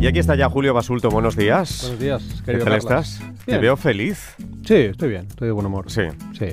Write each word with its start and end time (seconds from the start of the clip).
Y 0.00 0.06
aquí 0.06 0.20
está 0.20 0.36
ya 0.36 0.48
Julio 0.48 0.72
Basulto, 0.74 1.10
buenos 1.10 1.36
días. 1.36 1.80
Buenos 1.82 2.00
días, 2.00 2.22
¿Qué 2.40 2.44
querido 2.52 2.64
tal 2.64 2.78
Carlas. 2.80 3.14
estás? 3.20 3.44
Te 3.46 3.58
veo 3.58 3.76
feliz. 3.76 4.36
Sí, 4.64 4.74
estoy 4.74 5.08
bien, 5.10 5.26
estoy 5.28 5.46
de 5.48 5.52
buen 5.52 5.66
humor. 5.66 5.90
Sí, 5.90 6.02
Sí. 6.38 6.46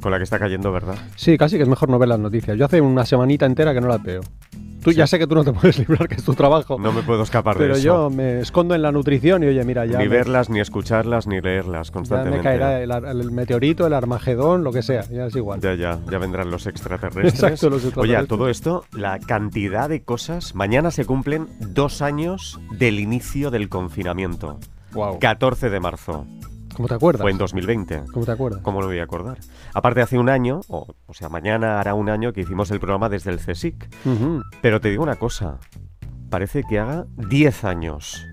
con 0.00 0.10
la 0.10 0.18
que 0.18 0.24
está 0.24 0.38
cayendo, 0.40 0.72
¿verdad? 0.72 0.96
Sí, 1.14 1.38
casi 1.38 1.56
que 1.56 1.62
es 1.62 1.68
mejor 1.68 1.88
no 1.88 1.98
ver 1.98 2.08
las 2.08 2.18
noticias. 2.18 2.56
Yo 2.58 2.64
hace 2.64 2.80
una 2.80 3.04
semanita 3.06 3.46
entera 3.46 3.72
que 3.74 3.80
no 3.80 3.86
las 3.88 4.02
veo. 4.02 4.22
Tú 4.82 4.92
ya 4.92 5.06
sé 5.06 5.18
que 5.18 5.26
tú 5.26 5.34
no 5.34 5.44
te 5.44 5.52
puedes 5.54 5.78
librar, 5.78 6.08
que 6.08 6.16
es 6.16 6.24
tu 6.24 6.34
trabajo. 6.34 6.78
No 6.78 6.92
me 6.92 7.02
puedo 7.02 7.22
escapar 7.22 7.56
de 7.56 7.60
pero 7.64 7.74
eso. 7.74 7.82
yo 7.82 8.10
me 8.10 8.40
escondo 8.40 8.74
en 8.74 8.82
la 8.82 8.92
nutrición 8.92 9.42
y 9.42 9.46
oye, 9.46 9.64
mira, 9.64 9.86
ya, 9.86 9.98
ni 9.98 10.04
me, 10.04 10.10
verlas, 10.10 10.50
ni 10.50 10.60
escucharlas, 10.60 11.26
ni 11.26 11.40
leerlas 11.40 11.88
ya 11.88 11.92
constantemente. 11.92 12.38
me 12.38 12.42
caerá 12.42 12.82
el, 12.82 13.30
meteorito, 13.30 13.86
el 13.86 13.92
armagedón, 13.94 14.64
lo 14.64 14.72
que 14.72 14.82
sea, 14.82 15.02
ya 15.10 15.26
es 15.26 15.36
igual. 15.36 15.60
Ya, 15.60 15.74
ya, 15.74 15.98
ya 16.10 16.18
vendrán 16.18 16.50
los 16.50 16.66
extraterrestres. 16.66 17.34
Exacto, 17.34 17.70
los 17.70 17.84
Oye, 17.96 18.16
a 18.16 18.20
extraterrestres. 18.20 18.28
todo 18.28 18.48
esto, 18.48 18.84
la 18.92 19.18
cantidad 19.18 19.88
de 19.88 20.02
cosas. 20.02 20.54
Mañana 20.54 20.90
se 20.90 21.04
cumplen 21.04 21.48
dos 21.60 22.02
años 22.02 22.60
del 22.78 23.00
inicio 23.00 23.50
del 23.50 23.68
confinamiento. 23.68 24.58
Wow. 24.92 25.18
14 25.20 25.70
de 25.70 25.80
marzo. 25.80 26.26
¿Cómo 26.74 26.88
te 26.88 26.94
acuerdas? 26.94 27.22
Fue 27.22 27.30
en 27.30 27.38
2020. 27.38 28.02
¿Cómo 28.12 28.24
te 28.24 28.32
acuerdas? 28.32 28.60
¿Cómo 28.62 28.80
lo 28.80 28.86
voy 28.86 28.98
a 28.98 29.04
acordar? 29.04 29.38
Aparte, 29.74 30.00
hace 30.02 30.18
un 30.18 30.28
año, 30.28 30.60
o, 30.68 30.86
o 31.06 31.14
sea, 31.14 31.28
mañana 31.28 31.80
hará 31.80 31.94
un 31.94 32.08
año 32.08 32.32
que 32.32 32.40
hicimos 32.42 32.70
el 32.70 32.80
programa 32.80 33.08
desde 33.08 33.30
el 33.30 33.38
CSIC. 33.38 33.88
Ujú. 34.06 34.42
Pero 34.62 34.80
te 34.80 34.88
digo 34.90 35.02
una 35.02 35.16
cosa, 35.16 35.58
parece 36.30 36.62
que 36.68 36.78
haga 36.78 37.06
10 37.16 37.64
años. 37.64 38.26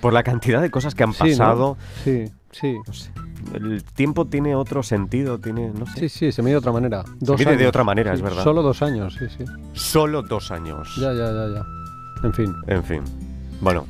Por 0.00 0.12
la 0.12 0.22
cantidad 0.22 0.60
de 0.62 0.70
cosas 0.70 0.94
que 0.94 1.04
han 1.04 1.12
Sí, 1.12 1.22
¿no? 1.24 1.28
pasado. 1.30 1.76
Sí, 2.02 2.24
sí. 2.52 2.76
no 2.86 2.92
sé, 2.92 3.10
el 3.54 3.84
tiempo 3.84 4.24
tiene 4.26 4.54
otro 4.54 4.82
sentido, 4.82 5.38
tiene, 5.38 5.70
no 5.70 5.86
sé. 5.86 6.00
Sí, 6.00 6.08
sí, 6.08 6.32
se 6.32 6.42
mide 6.42 6.52
de 6.52 6.58
otra 6.58 6.72
manera. 6.72 7.04
Dos 7.20 7.38
mide 7.38 7.50
de 7.50 7.56
años. 7.58 7.68
otra 7.68 7.84
manera, 7.84 8.12
es 8.12 8.18
Sí, 8.18 8.24
verdad. 8.24 8.42
Solo 8.42 8.62
dos 8.62 8.80
años, 8.82 9.14
sí, 9.18 9.26
sí. 9.36 9.44
Solo 9.74 10.22
dos 10.22 10.50
años. 10.50 10.88
Ya, 10.98 11.12
ya, 11.12 11.30
ya, 11.30 11.48
ya. 11.54 11.66
En 12.26 12.32
fin. 12.32 12.54
En 12.66 12.82
fin. 12.82 13.02
Bueno, 13.60 13.86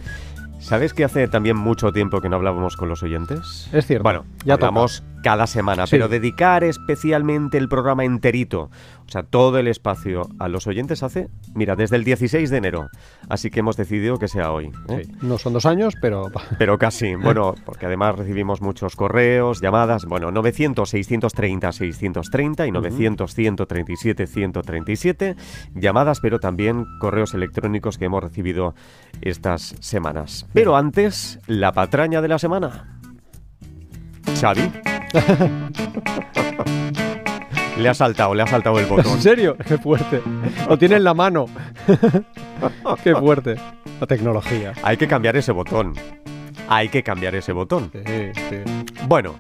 ¿sabes 0.65 0.95
que 0.95 1.05
hace 1.05 1.29
también 1.29 1.57
mucho 1.57 1.93
tiempo 1.93 2.21
que 2.21 2.29
no 2.29 2.37
hablábamos 2.37 2.77
con 2.77 2.89
los 2.89 3.03
oyentes? 3.03 3.69
Es 3.73 3.87
cierto. 3.87 4.03
Bueno, 4.03 4.25
ya 4.45 4.55
hablamos 4.55 5.03
cada 5.25 5.47
semana, 5.49 5.87
Sí. 5.89 5.97
pero 5.97 6.07
dedicar 6.09 6.63
especialmente 6.63 7.59
el 7.59 7.69
programa 7.69 8.05
enterito, 8.05 8.71
o 9.07 9.11
sea, 9.11 9.25
todo 9.25 9.59
el 9.59 9.67
espacio 9.67 10.29
a 10.39 10.47
los 10.49 10.67
oyentes 10.69 11.03
hace, 11.03 11.29
mira, 11.55 11.75
desde 11.77 11.97
el 11.97 12.05
16 12.05 12.51
de 12.51 12.57
enero. 12.59 12.89
Así 13.29 13.51
que 13.51 13.59
hemos 13.61 13.77
decidido 13.77 14.19
que 14.19 14.29
sea 14.29 14.53
hoy. 14.53 14.71
¿eh? 14.91 15.03
Sí. 15.07 15.13
No 15.23 15.39
son 15.39 15.55
dos 15.55 15.65
años, 15.67 15.95
pero 16.01 16.31
Pero 16.59 16.79
casi, 16.79 17.15
bueno, 17.17 17.55
porque 17.65 17.87
además 17.87 18.17
recibimos 18.17 18.61
muchos 18.61 18.95
correos, 18.97 19.61
llamadas, 19.63 20.05
bueno, 20.05 20.31
900-630-630 20.31 22.69
y 22.69 22.71
900-137-137, 22.71 25.37
llamadas, 25.75 26.21
pero 26.21 26.39
también 26.39 26.85
correos 27.01 27.33
electrónicos 27.35 27.97
que 27.99 28.05
hemos 28.05 28.23
recibido 28.23 28.75
estas 29.23 29.75
semanas. 29.81 30.47
Pero 30.53 30.77
antes, 30.77 31.41
la 31.47 31.73
patraña 31.73 32.21
de 32.21 32.29
la 32.29 32.39
semana. 32.39 33.01
Xavi. 34.41 34.94
le 37.79 37.89
ha 37.89 37.95
saltado, 37.95 38.35
le 38.35 38.43
ha 38.43 38.47
saltado 38.47 38.79
el 38.79 38.87
botón. 38.87 39.13
¿En 39.15 39.23
serio? 39.23 39.57
Qué 39.67 39.79
fuerte. 39.79 40.21
Lo 40.69 40.79
tiene 40.79 40.97
en 40.97 41.05
la 41.05 41.15
mano. 41.15 41.47
Qué 43.03 43.15
fuerte. 43.15 43.57
La 44.01 44.07
tecnología. 44.07 44.73
Hay 44.83 44.97
que 44.97 45.07
cambiar 45.09 45.37
ese 45.37 45.53
botón. 45.53 45.95
Hay 46.69 46.89
que 46.89 47.03
cambiar 47.03 47.35
ese 47.35 47.53
botón. 47.53 47.91
Sí, 47.93 48.33
sí. 48.49 48.57
Bueno, 49.07 49.35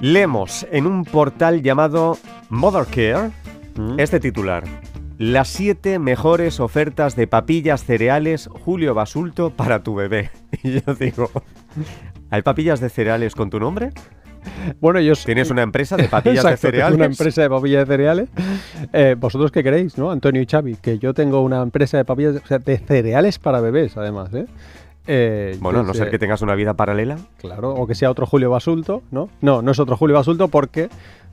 leemos 0.00 0.66
en 0.70 0.86
un 0.86 1.04
portal 1.04 1.62
llamado 1.62 2.18
Mothercare 2.48 3.30
Mm. 3.76 3.98
este 3.98 4.20
titular. 4.20 4.62
Las 5.18 5.48
siete 5.48 5.98
mejores 5.98 6.60
ofertas 6.60 7.16
de 7.16 7.26
papillas 7.26 7.82
cereales 7.84 8.48
Julio 8.64 8.94
Basulto 8.94 9.50
para 9.50 9.82
tu 9.82 9.96
bebé. 9.96 10.30
Y 10.62 10.80
yo 10.80 10.94
digo, 10.94 11.28
¿hay 12.34 12.42
papillas 12.42 12.80
de 12.80 12.88
cereales 12.88 13.34
con 13.34 13.48
tu 13.50 13.60
nombre? 13.60 13.90
Bueno, 14.80 15.00
yo 15.00 15.14
¿Tienes 15.14 15.50
una 15.50 15.62
empresa 15.62 15.96
de 15.96 16.08
papillas 16.08 16.44
de 16.44 16.50
Exacto, 16.50 16.66
cereales? 16.68 16.96
una 16.96 17.06
empresa 17.06 17.42
de 17.42 17.48
papillas 17.48 17.88
de 17.88 17.94
cereales. 17.94 18.28
Eh, 18.92 19.16
¿Vosotros 19.18 19.50
qué 19.50 19.62
queréis, 19.62 19.96
no? 19.96 20.10
Antonio 20.10 20.42
y 20.42 20.46
Xavi, 20.46 20.76
que 20.76 20.98
yo 20.98 21.14
tengo 21.14 21.40
una 21.40 21.62
empresa 21.62 21.96
de 21.96 22.04
papillas 22.04 22.36
o 22.44 22.46
sea, 22.46 22.58
de 22.58 22.76
cereales 22.76 23.38
para 23.38 23.60
bebés, 23.60 23.96
además, 23.96 24.34
¿eh? 24.34 24.46
Eh, 25.06 25.56
Bueno, 25.60 25.80
a 25.80 25.82
no 25.82 25.94
ser 25.94 26.10
que 26.10 26.18
tengas 26.18 26.42
una 26.42 26.54
vida 26.54 26.74
paralela. 26.74 27.16
Claro, 27.38 27.72
o 27.74 27.86
que 27.86 27.94
sea 27.94 28.10
otro 28.10 28.26
Julio 28.26 28.50
Basulto, 28.50 29.02
¿no? 29.10 29.28
No, 29.40 29.62
no 29.62 29.70
es 29.70 29.78
otro 29.78 29.96
Julio 29.96 30.16
Basulto 30.16 30.48
porque 30.48 30.88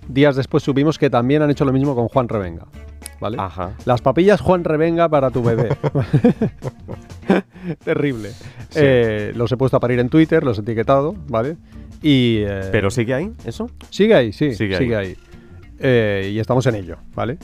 días 0.07 0.35
después 0.35 0.63
supimos 0.63 0.97
que 0.97 1.09
también 1.09 1.41
han 1.41 1.49
hecho 1.49 1.65
lo 1.65 1.73
mismo 1.73 1.95
con 1.95 2.07
Juan 2.07 2.29
Revenga, 2.29 2.67
¿vale? 3.19 3.37
Ajá. 3.39 3.71
Las 3.85 4.01
papillas 4.01 4.41
Juan 4.41 4.63
Revenga 4.63 5.09
para 5.09 5.31
tu 5.31 5.43
bebé. 5.43 5.69
Terrible. 7.83 8.31
Eh, 8.75 9.31
los 9.35 9.51
he 9.51 9.57
puesto 9.57 9.77
a 9.77 9.79
parir 9.79 9.99
en 9.99 10.09
Twitter, 10.09 10.43
los 10.43 10.57
he 10.57 10.61
etiquetado, 10.61 11.15
¿vale? 11.27 11.57
Y, 12.01 12.37
eh, 12.39 12.69
¿Pero 12.71 12.89
sigue 12.89 13.13
ahí 13.13 13.31
eso? 13.45 13.69
Sigue 13.89 14.15
ahí, 14.15 14.33
sí, 14.33 14.53
Sigue 14.55 14.77
sigue, 14.77 14.95
ahí. 14.95 15.07
ahí. 15.07 15.15
Eh, 15.79 16.31
y 16.33 16.39
estamos 16.39 16.65
en 16.65 16.75
ello, 16.75 16.97
¿vale? 17.15 17.37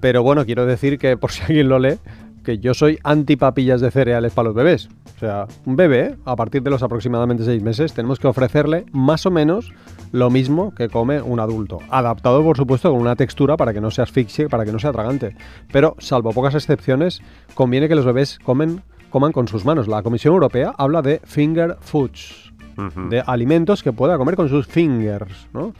Pero 0.00 0.22
bueno, 0.22 0.44
quiero 0.46 0.66
decir 0.66 0.98
que 0.98 1.16
por 1.16 1.32
si 1.32 1.42
alguien 1.42 1.68
lo 1.68 1.78
lee, 1.78 1.98
que 2.48 2.58
yo 2.60 2.72
soy 2.72 2.98
anti 3.04 3.36
papillas 3.36 3.82
de 3.82 3.90
cereales 3.90 4.32
para 4.32 4.48
los 4.48 4.54
bebés. 4.54 4.88
O 5.16 5.18
sea, 5.18 5.46
un 5.66 5.76
bebé, 5.76 6.16
a 6.24 6.34
partir 6.34 6.62
de 6.62 6.70
los 6.70 6.82
aproximadamente 6.82 7.44
seis 7.44 7.62
meses, 7.62 7.92
tenemos 7.92 8.18
que 8.18 8.26
ofrecerle 8.26 8.86
más 8.90 9.26
o 9.26 9.30
menos 9.30 9.70
lo 10.12 10.30
mismo 10.30 10.74
que 10.74 10.88
come 10.88 11.20
un 11.20 11.40
adulto. 11.40 11.80
Adaptado, 11.90 12.42
por 12.42 12.56
supuesto, 12.56 12.90
con 12.90 13.02
una 13.02 13.16
textura 13.16 13.58
para 13.58 13.74
que 13.74 13.82
no 13.82 13.90
se 13.90 14.00
asfixie, 14.00 14.48
para 14.48 14.64
que 14.64 14.72
no 14.72 14.78
sea 14.78 14.92
tragante. 14.92 15.36
Pero, 15.70 15.94
salvo 15.98 16.32
pocas 16.32 16.54
excepciones, 16.54 17.20
conviene 17.52 17.86
que 17.86 17.94
los 17.94 18.06
bebés 18.06 18.38
comen, 18.42 18.80
coman 19.10 19.32
con 19.32 19.46
sus 19.46 19.66
manos. 19.66 19.86
La 19.86 20.02
Comisión 20.02 20.32
Europea 20.32 20.72
habla 20.78 21.02
de 21.02 21.20
finger 21.24 21.76
foods 21.82 22.54
de 23.10 23.22
alimentos 23.26 23.82
que 23.82 23.92
pueda 23.92 24.16
comer 24.16 24.36
con 24.36 24.48
sus 24.48 24.66
fingers, 24.66 25.48
¿no? 25.52 25.74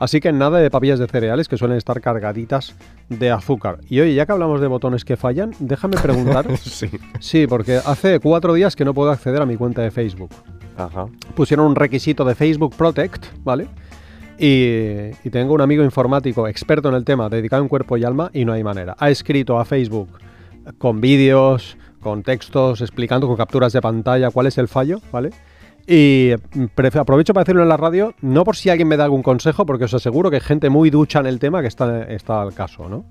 Así 0.00 0.18
que 0.18 0.32
nada 0.32 0.58
de 0.58 0.70
papillas 0.70 0.98
de 0.98 1.06
cereales 1.06 1.46
que 1.46 1.58
suelen 1.58 1.76
estar 1.76 2.00
cargaditas 2.00 2.74
de 3.10 3.30
azúcar. 3.30 3.78
Y 3.88 4.00
oye, 4.00 4.14
ya 4.14 4.24
que 4.24 4.32
hablamos 4.32 4.60
de 4.60 4.66
botones 4.66 5.04
que 5.04 5.16
fallan, 5.16 5.52
déjame 5.60 5.96
preguntar. 5.98 6.46
Sí. 6.60 6.90
sí, 7.20 7.46
porque 7.46 7.80
hace 7.84 8.18
cuatro 8.20 8.54
días 8.54 8.74
que 8.74 8.84
no 8.84 8.94
puedo 8.94 9.10
acceder 9.10 9.42
a 9.42 9.46
mi 9.46 9.56
cuenta 9.56 9.82
de 9.82 9.90
Facebook. 9.90 10.30
Ajá. 10.76 11.06
Pusieron 11.34 11.66
un 11.66 11.76
requisito 11.76 12.24
de 12.24 12.34
Facebook 12.34 12.74
Protect, 12.74 13.26
¿vale? 13.44 13.66
Y, 14.38 15.10
y 15.22 15.30
tengo 15.30 15.52
un 15.52 15.60
amigo 15.60 15.84
informático 15.84 16.48
experto 16.48 16.88
en 16.88 16.94
el 16.94 17.04
tema, 17.04 17.28
dedicado 17.28 17.62
en 17.62 17.68
cuerpo 17.68 17.96
y 17.98 18.04
alma, 18.04 18.30
y 18.32 18.46
no 18.46 18.54
hay 18.54 18.64
manera. 18.64 18.96
Ha 18.98 19.10
escrito 19.10 19.58
a 19.58 19.64
Facebook 19.66 20.08
con 20.78 21.00
vídeos, 21.00 21.76
con 22.00 22.22
textos, 22.22 22.80
explicando 22.80 23.26
con 23.26 23.36
capturas 23.36 23.72
de 23.72 23.82
pantalla 23.82 24.30
cuál 24.30 24.46
es 24.46 24.56
el 24.58 24.68
fallo, 24.68 25.00
¿vale? 25.12 25.30
Y 25.86 26.32
mm, 26.54 26.96
aprovecho 26.98 27.32
para 27.34 27.44
decirlo 27.44 27.62
en 27.62 27.68
la 27.68 27.76
radio, 27.76 28.14
no 28.20 28.44
por 28.44 28.56
si 28.56 28.70
alguien 28.70 28.88
me 28.88 28.96
da 28.96 29.04
algún 29.04 29.22
consejo, 29.22 29.66
porque 29.66 29.84
os 29.84 29.94
aseguro 29.94 30.30
que 30.30 30.36
hay 30.36 30.42
gente 30.42 30.70
muy 30.70 30.90
ducha 30.90 31.20
en 31.20 31.26
el 31.26 31.38
tema 31.38 31.60
que 31.62 31.68
está, 31.68 32.04
está 32.04 32.42
al 32.42 32.54
caso, 32.54 32.88
¿no? 32.88 33.04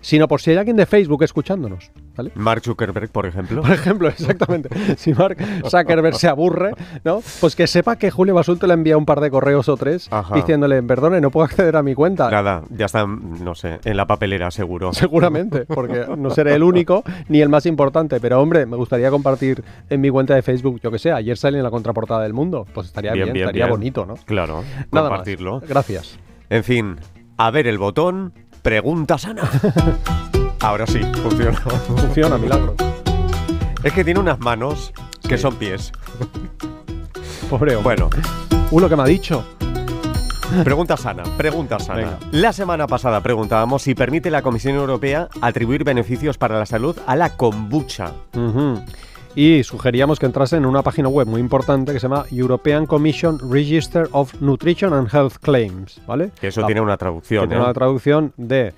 Sino 0.00 0.28
por 0.28 0.40
si 0.40 0.50
hay 0.50 0.56
alguien 0.56 0.76
de 0.76 0.86
Facebook 0.86 1.22
escuchándonos, 1.22 1.90
¿vale? 2.16 2.32
Mark 2.34 2.62
Zuckerberg, 2.64 3.10
por 3.10 3.26
ejemplo. 3.26 3.62
Por 3.62 3.72
ejemplo, 3.72 4.08
exactamente. 4.08 4.68
Si 4.96 5.12
Mark 5.14 5.36
Zuckerberg 5.68 6.16
se 6.16 6.28
aburre, 6.28 6.72
¿no? 7.04 7.20
Pues 7.40 7.56
que 7.56 7.66
sepa 7.66 7.96
que 7.96 8.10
Julio 8.10 8.34
Basulto 8.34 8.66
le 8.66 8.74
envía 8.74 8.96
un 8.96 9.06
par 9.06 9.20
de 9.20 9.30
correos 9.30 9.68
o 9.68 9.76
tres 9.76 10.08
Ajá. 10.10 10.34
diciéndole, 10.34 10.82
perdone, 10.82 11.20
no 11.20 11.30
puedo 11.30 11.44
acceder 11.44 11.76
a 11.76 11.82
mi 11.82 11.94
cuenta. 11.94 12.30
Nada, 12.30 12.62
ya 12.70 12.86
está, 12.86 13.06
no 13.06 13.54
sé, 13.54 13.80
en 13.84 13.96
la 13.96 14.06
papelera 14.06 14.50
seguro. 14.50 14.92
Seguramente, 14.92 15.64
porque 15.66 16.06
no 16.16 16.30
seré 16.30 16.54
el 16.54 16.62
único 16.62 17.02
ni 17.28 17.40
el 17.40 17.48
más 17.48 17.66
importante. 17.66 18.20
Pero 18.20 18.40
hombre, 18.40 18.66
me 18.66 18.76
gustaría 18.76 19.10
compartir 19.10 19.62
en 19.90 20.00
mi 20.00 20.10
cuenta 20.10 20.34
de 20.34 20.42
Facebook, 20.42 20.80
yo 20.82 20.90
que 20.90 20.98
sé, 20.98 21.12
ayer 21.12 21.36
salí 21.36 21.56
en 21.58 21.64
la 21.64 21.70
contraportada 21.70 22.22
del 22.22 22.32
mundo. 22.32 22.66
Pues 22.72 22.88
estaría 22.88 23.12
bien, 23.12 23.36
estaría 23.36 23.66
bonito, 23.66 24.06
¿no? 24.06 24.14
Claro, 24.24 24.62
Nada 24.92 25.08
compartirlo. 25.08 25.60
más. 25.60 25.68
Gracias. 25.68 26.18
En 26.50 26.64
fin, 26.64 26.96
a 27.36 27.50
ver 27.50 27.66
el 27.66 27.78
botón, 27.78 28.32
pregunta 28.62 29.18
sana. 29.18 29.42
Ahora 30.64 30.86
sí, 30.86 31.00
funciona. 31.22 31.56
Funciona, 31.86 32.38
milagro. 32.38 32.74
Es 33.82 33.92
que 33.92 34.02
tiene 34.02 34.18
unas 34.20 34.38
manos 34.40 34.94
que 35.28 35.36
son 35.36 35.56
pies. 35.56 35.92
Pobre 37.50 37.76
hombre. 37.76 37.96
Bueno, 37.96 38.10
Uno 38.70 38.88
que 38.88 38.96
me 38.96 39.02
ha 39.02 39.06
dicho. 39.06 39.44
pregunta 40.64 40.96
sana, 40.96 41.22
pregunta 41.36 41.78
sana. 41.78 41.96
Venga. 42.00 42.18
La 42.32 42.52
semana 42.54 42.86
pasada 42.86 43.20
preguntábamos 43.20 43.82
si 43.82 43.94
permite 43.94 44.30
la 44.30 44.40
Comisión 44.40 44.76
Europea 44.76 45.28
atribuir 45.42 45.84
beneficios 45.84 46.38
para 46.38 46.58
la 46.58 46.64
salud 46.64 46.96
a 47.06 47.14
la 47.14 47.36
kombucha. 47.36 48.12
Ujú. 48.34 48.80
Y 49.36 49.64
sugeríamos 49.64 50.18
que 50.18 50.26
entrase 50.26 50.56
en 50.56 50.64
una 50.64 50.82
página 50.82 51.08
web 51.08 51.26
muy 51.26 51.40
importante 51.40 51.92
que 51.92 51.98
se 52.00 52.08
llama 52.08 52.24
European 52.30 52.86
Commission 52.86 53.38
Register 53.52 54.08
of 54.12 54.32
Nutrition 54.40 54.94
and 54.94 55.12
Health 55.12 55.34
Claims, 55.42 56.00
¿vale? 56.06 56.30
Que 56.40 56.46
eso 56.48 56.62
La- 56.62 56.66
tiene 56.68 56.80
una 56.80 56.94
que 56.94 56.98
traducción, 56.98 57.48
tiene 57.48 57.60
¿eh? 57.60 57.64
una 57.64 57.74
traducción 57.74 58.32
de 58.36 58.72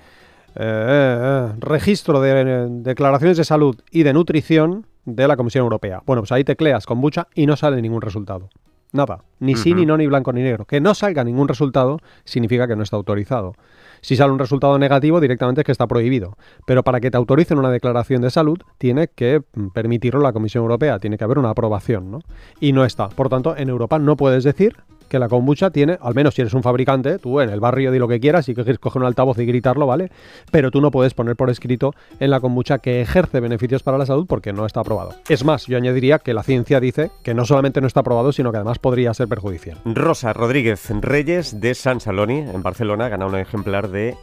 eh, 0.59 0.63
eh, 0.63 1.49
eh, 1.51 1.53
registro 1.59 2.19
de 2.19 2.41
eh, 2.41 2.67
declaraciones 2.69 3.37
de 3.37 3.43
salud 3.43 3.79
y 3.91 4.03
de 4.03 4.13
nutrición 4.13 4.87
de 5.05 5.27
la 5.27 5.37
Comisión 5.37 5.63
Europea. 5.63 6.01
Bueno, 6.05 6.21
pues 6.21 6.31
ahí 6.31 6.43
tecleas 6.43 6.85
kombucha 6.85 7.27
y 7.35 7.45
no 7.45 7.55
sale 7.55 7.81
ningún 7.81 8.01
resultado. 8.01 8.49
Nada. 8.91 9.23
Ni 9.39 9.55
sí, 9.55 9.73
ni 9.73 9.85
no, 9.85 9.97
ni 9.97 10.07
blanco, 10.07 10.33
ni 10.33 10.41
negro. 10.41 10.65
Que 10.65 10.79
no 10.81 10.95
salga 10.95 11.23
ningún 11.23 11.47
resultado 11.47 11.99
significa 12.23 12.67
que 12.67 12.75
no 12.75 12.83
está 12.83 12.95
autorizado. 12.95 13.53
Si 14.01 14.15
sale 14.15 14.31
un 14.31 14.39
resultado 14.39 14.79
negativo, 14.79 15.19
directamente 15.19 15.61
es 15.61 15.65
que 15.65 15.71
está 15.71 15.87
prohibido. 15.87 16.37
Pero 16.65 16.83
para 16.83 16.99
que 16.99 17.11
te 17.11 17.17
autoricen 17.17 17.59
una 17.59 17.69
declaración 17.69 18.21
de 18.21 18.29
salud, 18.29 18.57
tiene 18.77 19.09
que 19.09 19.41
mm, 19.53 19.67
permitirlo 19.67 20.21
la 20.21 20.33
Comisión 20.33 20.63
Europea. 20.63 20.99
Tiene 20.99 21.17
que 21.17 21.23
haber 21.23 21.37
una 21.37 21.49
aprobación, 21.49 22.11
¿no? 22.11 22.19
Y 22.59 22.71
no 22.71 22.85
está. 22.85 23.09
Por 23.09 23.29
tanto, 23.29 23.55
en 23.57 23.69
Europa 23.69 23.99
no 23.99 24.15
puedes 24.15 24.43
decir 24.43 24.75
que 25.07 25.19
la 25.19 25.29
kombucha 25.29 25.69
tiene, 25.69 25.97
al 26.01 26.13
menos 26.13 26.35
si 26.35 26.41
eres 26.41 26.53
un 26.53 26.63
fabricante, 26.63 27.19
tú 27.19 27.39
en 27.41 27.49
el 27.49 27.59
barrio 27.59 27.91
di 27.91 27.99
lo 27.99 28.07
que 28.07 28.19
quieras 28.19 28.47
y 28.49 28.55
que 28.55 28.63
quieres 28.63 28.79
coger 28.79 29.01
un 29.01 29.07
altavoz 29.07 29.37
y 29.39 29.45
gritarlo, 29.45 29.87
¿vale? 29.87 30.11
Pero 30.51 30.71
tú 30.71 30.81
no 30.81 30.91
puedes 30.91 31.13
poner 31.13 31.35
por 31.35 31.49
escrito 31.49 31.93
en 32.19 32.29
la 32.29 32.39
kombucha 32.39 32.79
que 32.79 33.01
ejerce 33.01 33.39
beneficios 33.39 33.83
para 33.83 33.97
la 33.97 34.05
salud 34.05 34.25
porque 34.27 34.53
no 34.53 34.65
está 34.65 34.81
aprobado. 34.81 35.13
Es 35.29 35.43
más, 35.43 35.65
yo 35.65 35.77
añadiría 35.77 36.19
que 36.19 36.33
la 36.33 36.43
ciencia 36.43 36.79
dice 36.79 37.11
que 37.23 37.33
no 37.33 37.45
solamente 37.45 37.81
no 37.81 37.87
está 37.87 38.01
aprobado, 38.01 38.31
sino 38.31 38.51
que 38.51 38.57
además 38.57 38.79
podría 38.79 39.13
ser 39.13 39.27
perjudicial. 39.27 39.77
Rosa 39.85 40.33
Rodríguez 40.33 40.89
Reyes 40.89 41.59
de 41.59 41.75
San 41.75 41.99
Saloni, 41.99 42.39
en 42.39 42.63
Barcelona, 42.63 43.09
gana 43.09 43.25
un 43.25 43.35
ejemplar 43.35 43.89
de. 43.89 44.15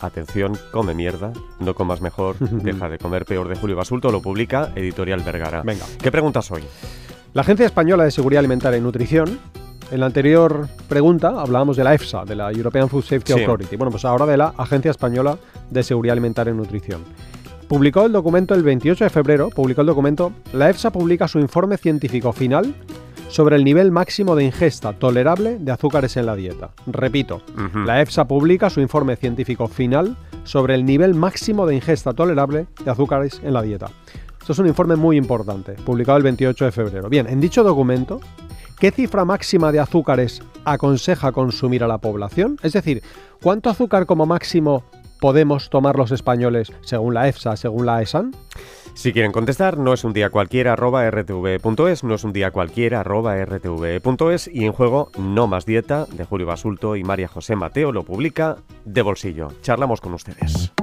Atención, 0.00 0.58
come 0.70 0.92
mierda, 0.92 1.32
no 1.60 1.74
comas 1.74 2.00
mejor, 2.02 2.36
deja 2.38 2.88
de 2.88 2.98
comer 2.98 3.24
peor 3.24 3.48
de 3.48 3.54
Julio 3.54 3.76
Basulto, 3.76 4.10
lo 4.10 4.20
publica 4.20 4.70
Editorial 4.74 5.20
Vergara. 5.20 5.62
Venga. 5.62 5.86
¿Qué 6.02 6.10
preguntas 6.10 6.50
hoy? 6.50 6.62
La 7.32 7.42
Agencia 7.42 7.64
Española 7.64 8.04
de 8.04 8.10
Seguridad 8.10 8.40
Alimentaria 8.40 8.78
y 8.78 8.82
Nutrición, 8.82 9.38
en 9.90 10.00
la 10.00 10.06
anterior 10.06 10.68
pregunta 10.88 11.40
hablábamos 11.40 11.76
de 11.76 11.84
la 11.84 11.94
EFSA, 11.94 12.24
de 12.24 12.34
la 12.34 12.50
European 12.50 12.88
Food 12.88 13.02
Safety 13.02 13.32
Sí. 13.32 13.40
Authority. 13.40 13.76
Bueno, 13.76 13.90
pues 13.90 14.04
ahora 14.04 14.26
de 14.26 14.36
la 14.36 14.54
Agencia 14.56 14.90
Española 14.90 15.38
de 15.70 15.82
Seguridad 15.82 16.12
Alimentaria 16.12 16.52
y 16.52 16.56
Nutrición. 16.56 17.02
Publicó 17.68 18.04
el 18.06 18.12
documento 18.12 18.54
el 18.54 18.62
28 18.62 19.04
de 19.04 19.10
febrero, 19.10 19.48
publicó 19.50 19.80
el 19.80 19.86
documento, 19.86 20.32
la 20.52 20.68
EFSA 20.70 20.90
publica 20.90 21.28
su 21.28 21.38
informe 21.38 21.76
científico 21.78 22.32
final 22.32 22.74
sobre 23.28 23.56
el 23.56 23.64
nivel 23.64 23.90
máximo 23.90 24.36
de 24.36 24.44
ingesta 24.44 24.92
tolerable 24.92 25.58
de 25.58 25.72
azúcares 25.72 26.16
en 26.16 26.26
la 26.26 26.36
dieta. 26.36 26.70
Repito, 26.86 27.42
la 27.86 28.00
EFSA 28.02 28.26
publica 28.28 28.70
su 28.70 28.80
informe 28.80 29.16
científico 29.16 29.66
final 29.66 30.16
sobre 30.44 30.74
el 30.74 30.84
nivel 30.84 31.14
máximo 31.14 31.66
de 31.66 31.74
ingesta 31.74 32.12
tolerable 32.12 32.66
de 32.84 32.90
azúcares 32.90 33.40
en 33.42 33.54
la 33.54 33.62
dieta. 33.62 33.86
Esto 34.38 34.52
es 34.52 34.58
un 34.58 34.66
informe 34.66 34.94
muy 34.96 35.16
importante, 35.16 35.72
publicado 35.72 36.18
el 36.18 36.22
28 36.22 36.66
de 36.66 36.70
febrero. 36.72 37.08
Bien, 37.08 37.26
en 37.26 37.40
dicho 37.40 37.64
documento, 37.64 38.20
¿qué 38.84 38.90
cifra 38.90 39.24
máxima 39.24 39.72
de 39.72 39.80
azúcares 39.80 40.42
aconseja 40.66 41.32
consumir 41.32 41.82
a 41.82 41.88
la 41.88 41.96
población? 41.96 42.58
Es 42.62 42.74
decir, 42.74 43.02
¿cuánto 43.42 43.70
azúcar 43.70 44.04
como 44.04 44.26
máximo 44.26 44.84
podemos 45.22 45.70
tomar 45.70 45.96
los 45.96 46.10
españoles 46.10 46.70
según 46.82 47.14
la 47.14 47.26
EFSA, 47.26 47.56
según 47.56 47.86
la 47.86 48.02
ESAN? 48.02 48.36
Si 48.92 49.14
quieren 49.14 49.32
contestar, 49.32 49.78
no 49.78 49.94
es 49.94 50.04
un 50.04 50.12
día 50.12 50.28
cualquiera 50.28 50.74
arroba 50.74 51.10
no 51.10 52.14
es 52.14 52.24
un 52.24 52.34
día 52.34 52.50
cualquiera 52.50 53.00
arroba 53.00 53.36
y 53.38 54.64
en 54.66 54.72
juego 54.72 55.10
No 55.16 55.46
Más 55.46 55.64
Dieta 55.64 56.04
de 56.04 56.26
Julio 56.26 56.46
Basulto 56.46 56.94
y 56.94 57.04
María 57.04 57.28
José 57.28 57.56
Mateo 57.56 57.90
lo 57.90 58.02
publica 58.02 58.58
de 58.84 59.00
bolsillo. 59.00 59.48
Charlamos 59.62 60.02
con 60.02 60.12
ustedes. 60.12 60.74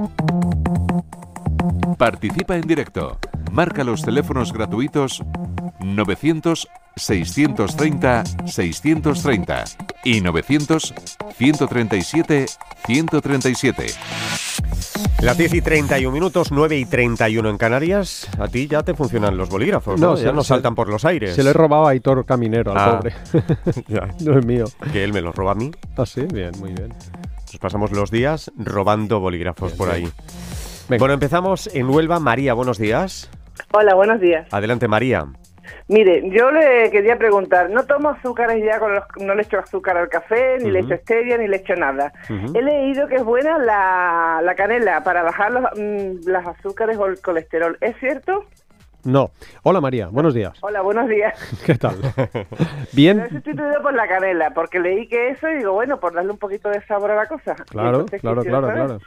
Participa 1.97 2.55
en 2.55 2.61
directo. 2.61 3.17
Marca 3.51 3.83
los 3.83 4.01
teléfonos 4.01 4.53
gratuitos 4.53 5.23
900 5.83 6.67
630 6.95 8.23
630 8.45 9.63
y 10.03 10.21
900 10.21 10.93
137 11.37 12.45
137. 12.85 13.85
Las 15.21 15.37
10 15.37 15.53
y 15.53 15.61
31 15.61 16.11
minutos, 16.11 16.51
9 16.51 16.77
y 16.77 16.85
31 16.85 17.49
en 17.49 17.57
Canarias. 17.57 18.27
A 18.39 18.47
ti 18.47 18.67
ya 18.67 18.81
te 18.83 18.93
funcionan 18.95 19.37
los 19.37 19.49
bolígrafos, 19.49 19.99
¿no? 19.99 20.11
No, 20.11 20.15
ya 20.15 20.29
se- 20.29 20.33
no 20.33 20.41
se- 20.43 20.47
saltan 20.49 20.73
por 20.73 20.89
los 20.89 21.05
aires. 21.05 21.35
Se 21.35 21.43
lo 21.43 21.51
he 21.51 21.53
robado 21.53 21.85
a 21.87 21.91
Aitor 21.91 22.25
Caminero, 22.25 22.71
al 22.71 22.77
Ah. 22.77 22.97
pobre. 22.97 23.13
Ya, 23.87 24.07
no 24.21 24.39
es 24.39 24.45
mío. 24.45 24.65
que 24.91 25.03
él 25.03 25.13
me 25.13 25.21
los 25.21 25.35
roba 25.35 25.51
a 25.51 25.55
mí. 25.55 25.71
Ah, 25.97 26.05
sí, 26.05 26.21
bien, 26.33 26.51
muy 26.59 26.71
bien. 26.73 26.89
Nos 27.51 27.57
pasamos 27.59 27.91
los 27.91 28.09
días 28.09 28.51
robando 28.57 29.19
bolígrafos 29.19 29.71
Bien, 29.73 29.77
por 29.77 29.93
bien. 29.95 30.05
ahí. 30.07 30.11
Venga. 30.91 30.99
Bueno, 31.03 31.13
empezamos 31.13 31.73
en 31.73 31.89
Huelva. 31.89 32.19
María, 32.19 32.53
buenos 32.53 32.77
días. 32.77 33.31
Hola, 33.71 33.95
buenos 33.95 34.19
días. 34.19 34.45
Adelante, 34.53 34.89
María. 34.89 35.23
Mire, 35.87 36.29
yo 36.31 36.51
le 36.51 36.91
quería 36.91 37.17
preguntar, 37.17 37.69
no 37.69 37.85
tomo 37.85 38.09
azúcares 38.09 38.61
ya, 38.61 38.77
con 38.77 38.93
los, 38.93 39.03
no 39.21 39.33
le 39.33 39.43
echo 39.43 39.57
azúcar 39.57 39.97
al 39.97 40.09
café, 40.09 40.57
ni 40.59 40.69
le 40.69 40.81
Ujú. 40.81 40.91
echo 40.91 41.01
stevia, 41.03 41.37
ni 41.37 41.47
le 41.47 41.57
echo 41.57 41.75
nada. 41.75 42.11
He 42.53 42.61
leído 42.61 43.07
que 43.07 43.15
es 43.15 43.23
buena 43.23 43.57
la, 43.57 44.41
la 44.43 44.53
canela 44.55 45.01
para 45.01 45.23
bajar 45.23 45.53
los, 45.53 45.63
mm, 45.77 46.27
las 46.29 46.45
azúcares 46.45 46.97
o 46.97 47.05
el 47.05 47.21
colesterol. 47.21 47.77
¿Es 47.79 47.95
cierto? 48.01 48.43
No. 49.03 49.31
Hola 49.63 49.81
María, 49.81 50.07
buenos 50.09 50.33
días. 50.35 50.53
Hola, 50.61 50.81
buenos 50.81 51.07
días. 51.09 51.33
¿Qué 51.65 51.73
tal? 51.75 51.95
Lo 52.33 52.39
he 52.41 52.45
Bien. 52.91 53.29
sustituido 53.29 53.81
por 53.81 53.93
la 53.93 54.07
canela, 54.07 54.51
porque 54.53 54.79
leí 54.79 55.07
que 55.07 55.29
eso 55.29 55.49
y 55.49 55.55
digo, 55.57 55.71
bueno, 55.73 55.99
por 55.99 56.13
darle 56.13 56.31
un 56.31 56.37
poquito 56.37 56.69
de 56.69 56.85
sabor 56.85 57.11
a 57.11 57.15
la 57.15 57.25
cosa. 57.27 57.55
Claro, 57.69 58.01
entonces 58.01 58.21
claro, 58.21 58.43
claro, 58.43 58.67
saber. 58.67 58.85
claro. 58.85 58.99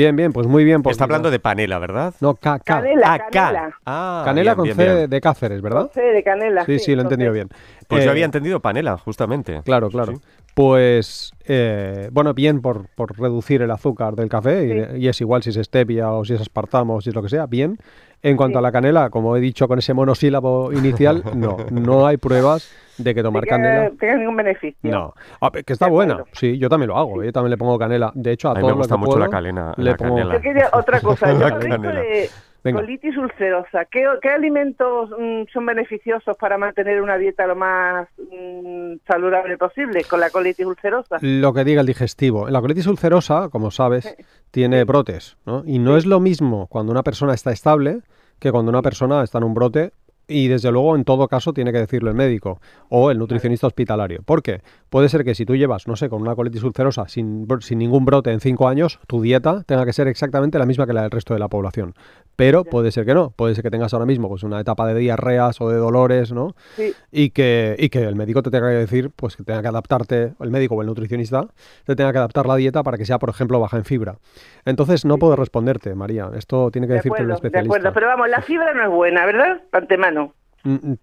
Bien, 0.00 0.16
bien, 0.16 0.32
pues 0.32 0.46
muy 0.46 0.64
bien. 0.64 0.82
porque- 0.82 0.92
Está 0.92 1.04
hablando 1.04 1.30
de 1.30 1.38
panela, 1.40 1.78
¿verdad? 1.78 2.14
No, 2.20 2.34
ca, 2.34 2.58
ca. 2.58 2.76
Canela, 2.80 3.12
Ah, 3.14 3.18
Ca. 3.18 3.26
canela. 3.30 3.76
Ah, 3.84 4.22
Canela 4.24 4.50
bien, 4.52 4.56
con 4.56 4.64
bien, 4.64 4.76
C 4.76 4.94
bien. 4.94 5.10
de 5.10 5.20
Cáceres, 5.20 5.60
¿verdad? 5.60 5.90
Sí, 5.92 6.00
de 6.00 6.22
canela. 6.22 6.64
Sí, 6.64 6.78
sí, 6.78 6.94
lo 6.94 7.02
he 7.02 7.04
entendido 7.04 7.32
bien. 7.32 7.48
Pues 7.86 8.00
Eh, 8.02 8.04
yo 8.06 8.10
había 8.10 8.24
entendido 8.24 8.60
panela, 8.60 8.96
justamente. 8.96 9.60
Claro, 9.62 9.90
claro. 9.90 10.14
Sí. 10.16 10.22
Pues, 10.54 11.32
eh, 11.46 12.08
bueno, 12.12 12.32
bien 12.32 12.62
por, 12.62 12.86
por 12.94 13.18
reducir 13.18 13.60
el 13.60 13.70
azúcar 13.70 14.14
del 14.16 14.28
café, 14.30 14.64
y, 14.64 14.68
Sí. 14.96 15.02
y 15.04 15.08
es 15.08 15.20
igual 15.20 15.42
si 15.42 15.50
es 15.50 15.56
stevia 15.56 16.10
o 16.12 16.24
si 16.24 16.32
es 16.34 16.40
aspartamo 16.40 16.96
o 16.96 17.00
si 17.02 17.10
es 17.10 17.14
lo 17.14 17.22
que 17.22 17.28
sea, 17.28 17.44
bien. 17.46 17.76
En 18.22 18.36
cuanto 18.36 18.54
Sí. 18.54 18.58
a 18.58 18.62
la 18.62 18.72
canela, 18.72 19.10
como 19.10 19.36
he 19.36 19.40
dicho 19.40 19.68
con 19.68 19.78
ese 19.78 19.92
monosílabo 19.94 20.72
inicial, 20.72 21.22
no, 21.34 21.56
no 21.70 22.06
hay 22.06 22.16
pruebas 22.16 22.70
de 23.02 23.14
que 23.14 23.22
tomar 23.22 23.42
de 23.42 23.46
que 23.46 23.50
canela... 23.50 23.90
tenga 23.98 24.16
ningún 24.16 24.36
beneficio. 24.36 24.90
No, 24.90 25.14
Ah, 25.40 25.50
que 25.50 25.72
está 25.72 25.86
De 25.86 25.90
buena. 25.92 26.12
acuerdo. 26.14 26.30
Sí, 26.34 26.58
yo 26.58 26.68
también 26.68 26.88
lo 26.88 26.96
hago. 26.96 27.22
Yo 27.22 27.32
también 27.32 27.50
le 27.50 27.56
pongo 27.56 27.78
canela. 27.78 28.12
De 28.14 28.32
hecho, 28.32 28.48
a, 28.48 28.52
A 28.52 28.54
mí 28.54 28.60
todo 28.60 28.68
me 28.68 28.72
lo 28.72 28.78
gusta 28.78 28.94
que 28.94 28.98
mucho 28.98 29.10
puedo, 29.12 29.24
la 29.24 29.30
calena- 29.30 29.74
le 29.76 29.90
la 29.90 29.96
pongo- 29.96 30.14
canela. 30.16 30.34
Yo 30.34 30.40
quería 30.40 30.68
otra 30.72 31.00
cosa. 31.00 31.32
Yo 31.32 31.58
de 31.58 32.28
Venga. 32.62 32.80
colitis 32.82 33.16
ulcerosa. 33.16 33.86
¿Qué, 33.86 34.04
qué 34.20 34.28
alimentos 34.28 35.08
mm, 35.18 35.44
son 35.50 35.64
beneficiosos 35.64 36.36
para 36.36 36.58
mantener 36.58 37.00
una 37.00 37.16
dieta 37.16 37.46
lo 37.46 37.56
más 37.56 38.06
mm, 38.18 38.96
saludable 39.08 39.56
posible 39.56 40.04
con 40.04 40.20
la 40.20 40.28
colitis 40.28 40.66
ulcerosa? 40.66 41.16
Lo 41.22 41.54
que 41.54 41.64
diga 41.64 41.80
el 41.80 41.86
digestivo. 41.86 42.50
La 42.50 42.60
colitis 42.60 42.86
ulcerosa, 42.86 43.48
como 43.48 43.70
sabes, 43.70 44.14
tiene 44.50 44.84
brotes, 44.84 45.38
¿no? 45.46 45.62
Y 45.64 45.78
no 45.78 45.96
es 45.96 46.04
lo 46.04 46.20
mismo 46.20 46.66
cuando 46.66 46.92
una 46.92 47.02
persona 47.02 47.32
está 47.32 47.50
estable 47.50 48.00
que 48.38 48.52
cuando 48.52 48.70
una 48.70 48.82
persona 48.82 49.22
está 49.22 49.38
en 49.38 49.44
un 49.44 49.54
brote 49.54 49.92
y 50.30 50.48
desde 50.48 50.70
luego 50.70 50.94
en 50.96 51.04
todo 51.04 51.28
caso 51.28 51.52
tiene 51.52 51.72
que 51.72 51.78
decirlo 51.78 52.08
el 52.08 52.16
médico 52.16 52.60
o 52.88 53.10
el 53.10 53.18
nutricionista 53.18 53.66
hospitalario. 53.66 54.22
¿Por 54.22 54.42
qué? 54.42 54.62
Puede 54.90 55.08
ser 55.08 55.24
que 55.24 55.34
si 55.34 55.46
tú 55.46 55.56
llevas, 55.56 55.86
no 55.88 55.96
sé, 55.96 56.08
con 56.08 56.20
una 56.20 56.34
colitis 56.34 56.62
ulcerosa 56.64 57.08
sin, 57.08 57.46
sin 57.60 57.78
ningún 57.78 58.04
brote 58.04 58.32
en 58.32 58.40
cinco 58.40 58.68
años, 58.68 58.98
tu 59.06 59.22
dieta 59.22 59.62
tenga 59.64 59.86
que 59.86 59.92
ser 59.92 60.08
exactamente 60.08 60.58
la 60.58 60.66
misma 60.66 60.86
que 60.86 60.92
la 60.92 61.02
del 61.02 61.10
resto 61.12 61.32
de 61.32 61.40
la 61.40 61.48
población. 61.48 61.94
Pero 62.36 62.64
puede 62.64 62.90
ser 62.90 63.06
que 63.06 63.14
no. 63.14 63.30
Puede 63.30 63.54
ser 63.54 63.62
que 63.62 63.70
tengas 63.70 63.94
ahora 63.94 64.06
mismo 64.06 64.28
pues 64.28 64.42
una 64.42 64.58
etapa 64.60 64.86
de 64.86 64.98
diarreas 64.98 65.60
o 65.60 65.68
de 65.70 65.76
dolores, 65.76 66.32
¿no? 66.32 66.54
Sí. 66.76 66.92
y 67.12 67.30
que, 67.30 67.76
y 67.78 67.88
que 67.88 68.02
el 68.02 68.16
médico 68.16 68.42
te 68.42 68.50
tenga 68.50 68.68
que 68.68 68.76
decir, 68.76 69.10
pues 69.14 69.36
que 69.36 69.44
tenga 69.44 69.62
que 69.62 69.68
adaptarte, 69.68 70.34
el 70.40 70.50
médico 70.50 70.74
o 70.74 70.80
el 70.80 70.86
nutricionista, 70.86 71.46
te 71.84 71.94
tenga 71.94 72.12
que 72.12 72.18
adaptar 72.18 72.46
la 72.46 72.56
dieta 72.56 72.82
para 72.82 72.98
que 72.98 73.04
sea, 73.04 73.18
por 73.18 73.30
ejemplo, 73.30 73.60
baja 73.60 73.76
en 73.76 73.84
fibra. 73.84 74.16
Entonces 74.64 75.04
no 75.04 75.18
puedo 75.18 75.36
responderte, 75.36 75.94
María. 75.94 76.30
Esto 76.36 76.70
tiene 76.70 76.86
que 76.86 76.94
De 76.94 76.98
decirte 76.98 77.22
un 77.22 77.30
acuerdo, 77.30 77.40
de 77.42 77.48
especialista. 77.48 77.76
acuerdo. 77.76 77.94
Pero 77.94 78.06
vamos, 78.08 78.28
la 78.28 78.42
fibra 78.42 78.74
no 78.74 78.82
es 78.84 78.90
buena, 78.90 79.24
¿verdad? 79.26 79.60
De 79.70 79.78
antemano. 79.78 80.34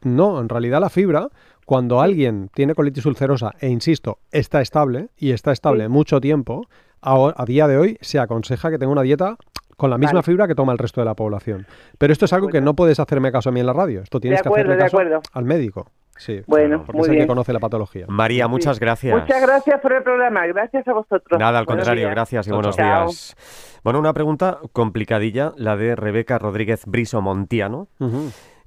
No, 0.03 0.39
en 0.39 0.49
realidad 0.49 0.79
la 0.79 0.89
fibra, 0.89 1.29
cuando 1.65 2.01
alguien 2.01 2.49
tiene 2.53 2.75
colitis 2.75 3.05
ulcerosa 3.05 3.51
e 3.59 3.69
insisto, 3.69 4.19
está 4.31 4.61
estable 4.61 5.09
y 5.17 5.31
está 5.31 5.51
estable 5.51 5.83
Sí. 5.85 5.89
mucho 5.89 6.21
tiempo, 6.21 6.67
a, 7.01 7.33
a 7.35 7.45
día 7.45 7.67
de 7.67 7.77
hoy 7.77 7.97
se 8.01 8.19
aconseja 8.19 8.69
que 8.69 8.77
tenga 8.77 8.91
una 8.91 9.01
dieta 9.01 9.35
con 9.75 9.89
la 9.91 9.97
misma 9.97 10.13
Vale. 10.21 10.23
fibra 10.23 10.47
que 10.47 10.55
toma 10.55 10.71
el 10.73 10.79
resto 10.79 11.01
de 11.01 11.05
la 11.05 11.13
población. 11.15 11.67
Pero 11.99 12.11
esto 12.11 12.25
es 12.25 12.33
algo 12.33 12.47
que 12.47 12.61
no 12.61 12.75
puedes 12.75 12.99
hacerme 12.99 13.31
caso 13.31 13.49
a 13.49 13.51
mí 13.51 13.59
en 13.59 13.65
la 13.67 13.73
radio. 13.73 14.01
Esto 14.01 14.19
tienes 14.19 14.41
que 14.41 14.49
hacerle 14.49 14.73
de 14.75 14.79
caso 14.79 14.97
acuerdo. 14.97 15.21
al 15.33 15.45
médico. 15.45 15.91
Sí. 16.17 16.41
Bueno, 16.47 16.81
porque 16.83 16.97
muy 16.97 17.05
es 17.09 17.11
el 17.13 17.17
que 17.19 17.27
conoce 17.27 17.53
la 17.53 17.59
patología. 17.59 18.05
María, 18.07 18.47
muchas 18.47 18.77
Sí. 18.77 18.81
gracias. 18.81 19.21
Muchas 19.21 19.39
gracias 19.39 19.79
por 19.79 19.93
el 19.93 20.01
programa. 20.01 20.47
Gracias 20.47 20.87
a 20.87 20.93
vosotros. 20.93 21.39
Nada, 21.39 21.59
al 21.59 21.65
Buenos 21.65 21.81
contrario, 21.83 22.05
días. 22.05 22.15
gracias 22.15 22.47
y 22.47 22.51
buenos 22.51 22.75
chao. 22.75 23.05
días. 23.05 23.35
Bueno, 23.83 23.99
una 23.99 24.13
pregunta 24.13 24.57
complicadilla, 24.73 25.53
la 25.57 25.77
de 25.77 25.95
Rebeca 25.95 26.39
Rodríguez 26.39 26.81
Briso 26.87 27.21
Montiano. 27.21 27.87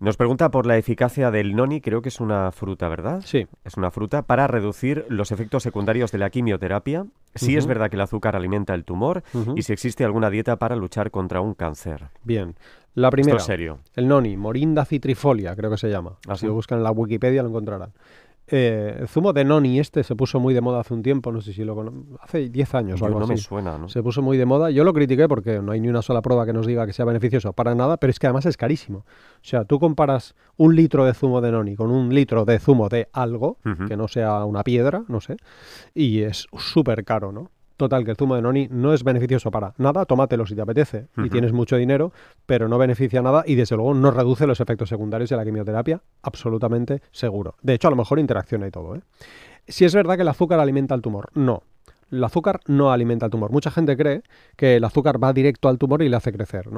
Nos 0.01 0.17
pregunta 0.17 0.51
por 0.51 0.65
la 0.67 0.79
eficacia 0.79 1.31
del 1.31 1.55
noni, 1.55 1.83
creo 1.83 2.01
que 2.01 2.09
es 2.09 2.21
una 2.21 2.51
fruta, 2.53 2.89
¿verdad? 2.89 3.21
Sí. 3.23 3.47
Es 3.65 3.77
una 3.77 3.91
fruta 3.91 4.23
para 4.23 4.47
reducir 4.47 5.05
los 5.11 5.31
efectos 5.31 5.63
secundarios 5.63 6.11
de 6.11 6.17
la 6.17 6.31
quimioterapia, 6.31 7.05
si 7.35 7.55
es 7.57 7.65
Ujú. 7.65 7.69
verdad 7.69 7.91
que 7.91 7.97
el 7.97 8.01
azúcar 8.03 8.35
alimenta 8.35 8.73
el 8.75 8.85
tumor 8.85 9.23
y 9.55 9.63
si 9.63 9.75
existe 9.75 10.03
alguna 10.05 10.31
dieta 10.31 10.57
para 10.57 10.75
luchar 10.75 11.11
contra 11.11 11.43
un 11.43 11.53
cáncer. 11.53 12.09
Bien. 12.25 12.55
La 12.95 13.11
primera, 13.11 13.37
Esto 13.37 13.43
es 13.43 13.47
serio. 13.59 13.79
el 13.95 14.09
noni, 14.09 14.37
Morinda 14.39 14.85
citrifolia, 14.87 15.55
creo 15.55 15.71
que 15.71 15.77
se 15.77 15.89
llama. 15.91 16.17
Si 16.35 16.47
lo 16.47 16.55
buscan 16.55 16.79
en 16.79 16.85
la 16.85 16.91
Wikipedia 16.93 17.43
lo 17.43 17.51
encontrarán. 17.51 17.93
Eh, 18.51 18.97
el 19.01 19.09
zumo 19.09 19.33
de 19.33 19.45
noni 19.45 19.79
este 19.79 20.03
se 20.03 20.17
puso 20.17 20.41
muy 20.41 20.55
de 20.55 20.61
moda 20.61 20.81
hace 20.81 20.93
un 20.93 21.03
tiempo, 21.03 21.31
no 21.31 21.41
sé 21.41 21.53
si 21.53 21.65
lo 21.65 21.93
hace 22.21 22.49
10 22.49 22.75
años 22.75 23.03
o 23.03 23.07
algo 23.07 23.21
no 23.21 23.27
me 23.27 23.35
así. 23.35 23.45
suena, 23.45 23.79
¿no? 23.79 23.89
Se 23.89 24.03
puso 24.03 24.23
muy 24.23 24.37
de 24.37 24.47
moda. 24.47 24.71
Yo 24.71 24.85
lo 24.85 24.93
critiqué 24.93 25.29
porque 25.29 25.61
no 25.61 25.73
hay 25.73 25.81
ni 25.81 25.89
una 25.89 26.03
sola 26.03 26.21
prueba 26.21 26.45
que 26.47 26.53
nos 26.53 26.67
diga 26.67 26.87
que 26.87 26.93
sea 26.93 27.05
beneficioso 27.05 27.53
para 27.53 27.75
nada, 27.75 27.97
pero 27.97 28.11
es 28.11 28.19
que 28.19 28.27
además 28.27 28.47
es 28.47 28.57
carísimo. 28.57 28.99
O 28.99 29.05
sea, 29.43 29.65
tú 29.65 29.79
comparas 29.79 30.35
un 30.57 30.75
litro 30.75 31.05
de 31.05 31.15
zumo 31.15 31.41
de 31.41 31.53
noni 31.53 31.77
con 31.77 31.91
un 31.91 32.15
litro 32.15 32.45
de 32.45 32.59
zumo 32.59 32.89
de 32.89 33.09
algo, 33.13 33.59
que 33.87 33.97
no 33.97 34.09
sea 34.09 34.45
una 34.45 34.63
piedra, 34.65 35.05
no 35.09 35.21
sé, 35.21 35.37
y 35.95 36.23
es 36.23 36.47
súper 36.59 37.05
caro, 37.05 37.33
¿no? 37.33 37.51
Total, 37.81 38.05
que 38.05 38.11
el 38.11 38.17
zumo 38.19 38.37
de 38.37 38.43
noni 38.43 38.69
no 38.71 38.93
es 38.93 39.03
beneficioso 39.03 39.51
para 39.51 39.73
nada, 39.79 40.05
tómatelo 40.05 40.45
si 40.45 40.55
te 40.55 40.61
apetece 40.61 41.09
y 41.17 41.31
tienes 41.31 41.55
mucho 41.55 41.77
dinero, 41.77 42.13
pero 42.45 42.69
no 42.69 42.77
beneficia 42.77 43.23
nada 43.23 43.43
y 43.47 43.55
desde 43.55 43.75
luego 43.75 43.95
no 43.95 44.11
reduce 44.11 44.47
los 44.47 44.61
efectos 44.61 44.91
secundarios 44.91 45.31
de 45.31 45.37
la 45.39 45.47
quimioterapia, 45.47 46.03
absolutamente 46.21 47.01
seguro. 47.11 47.55
De 47.63 47.73
hecho, 47.73 47.89
a 47.89 47.91
lo 47.91 47.97
mejor 47.97 48.19
interacciona 48.19 48.67
y 48.67 48.71
todo, 48.71 48.97
¿eh? 48.97 49.01
Si 49.67 49.87
es 49.87 49.95
verdad 49.95 50.17
que 50.17 50.23
el 50.23 50.29
azúcar 50.29 50.61
alimenta 50.61 50.95
el 50.95 51.01
tumor, 51.01 51.31
no. 51.33 51.63
El 52.11 52.23
azúcar 52.23 52.61
no 52.67 52.93
alimenta 52.93 53.25
el 53.25 53.33
tumor. 53.33 53.51
Mucha 53.51 53.71
gente 53.71 53.97
cree 53.97 54.25
que 54.57 54.77
el 54.77 54.85
azúcar 54.85 55.23
va 55.23 55.33
directo 55.33 55.71
al 55.71 55.79
tumor 55.79 56.03
y 56.03 56.11
le 56.11 56.17
hace 56.17 56.33
crecer. 56.33 56.69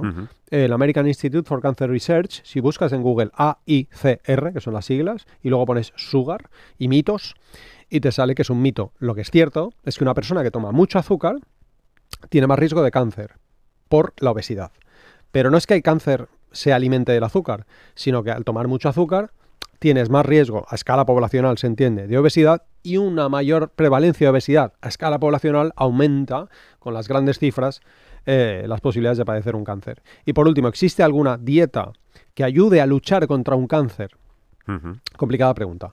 El 0.50 0.72
American 0.72 1.08
Institute 1.08 1.48
for 1.48 1.60
Cancer 1.60 1.90
Research, 1.90 2.42
si 2.44 2.60
buscas 2.60 2.92
en 2.92 3.02
Google 3.02 3.32
AICR, 3.34 4.52
que 4.52 4.60
son 4.60 4.74
las 4.74 4.84
siglas, 4.84 5.26
y 5.42 5.48
luego 5.48 5.66
pones 5.66 5.92
sugar 5.96 6.48
y 6.78 6.86
mitos, 6.86 7.34
y 7.92 8.00
te 8.00 8.10
sale 8.10 8.34
que 8.34 8.40
es 8.40 8.48
un 8.48 8.62
mito. 8.62 8.94
Lo 8.98 9.14
que 9.14 9.20
es 9.20 9.30
cierto 9.30 9.74
es 9.84 9.98
que 9.98 10.04
una 10.04 10.14
persona 10.14 10.42
que 10.42 10.50
toma 10.50 10.72
mucho 10.72 10.98
azúcar 10.98 11.36
tiene 12.30 12.46
más 12.46 12.58
riesgo 12.58 12.82
de 12.82 12.90
cáncer 12.90 13.34
por 13.90 14.14
la 14.16 14.30
obesidad. 14.30 14.72
Pero 15.30 15.50
no 15.50 15.58
es 15.58 15.66
que 15.66 15.74
el 15.74 15.82
cáncer 15.82 16.28
se 16.52 16.72
alimente 16.72 17.12
del 17.12 17.22
azúcar, 17.22 17.66
sino 17.94 18.22
que 18.22 18.30
al 18.30 18.44
tomar 18.44 18.66
mucho 18.66 18.88
azúcar 18.88 19.32
tienes 19.78 20.08
más 20.08 20.24
riesgo 20.24 20.64
a 20.70 20.74
escala 20.74 21.04
poblacional, 21.04 21.58
se 21.58 21.66
entiende, 21.66 22.06
de 22.06 22.16
obesidad 22.16 22.62
y 22.82 22.96
una 22.96 23.28
mayor 23.28 23.68
prevalencia 23.68 24.26
de 24.26 24.30
obesidad 24.30 24.72
a 24.80 24.88
escala 24.88 25.18
poblacional 25.18 25.74
aumenta 25.76 26.48
con 26.78 26.94
las 26.94 27.08
grandes 27.08 27.38
cifras 27.38 27.82
eh, 28.24 28.64
las 28.68 28.80
posibilidades 28.80 29.18
de 29.18 29.26
padecer 29.26 29.54
un 29.54 29.64
cáncer. 29.64 30.02
Y 30.24 30.32
por 30.32 30.48
último, 30.48 30.68
¿existe 30.68 31.02
alguna 31.02 31.36
dieta 31.36 31.92
que 32.32 32.44
ayude 32.44 32.80
a 32.80 32.86
luchar 32.86 33.26
contra 33.26 33.54
un 33.54 33.66
cáncer? 33.66 34.16
Complicada 35.18 35.52
pregunta. 35.52 35.92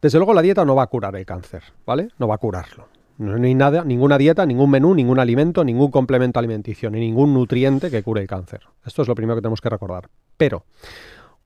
Desde 0.00 0.18
luego 0.18 0.32
la 0.32 0.42
dieta 0.42 0.64
no 0.64 0.76
va 0.76 0.84
a 0.84 0.86
curar 0.86 1.16
el 1.16 1.26
cáncer, 1.26 1.62
¿vale? 1.84 2.08
No 2.18 2.28
va 2.28 2.36
a 2.36 2.38
curarlo. 2.38 2.88
No 3.18 3.34
hay 3.34 3.54
nada, 3.54 3.84
ninguna 3.84 4.16
dieta, 4.16 4.46
ningún 4.46 4.70
menú, 4.70 4.94
ningún 4.94 5.18
alimento, 5.18 5.64
ningún 5.64 5.90
complemento 5.90 6.38
alimenticio, 6.38 6.88
ni 6.88 7.00
ningún 7.00 7.34
nutriente 7.34 7.90
que 7.90 8.04
cure 8.04 8.20
el 8.20 8.28
cáncer. 8.28 8.60
Esto 8.86 9.02
es 9.02 9.08
lo 9.08 9.16
primero 9.16 9.34
que 9.34 9.42
tenemos 9.42 9.60
que 9.60 9.68
recordar. 9.68 10.08
Pero, 10.36 10.64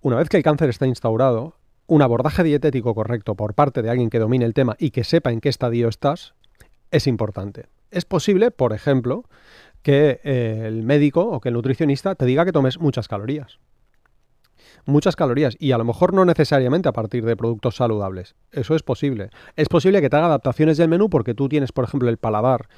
una 0.03 0.17
vez 0.17 0.29
que 0.29 0.37
el 0.37 0.43
cáncer 0.43 0.69
está 0.69 0.87
instaurado, 0.87 1.55
un 1.87 2.03
abordaje 2.03 2.43
dietético 2.43 2.95
correcto 2.95 3.37
por 3.37 3.55
parte 3.55 3.81
de 3.81 3.89
alguien 3.89 4.11
que 4.11 4.19
domine 4.19 4.45
el 4.45 4.53
tema 4.53 4.77
y 4.79 4.91
que 4.91 5.03
sepa 5.03 5.33
en 5.33 5.41
qué 5.41 5.49
estadio 5.49 5.89
estás 5.89 6.35
es 6.91 7.07
importante. 7.07 7.67
Es 7.91 8.05
posible, 8.05 8.51
por 8.51 8.75
ejemplo, 8.75 9.25
que 9.81 10.21
eh, 10.25 10.65
el 10.67 10.83
médico 10.83 11.27
o 11.27 11.41
que 11.41 11.49
el 11.49 11.55
nutricionista 11.55 12.15
te 12.17 12.27
diga 12.27 12.45
que 12.45 12.53
tomes 12.53 12.79
muchas 12.79 13.09
calorías 13.09 13.59
muchas 14.85 15.17
calorías 15.17 15.57
y 15.59 15.73
a 15.73 15.79
lo 15.79 15.85
mejor 15.85 16.15
no 16.15 16.25
necesariamente 16.25 16.89
a 16.89 16.93
partir 16.93 17.25
de 17.25 17.37
productos 17.37 17.77
saludables. 17.77 18.35
Eso 18.51 18.75
es 18.75 18.83
posible. 18.83 19.31
Es 19.57 19.69
posible 19.69 20.01
que 20.01 20.11
te 20.11 20.17
haga 20.17 20.27
adaptaciones 20.27 20.77
del 20.77 20.89
menú 20.89 21.11
porque 21.11 21.35
tú 21.35 21.49
tienes, 21.49 21.73
por 21.73 21.85
ejemplo, 21.85 22.09
el 22.09 22.19
paladar 22.19 22.69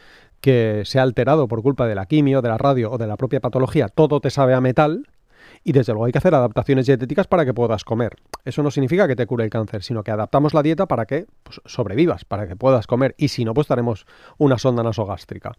que 0.40 0.82
se 0.84 0.98
ha 0.98 1.02
alterado 1.02 1.48
por 1.48 1.62
culpa 1.62 1.86
de 1.86 1.94
la 1.94 2.06
quimio, 2.06 2.42
de 2.42 2.48
la 2.48 2.58
radio 2.58 2.92
o 2.92 2.98
de 2.98 3.06
la 3.06 3.16
propia 3.16 3.40
patología. 3.40 3.88
Todo 3.88 4.20
te 4.20 4.30
sabe 4.30 4.54
a 4.54 4.60
metal 4.60 5.06
y 5.64 5.72
desde 5.72 5.92
luego 5.92 6.04
hay 6.04 6.12
que 6.12 6.18
hacer 6.18 6.34
adaptaciones 6.34 6.86
dietéticas 6.86 7.26
para 7.26 7.44
que 7.44 7.54
puedas 7.54 7.84
comer. 7.84 8.16
Eso 8.44 8.62
no 8.62 8.70
significa 8.70 9.08
que 9.08 9.16
te 9.16 9.26
cure 9.26 9.44
el 9.44 9.50
cáncer, 9.50 9.82
sino 9.82 10.04
que 10.04 10.10
adaptamos 10.10 10.52
la 10.54 10.62
dieta 10.62 10.86
para 10.86 11.06
que 11.06 11.26
pues, 11.42 11.60
sobrevivas, 11.64 12.24
para 12.24 12.46
que 12.46 12.54
puedas 12.54 12.86
comer. 12.86 13.14
Y 13.18 13.28
si 13.28 13.44
no, 13.44 13.54
pues 13.54 13.70
haremos 13.70 14.06
una 14.38 14.58
sonda 14.58 14.82
nasogástrica. 14.82 15.52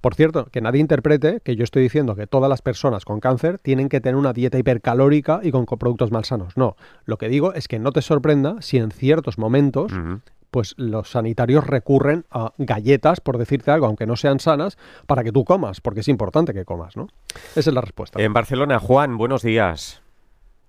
Por 0.00 0.14
cierto, 0.14 0.46
que 0.46 0.60
nadie 0.60 0.80
interprete 0.80 1.40
que 1.42 1.56
yo 1.56 1.64
estoy 1.64 1.82
diciendo 1.82 2.14
que 2.14 2.26
todas 2.26 2.50
las 2.50 2.60
personas 2.62 3.04
con 3.04 3.18
cáncer 3.20 3.58
tienen 3.58 3.88
que 3.88 4.00
tener 4.00 4.16
una 4.16 4.32
dieta 4.32 4.58
hipercalórica 4.58 5.40
y 5.42 5.50
con 5.50 5.64
co- 5.64 5.78
productos 5.78 6.10
malsanos. 6.12 6.56
No, 6.56 6.76
lo 7.06 7.16
que 7.16 7.28
digo 7.28 7.54
es 7.54 7.66
que 7.68 7.78
no 7.78 7.92
te 7.92 8.02
sorprenda 8.02 8.56
si 8.60 8.76
en 8.76 8.90
ciertos 8.90 9.38
momentos. 9.38 9.90
Pues 10.56 10.74
los 10.78 11.10
sanitarios 11.10 11.66
recurren 11.66 12.24
a 12.30 12.54
galletas, 12.56 13.20
por 13.20 13.36
decirte 13.36 13.70
algo, 13.70 13.84
aunque 13.84 14.06
no 14.06 14.16
sean 14.16 14.40
sanas, 14.40 14.78
para 15.06 15.22
que 15.22 15.30
tú 15.30 15.44
comas, 15.44 15.82
porque 15.82 16.00
es 16.00 16.08
importante 16.08 16.54
que 16.54 16.64
comas, 16.64 16.96
¿no? 16.96 17.08
Esa 17.54 17.68
es 17.68 17.74
la 17.74 17.82
respuesta. 17.82 18.22
En 18.22 18.32
Barcelona, 18.32 18.78
Juan, 18.78 19.18
buenos 19.18 19.42
días. 19.42 20.02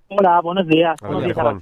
Hola, 0.09 0.41
buenos 0.41 0.67
días. 0.67 0.97
Buenos 0.99 1.23
días, 1.23 1.37
Juan. 1.37 1.61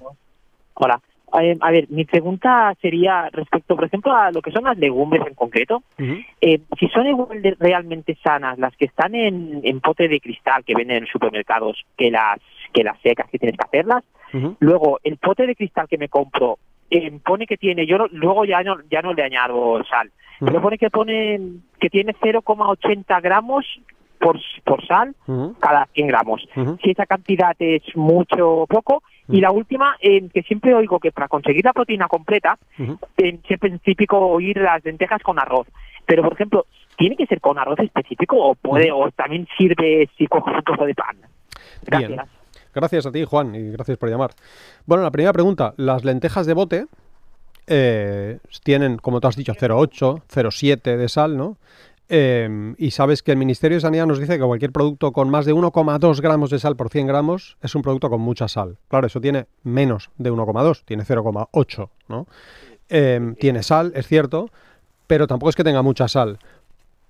Hola. 0.74 1.00
Eh, 1.39 1.55
a 1.62 1.70
ver, 1.70 1.86
mi 1.89 2.05
pregunta 2.05 2.74
sería 2.82 3.29
respecto, 3.29 3.75
por 3.75 3.86
ejemplo, 3.86 4.12
a 4.12 4.32
lo 4.32 4.41
que 4.41 4.51
son 4.51 4.63
las 4.63 4.77
legumbres 4.79 5.22
en 5.27 5.36
concreto. 5.36 5.84
Eh, 6.00 6.62
si 6.79 6.88
son 6.88 7.05
igual 7.05 7.44
de 7.44 7.55
realmente 7.60 8.17
sanas 8.24 8.58
las 8.58 8.75
que 8.75 8.86
están 8.86 9.13
en, 9.13 9.62
en 9.63 9.82
pote 9.82 10.08
de 10.08 10.20
cristal 10.20 10.63
que 10.65 10.74
venden 10.74 11.03
en 11.03 11.08
supermercados 11.08 11.86
que 11.96 12.10
las 12.10 12.39
que 12.74 12.84
las 12.84 13.00
secas 13.01 13.29
que 13.29 13.38
tienes 13.38 13.55
que 13.55 13.65
hacerlas. 13.67 14.03
Luego, 14.60 15.00
el 15.03 15.17
pote 15.17 15.46
de 15.46 15.55
cristal 15.55 15.88
que 15.88 16.00
me 16.00 16.10
compro 16.10 16.58
eh, 16.89 17.20
pone 17.24 17.46
que 17.48 17.58
tiene, 17.58 17.86
yo 17.86 17.98
no- 17.98 18.08
luego 18.12 18.46
ya 18.46 18.62
no 18.63 18.77
ya 18.89 19.01
no 19.01 19.13
le 19.13 19.24
añado 19.24 19.84
sal, 19.86 20.12
Ujú. 20.42 20.46
pero 20.46 20.62
pone 20.62 20.77
que 20.77 20.89
pone 20.89 21.39
que 21.80 21.89
tiene 21.89 22.13
0,80 22.13 23.22
gramos 23.22 23.65
por, 24.20 24.39
por 24.63 24.86
sal 24.88 25.13
cada 25.60 25.86
100 25.94 26.08
gramos 26.08 26.48
si 26.82 26.92
esa 26.92 27.06
cantidad 27.06 27.56
es 27.60 27.84
mucho 27.96 28.50
o 28.62 28.68
poco. 28.68 29.04
Y 29.27 29.42
la 29.42 29.50
última, 29.51 29.98
eh, 30.01 30.30
que 30.32 30.44
siempre 30.44 30.74
oigo 30.75 31.00
que 31.00 31.12
para 31.12 31.27
conseguir 31.27 31.65
la 31.65 31.74
proteína 31.74 32.08
completa, 32.08 32.58
eh, 33.18 33.39
siempre 33.48 33.74
es 33.74 33.82
típico 33.82 34.20
oír 34.20 34.58
las 34.58 34.86
lentejas 34.86 35.22
con 35.24 35.39
arroz. 35.39 35.68
Pero, 36.06 36.22
por 36.22 36.34
ejemplo, 36.34 36.65
¿tiene 36.96 37.15
que 37.15 37.25
ser 37.25 37.42
con 37.42 37.58
arroz 37.58 37.80
específico 37.80 38.38
o 38.38 38.54
puede 38.54 38.92
o 38.92 39.10
también 39.12 39.48
sirve 39.58 40.08
si 40.15 40.27
coges 40.27 40.54
un 40.56 40.63
trozo 40.63 40.86
de 40.86 40.94
pan? 40.94 41.18
Bien. 41.88 42.22
Gracias. 42.75 43.05
A 43.05 43.12
ti, 43.12 43.24
Juan, 43.24 43.55
y 43.55 43.72
gracias 43.72 43.98
por 43.98 44.10
llamar. 44.10 44.32
Bueno, 44.86 45.03
la 45.03 45.12
primera 45.12 45.34
pregunta. 45.34 45.74
Las 45.77 46.03
lentejas 46.03 46.46
de 46.46 46.53
bote 46.53 46.88
eh, 47.67 48.39
tienen, 48.63 48.98
como 48.98 49.22
tú 49.22 49.27
has 49.27 49.36
dicho, 49.36 49.53
0,8, 49.53 50.22
0,7 50.27 50.98
de 50.98 51.10
sal, 51.10 51.38
¿no? 51.38 51.58
Eh, 52.08 52.75
y 52.77 52.91
sabes 52.91 53.24
que 53.24 53.32
el 53.32 53.38
Ministerio 53.38 53.77
de 53.77 53.82
Sanidad 53.82 54.05
nos 54.05 54.20
dice 54.20 54.38
que 54.38 54.44
cualquier 54.44 54.72
producto 54.72 55.12
con 55.12 55.29
más 55.29 55.46
de 55.46 55.55
1,2 55.55 56.22
gramos 56.22 56.51
de 56.51 56.60
sal 56.60 56.75
por 56.75 56.89
100 56.89 57.08
gramos 57.08 57.58
es 57.63 57.74
un 57.74 57.82
producto 57.82 58.10
con 58.10 58.22
mucha 58.22 58.48
sal. 58.48 58.77
Claro, 58.89 59.08
eso 59.08 59.20
tiene 59.20 59.48
menos 59.63 60.12
de 60.17 60.32
1,2, 60.32 60.84
tiene 60.86 61.03
0,8, 61.03 61.89
¿no? 62.08 62.27
Eh, 62.89 63.34
tiene 63.39 63.63
sal, 63.63 63.91
es 63.96 64.08
cierto, 64.08 64.51
pero 65.08 65.25
tampoco 65.25 65.50
es 65.50 65.55
que 65.55 65.63
tenga 65.63 65.82
mucha 65.82 66.08
sal. 66.08 66.38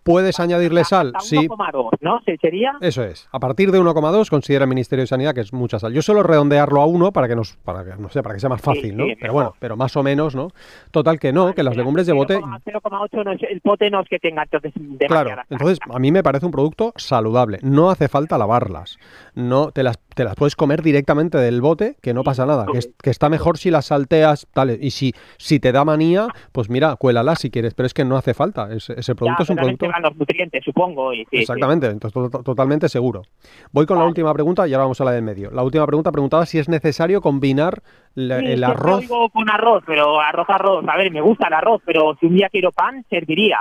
¿Puedes 0.06 0.40
añadirle 0.40 0.84
sal? 0.84 1.14
Hasta 1.16 1.28
Sí, 1.28 1.48
1,2, 1.48 1.90
¿no? 2.02 2.22
¿Se- 2.26 2.38
¿Sería? 2.38 2.74
eso 2.80 3.04
es. 3.04 3.28
A 3.32 3.40
partir 3.40 3.72
de 3.72 3.80
1,2 3.80 4.30
considera 4.30 4.66
el 4.66 4.70
Ministerio 4.70 5.02
de 5.02 5.08
Sanidad 5.08 5.34
que 5.34 5.42
es 5.42 5.52
mucha 5.52 5.80
sal. 5.80 5.94
Yo 5.94 6.04
suelo 6.04 6.22
redondearlo 6.22 6.80
a 6.80 6.86
1 6.86 7.12
para 7.12 7.28
que 7.28 7.36
nos, 7.36 7.56
para 7.58 7.84
que, 7.84 7.96
no 8.00 8.10
sé, 8.10 8.22
para 8.22 8.36
que 8.36 8.40
sea 8.40 8.50
más 8.52 8.62
fácil, 8.62 8.92
sí, 8.92 8.96
¿no? 8.96 9.06
Pero 9.20 9.34
bueno, 9.34 9.56
pero 9.58 9.76
más 9.76 9.98
o 9.98 10.04
menos, 10.04 10.36
¿no? 10.36 10.50
Total 10.92 11.20
que 11.20 11.34
no, 11.34 11.56
que 11.56 11.64
las 11.64 11.76
legumbres 11.76 12.06
de 12.06 12.14
bote 12.14 12.36
0,8 12.38 13.24
no 13.26 13.32
es, 13.32 13.42
el 13.50 13.62
pote 13.62 13.90
no 13.90 14.02
es 14.02 14.08
que 14.08 14.20
tenga 14.20 14.44
entonces 14.44 14.74
Claro, 15.08 15.42
entonces 15.50 15.80
a 15.92 15.98
mí 15.98 16.12
me 16.12 16.22
parece 16.22 16.46
un 16.46 16.52
producto 16.52 16.94
saludable. 16.98 17.58
No 17.64 17.90
hace 17.90 18.08
falta 18.08 18.38
lavarlas. 18.38 19.00
No 19.34 19.72
te 19.72 19.82
las, 19.82 19.98
te 20.16 20.24
las 20.24 20.34
puedes 20.36 20.56
comer 20.56 20.82
directamente 20.82 21.38
del 21.38 21.62
bote, 21.62 21.98
que 22.02 22.14
no 22.14 22.24
pasa 22.24 22.46
nada. 22.48 22.66
Que, 22.72 22.80
que 23.04 23.10
está 23.12 23.30
mejor 23.30 23.58
si 23.60 23.70
las 23.70 23.86
salteas, 23.86 24.48
tal. 24.54 24.72
Y 24.82 24.90
si, 24.92 25.14
si 25.38 25.60
te 25.60 25.72
da 25.72 25.86
manía, 25.86 26.28
pues 26.52 26.70
mira, 26.70 26.96
cuélalas 26.96 27.40
si 27.40 27.52
quieres. 27.52 27.74
Pero 27.76 27.86
es 27.86 27.94
que 27.94 28.04
no 28.06 28.18
hace 28.18 28.34
falta. 28.34 28.72
Es- 28.74 28.90
ese 28.90 29.12
Ya, 29.12 29.16
producto 29.16 29.44
es 29.44 29.50
un 29.52 29.56
producto. 29.58 29.88
van 29.90 30.02
los 30.02 30.16
nutrientes, 30.16 30.64
supongo. 30.64 31.14
Y, 31.14 31.18
sí, 31.26 31.28
sí. 31.32 31.38
Exactamente, 31.42 31.88
entonces 31.88 32.14
to- 32.14 32.30
to- 32.30 32.44
totalmente 32.44 32.90
seguro. 32.90 33.22
Voy 33.72 33.86
con 33.86 34.00
la 34.00 34.06
última 34.06 34.34
pregunta 34.34 34.68
y 34.68 34.74
ahora 34.74 34.86
vamos 34.86 35.00
a 35.02 35.06
la 35.06 35.12
del 35.12 35.22
medio. 35.24 35.52
La 35.52 35.62
última 35.64 35.86
pregunta 35.86 36.12
preguntaba 36.12 36.46
si 36.46 36.58
es 36.60 36.70
necesario 36.70 37.22
combinar 37.22 37.84
la- 38.16 38.40
Sí, 38.40 38.46
el 38.46 38.64
arroz. 38.64 39.00
oigo 39.02 39.30
con 39.30 39.50
arroz, 39.50 39.84
pero 39.86 40.22
arroz, 40.22 40.50
arroz. 40.50 40.86
A 40.88 40.98
ver, 40.98 41.12
me 41.12 41.22
gusta 41.22 41.48
el 41.48 41.54
arroz, 41.54 41.82
pero 41.86 42.16
si 42.20 42.28
un 42.28 42.36
día 42.36 42.48
quiero 42.50 42.72
pan, 42.72 43.06
serviría. 43.10 43.60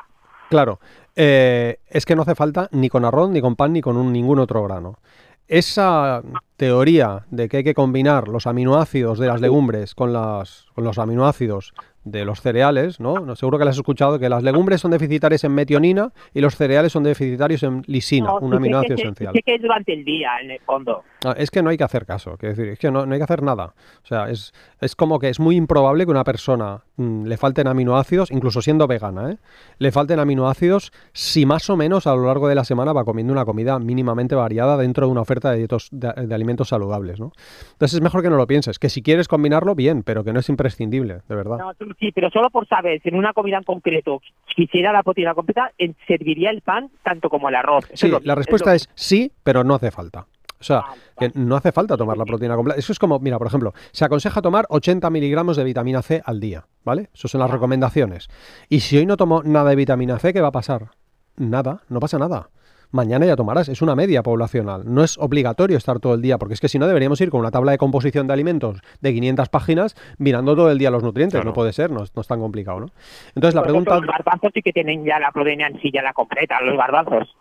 Claro, 0.51 0.79
eh, 1.17 1.79
es 1.89 2.05
que 2.05 2.15
no 2.15 2.23
hace 2.23 2.35
falta 2.35 2.69
ni 2.71 2.89
con 2.89 3.05
arroz, 3.05 3.31
ni 3.31 3.41
con 3.41 3.57
pan, 3.57 3.73
ni 3.73 3.81
con 3.81 3.97
un- 3.97 4.13
ningún 4.13 4.39
otro 4.39 4.63
grano. 4.63 4.99
Esa 5.47 6.23
teoría 6.57 7.27
de 7.31 7.49
que 7.49 7.59
hay 7.59 7.65
que 7.65 7.75
combinar 7.75 8.29
los 8.29 8.47
aminoácidos 8.47 9.19
de 9.19 9.27
las 9.27 9.41
legumbres 9.41 9.95
con, 9.95 10.13
las, 10.13 10.67
con 10.75 10.85
los 10.85 10.99
aminoácidos 10.99 11.75
de 12.05 12.25
los 12.25 12.41
cereales, 12.41 13.01
¿no? 13.01 13.15
No, 13.21 13.35
Seguro 13.37 13.59
que 13.59 13.65
las 13.65 13.73
has 13.75 13.79
escuchado, 13.79 14.19
que 14.19 14.29
las 14.29 14.43
legumbres 14.43 14.81
son 14.81 14.91
deficitarias 14.91 15.43
en 15.45 15.53
metionina 15.55 16.13
y 16.35 16.41
los 16.41 16.55
cereales 16.57 16.93
son 16.93 17.03
deficitarios 17.03 17.63
en 17.63 17.83
lisina, 17.87 18.27
No, 18.27 18.39
un 18.41 18.51
sí 18.51 18.57
aminoácido 18.57 18.97
que- 18.97 19.03
sí 19.03 19.09
esencial. 19.09 19.33
sé 19.35 19.43
que 19.43 19.55
es 19.55 19.63
durante 19.63 19.93
el 19.95 20.05
día, 20.05 20.31
en 20.43 20.51
el 20.53 20.61
fondo. 20.61 21.03
Ah, 21.25 21.35
Es 21.39 21.51
que 21.51 21.63
no 21.63 21.71
hay 21.71 21.77
que 21.79 21.85
hacer 21.85 22.05
caso, 22.07 22.37
quiero 22.39 22.55
decir, 22.55 22.73
es 22.73 22.79
que 22.79 22.91
no, 22.91 23.07
no 23.07 23.13
hay 23.15 23.19
que 23.19 23.25
hacer 23.25 23.43
nada. 23.43 23.75
O 24.03 24.07
sea, 24.07 24.29
es, 24.31 24.53
es 24.81 24.95
como 24.95 25.19
que 25.19 25.29
es 25.31 25.41
muy 25.41 25.57
improbable 25.57 26.05
que 26.05 26.11
una 26.11 26.25
persona 26.25 26.83
mm, 26.97 27.25
le 27.25 27.37
falten 27.39 27.67
aminoácidos, 27.67 28.31
incluso 28.31 28.61
siendo 28.61 28.87
vegana, 28.87 29.31
¿eh? 29.33 29.39
le 29.79 29.91
falten 29.91 30.19
aminoácidos 30.19 30.93
si 31.15 31.47
más 31.47 31.69
o 31.71 31.77
menos 31.77 32.07
a 32.07 32.15
lo 32.15 32.27
largo 32.27 32.49
de 32.49 32.55
la 32.55 32.65
semana 32.65 32.93
va 32.93 33.05
comiendo 33.05 33.33
una 33.33 33.45
comida 33.47 33.79
mínimamente 33.79 34.35
variada 34.35 34.77
dentro 34.77 35.07
de 35.07 35.13
una 35.13 35.23
oferta 35.23 35.51
de, 35.53 35.67
dietos- 35.67 35.89
de, 35.91 36.13
de 36.27 36.35
alimentos 36.35 36.69
saludables. 36.69 37.19
¿no? 37.19 37.33
Entonces 37.73 37.95
es 37.95 38.03
mejor 38.03 38.23
que 38.23 38.29
no 38.31 38.37
lo 38.37 38.47
pienses, 38.47 38.79
que 38.79 38.91
si 38.91 39.03
quieres 39.03 39.27
combinarlo, 39.29 39.75
bien, 39.75 40.03
pero 40.03 40.23
que 40.25 40.33
no 40.35 40.41
es 40.41 40.49
imprescindible, 40.51 41.21
de 41.29 41.35
verdad. 41.35 41.59
No, 41.59 41.73
sí, 41.99 42.13
pero 42.13 42.31
solo 42.31 42.51
por 42.51 42.67
saber 42.69 43.01
si 43.03 43.09
en 43.09 43.17
una 43.17 43.33
comida 43.33 43.57
en 43.59 43.65
concreto 43.65 44.21
quisiera 44.55 44.93
la 44.93 45.03
proteína 45.03 45.35
completa, 45.35 45.71
serviría 46.07 46.51
el 46.51 46.61
pan 46.61 46.91
tanto 47.03 47.29
como 47.31 47.49
el 47.49 47.55
arroz. 47.55 47.85
Sí, 47.95 48.07
es 48.07 48.13
lo- 48.13 48.21
la 48.23 48.35
respuesta 48.35 48.71
lo- 48.71 48.77
es 48.77 48.89
sí, 48.95 49.33
pero 49.43 49.65
no 49.65 49.75
hace 49.75 49.91
falta. 49.91 50.27
O 50.61 50.65
sea, 50.67 50.83
que 51.19 51.31
no 51.35 51.57
hace 51.57 51.73
falta 51.73 51.95
tomar 51.97 52.17
la 52.17 52.25
proteína 52.25 52.57
completa. 52.57 52.79
Eso 52.79 52.93
es 52.93 52.99
como, 52.99 53.19
mira, 53.19 53.37
por 53.37 53.49
ejemplo, 53.49 53.75
se 53.93 54.05
aconseja 54.07 54.41
tomar 54.41 54.65
80 54.71 55.11
miligramos 55.11 55.57
de 55.59 55.65
vitamina 55.65 56.01
C 56.01 56.23
al 56.25 56.41
día, 56.41 56.65
¿vale? 56.85 57.11
Eso 57.13 57.29
son 57.29 57.41
las 57.41 57.51
recomendaciones. 57.51 58.29
Y 58.71 58.81
si 58.81 58.97
hoy 58.97 59.05
no 59.05 59.19
tomo 59.19 59.43
nada 59.43 59.69
de 59.71 59.77
vitamina 59.77 60.19
C, 60.19 60.33
¿qué 60.33 60.41
va 60.41 60.49
a 60.49 60.53
pasar? 60.53 60.89
Nada, 61.37 61.83
no 61.91 62.01
pasa 62.01 62.19
nada. 62.19 62.49
Mañana 62.95 63.27
ya 63.27 63.35
tomarás, 63.35 63.69
es 63.69 63.83
una 63.83 63.97
media 63.97 64.23
poblacional. 64.23 64.83
No 64.87 65.03
es 65.03 65.19
obligatorio 65.19 65.77
estar 65.77 65.99
todo 65.99 66.15
el 66.15 66.23
día, 66.23 66.39
porque 66.39 66.55
es 66.55 66.61
que 66.61 66.69
si 66.69 66.79
no 66.79 66.87
deberíamos 66.87 67.21
ir 67.21 67.29
con 67.29 67.41
una 67.41 67.51
tabla 67.51 67.73
de 67.73 67.79
composición 67.79 68.29
de 68.29 68.33
alimentos 68.35 68.81
de 69.01 69.13
500 69.13 69.49
páginas 69.49 69.97
mirando 70.19 70.55
todo 70.55 70.71
el 70.71 70.79
día 70.79 70.93
los 70.93 71.03
nutrientes. 71.03 71.33
Claro. 71.39 71.51
No 71.51 71.55
puede 71.55 71.73
ser, 71.73 71.91
no, 71.91 72.05
es- 72.05 72.15
no 72.15 72.23
es 72.23 72.29
tan 72.29 72.39
complicado, 72.39 72.79
¿no? 72.79 72.87
Entonces 73.35 73.57
la 73.57 73.63
Por 73.63 73.71
ejemplo, 73.73 73.91
pregunta... 73.95 74.07
Los 74.07 74.07
garbanzos 74.17 74.53
sí 74.55 74.63
que 74.63 74.73
tienen 74.73 75.05
ya 75.05 75.19
la 75.19 75.33
proteína 75.33 75.67
en 75.67 75.81
sí, 75.81 75.91
ya 75.93 76.03
la 76.03 76.13
completa, 76.13 76.61
los 76.61 76.77
garbanzos. 76.77 77.35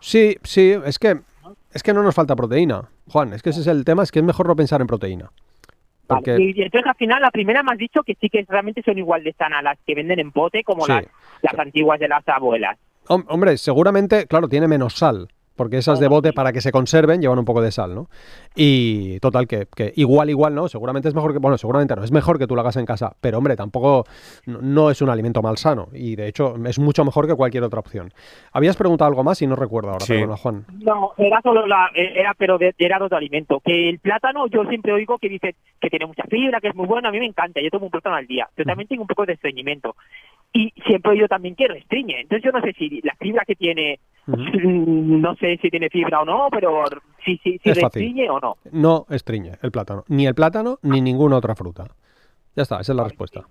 Sí, 0.00 0.36
sí, 0.42 0.74
es 0.84 0.98
que 0.98 1.20
es 1.72 1.82
que 1.84 1.92
no 1.94 2.02
nos 2.02 2.14
falta 2.14 2.34
proteína, 2.34 2.88
Juan, 3.08 3.32
es 3.32 3.42
que 3.42 3.50
ese 3.50 3.60
es 3.60 3.66
el 3.68 3.84
tema, 3.84 4.02
es 4.02 4.10
que 4.10 4.18
es 4.18 4.24
mejor 4.24 4.48
no 4.48 4.56
pensar 4.56 4.80
en 4.80 4.88
proteína. 4.88 5.30
Porque 6.08 6.36
Y, 6.40 6.52
y 6.58 6.62
entonces 6.62 6.86
al 6.88 6.96
final 6.96 7.20
la 7.22 7.30
primera 7.30 7.62
me 7.62 7.72
has 7.72 7.78
dicho 7.78 8.02
que 8.02 8.16
sí 8.20 8.28
que 8.28 8.44
realmente 8.48 8.82
son 8.82 8.98
igual 8.98 9.22
de 9.22 9.32
sanas 9.34 9.62
las 9.62 9.78
que 9.86 9.94
venden 9.94 10.18
en 10.20 10.32
pote 10.32 10.64
como 10.64 10.84
Sí. 10.86 10.92
las, 10.92 11.04
las 11.42 11.58
antiguas 11.58 12.00
de 12.00 12.08
las 12.08 12.26
abuelas. 12.28 12.76
Hom- 13.08 13.24
hombre, 13.28 13.56
seguramente, 13.58 14.26
claro, 14.26 14.48
tiene 14.48 14.68
menos 14.68 14.94
sal, 14.94 15.28
porque 15.56 15.78
esas 15.78 15.98
de 16.00 16.08
bote 16.08 16.34
para 16.34 16.52
que 16.52 16.60
se 16.60 16.70
conserven 16.70 17.22
llevan 17.22 17.38
un 17.38 17.46
poco 17.46 17.62
de 17.62 17.72
sal, 17.72 17.94
¿no? 17.94 18.08
Y 18.54 19.18
total 19.20 19.46
que, 19.46 19.66
que 19.74 19.90
igual 19.96 20.28
igual, 20.28 20.54
¿no? 20.54 20.68
Seguramente 20.68 21.08
es 21.08 21.14
mejor 21.14 21.32
que 21.32 21.38
bueno, 21.38 21.56
seguramente 21.56 21.96
no, 21.96 22.04
es 22.04 22.12
mejor 22.12 22.38
que 22.38 22.46
tú 22.46 22.54
lo 22.54 22.60
hagas 22.60 22.76
en 22.76 22.84
casa, 22.84 23.16
pero 23.22 23.38
hombre, 23.38 23.56
tampoco 23.56 24.04
no, 24.44 24.58
no 24.60 24.90
es 24.90 25.00
un 25.00 25.08
alimento 25.08 25.40
malsano 25.40 25.88
y 25.94 26.14
de 26.14 26.28
hecho 26.28 26.56
es 26.66 26.78
mucho 26.78 27.06
mejor 27.06 27.26
que 27.26 27.34
cualquier 27.34 27.64
otra 27.64 27.80
opción. 27.80 28.12
Habías 28.52 28.76
preguntado 28.76 29.08
algo 29.08 29.24
más 29.24 29.40
y 29.40 29.46
no 29.46 29.56
recuerdo 29.56 29.92
ahora, 29.92 30.04
Sí. 30.04 30.12
perdona, 30.12 30.36
Juan. 30.36 30.66
No, 30.80 31.12
era 31.16 31.40
solo 31.40 31.66
la, 31.66 31.88
era 31.94 32.34
pero 32.36 32.58
de, 32.58 32.74
era 32.76 32.98
de 32.98 33.04
otro 33.06 33.16
alimento. 33.16 33.60
Que 33.64 33.88
el 33.88 33.98
plátano, 33.98 34.46
yo 34.48 34.62
siempre 34.66 34.92
oigo 34.92 35.16
que 35.16 35.30
dice 35.30 35.54
que 35.80 35.88
tiene 35.88 36.04
mucha 36.04 36.24
fibra, 36.24 36.60
que 36.60 36.68
es 36.68 36.74
muy 36.74 36.86
bueno, 36.86 37.08
a 37.08 37.12
mí 37.12 37.18
me 37.18 37.24
encanta, 37.26 37.62
yo 37.62 37.70
tomo 37.70 37.86
un 37.86 37.90
plátano 37.92 38.16
al 38.16 38.26
día. 38.26 38.46
Yo 38.58 38.64
también 38.64 38.88
tengo 38.88 39.02
un 39.04 39.08
poco 39.08 39.24
de 39.24 39.32
estreñimiento. 39.32 39.96
Y 40.56 40.72
siempre 40.86 41.18
yo 41.18 41.28
también 41.28 41.54
quiero 41.54 41.74
estriñe. 41.74 42.22
Entonces 42.22 42.42
yo 42.44 42.50
no 42.50 42.62
sé 42.62 42.72
si 42.72 43.00
la 43.02 43.14
fibra 43.16 43.44
que 43.46 43.54
tiene, 43.54 44.00
no 44.26 45.34
sé 45.36 45.58
si 45.60 45.68
tiene 45.68 45.90
fibra 45.90 46.22
o 46.22 46.24
no, 46.24 46.48
pero 46.50 46.84
si, 47.24 47.36
si, 47.38 47.58
si 47.58 48.28
o 48.28 48.40
no. 48.40 48.56
No 48.72 49.06
estriñe 49.10 49.52
el 49.62 49.70
plátano, 49.70 50.04
ni 50.08 50.26
el 50.26 50.34
plátano 50.34 50.78
ni 50.82 51.02
ninguna 51.02 51.36
otra 51.36 51.54
fruta. 51.54 51.84
Ya 52.54 52.62
está, 52.62 52.80
esa 52.80 52.92
es 52.92 52.96
la 52.96 53.04
respuesta. 53.04 53.42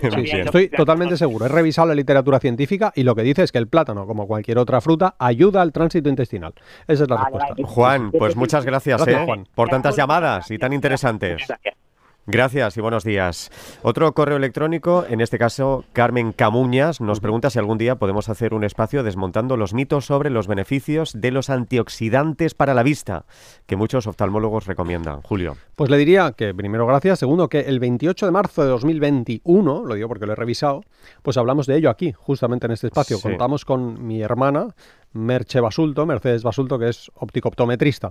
Sí, 0.00 0.08
Bien. 0.14 0.26
sí, 0.26 0.36
estoy 0.36 0.68
totalmente 0.68 1.16
seguro. 1.16 1.46
He 1.46 1.48
revisado 1.48 1.88
la 1.88 1.96
literatura 1.96 2.38
científica 2.38 2.92
y 2.94 3.02
lo 3.02 3.16
que 3.16 3.22
dice 3.22 3.42
es 3.42 3.50
que 3.50 3.58
el 3.58 3.66
plátano, 3.66 4.06
como 4.06 4.28
cualquier 4.28 4.58
otra 4.58 4.80
fruta, 4.80 5.16
ayuda 5.18 5.62
al 5.62 5.72
tránsito 5.72 6.08
intestinal. 6.08 6.54
Esa 6.86 7.02
es 7.02 7.10
la 7.10 7.16
respuesta. 7.16 7.54
Juan, 7.64 8.12
pues 8.12 8.36
muchas 8.36 8.64
gracias, 8.64 9.04
Gracias, 9.04 9.22
¿eh? 9.22 9.26
Juan. 9.26 9.48
por 9.52 9.68
tantas 9.68 9.96
llamadas 9.96 10.48
y 10.52 10.58
tan 10.58 10.72
interesantes. 10.72 11.44
Gracias. 11.48 11.81
Gracias 12.26 12.76
y 12.76 12.80
buenos 12.80 13.02
días. 13.02 13.50
Otro 13.82 14.12
correo 14.14 14.36
electrónico, 14.36 15.04
en 15.08 15.20
este 15.20 15.38
caso 15.38 15.84
Carmen 15.92 16.30
Camuñas, 16.30 17.00
nos 17.00 17.18
pregunta 17.18 17.50
si 17.50 17.58
algún 17.58 17.78
día 17.78 17.96
podemos 17.96 18.28
hacer 18.28 18.54
un 18.54 18.62
espacio 18.62 19.02
desmontando 19.02 19.56
los 19.56 19.74
mitos 19.74 20.06
sobre 20.06 20.30
los 20.30 20.46
beneficios 20.46 21.20
de 21.20 21.32
los 21.32 21.50
antioxidantes 21.50 22.54
para 22.54 22.74
la 22.74 22.84
vista, 22.84 23.24
que 23.66 23.74
muchos 23.74 24.06
oftalmólogos 24.06 24.66
recomiendan. 24.66 25.20
Julio. 25.22 25.56
Pues 25.74 25.90
le 25.90 25.96
diría 25.96 26.30
que, 26.30 26.54
primero, 26.54 26.86
gracias. 26.86 27.18
Segundo, 27.18 27.48
que 27.48 27.62
el 27.62 27.80
28 27.80 28.26
de 28.26 28.32
marzo 28.32 28.62
de 28.62 28.68
2021, 28.68 29.84
lo 29.84 29.94
digo 29.96 30.06
porque 30.06 30.24
lo 30.24 30.32
he 30.32 30.36
revisado, 30.36 30.84
pues 31.22 31.36
hablamos 31.36 31.66
de 31.66 31.76
ello 31.76 31.90
aquí, 31.90 32.12
justamente 32.12 32.66
en 32.66 32.72
este 32.72 32.86
espacio. 32.86 33.16
Sí. 33.16 33.22
Contamos 33.24 33.64
con 33.64 34.06
mi 34.06 34.22
hermana, 34.22 34.68
Merche 35.12 35.58
Basulto, 35.58 36.06
Mercedes 36.06 36.44
Basulto, 36.44 36.78
que 36.78 36.88
es 36.88 37.10
óptico-optometrista. 37.16 38.10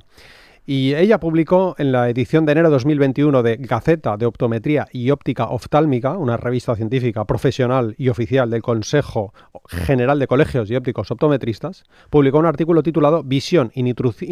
Y 0.65 0.93
ella 0.93 1.19
publicó 1.19 1.75
en 1.79 1.91
la 1.91 2.09
edición 2.09 2.45
de 2.45 2.51
enero 2.51 2.69
de 2.69 2.73
2021 2.73 3.41
de 3.41 3.57
Gaceta 3.57 4.15
de 4.15 4.27
Optometría 4.27 4.87
y 4.91 5.09
Óptica 5.09 5.45
Oftálmica, 5.45 6.17
una 6.17 6.37
revista 6.37 6.75
científica 6.75 7.25
profesional 7.25 7.95
y 7.97 8.09
oficial 8.09 8.49
del 8.49 8.61
Consejo 8.61 9.33
General 9.67 10.19
de 10.19 10.27
Colegios 10.27 10.69
y 10.69 10.75
Ópticos 10.75 11.09
Optometristas, 11.09 11.83
publicó 12.09 12.37
un 12.37 12.45
artículo 12.45 12.83
titulado 12.83 13.23
Visión 13.23 13.71
y, 13.73 13.81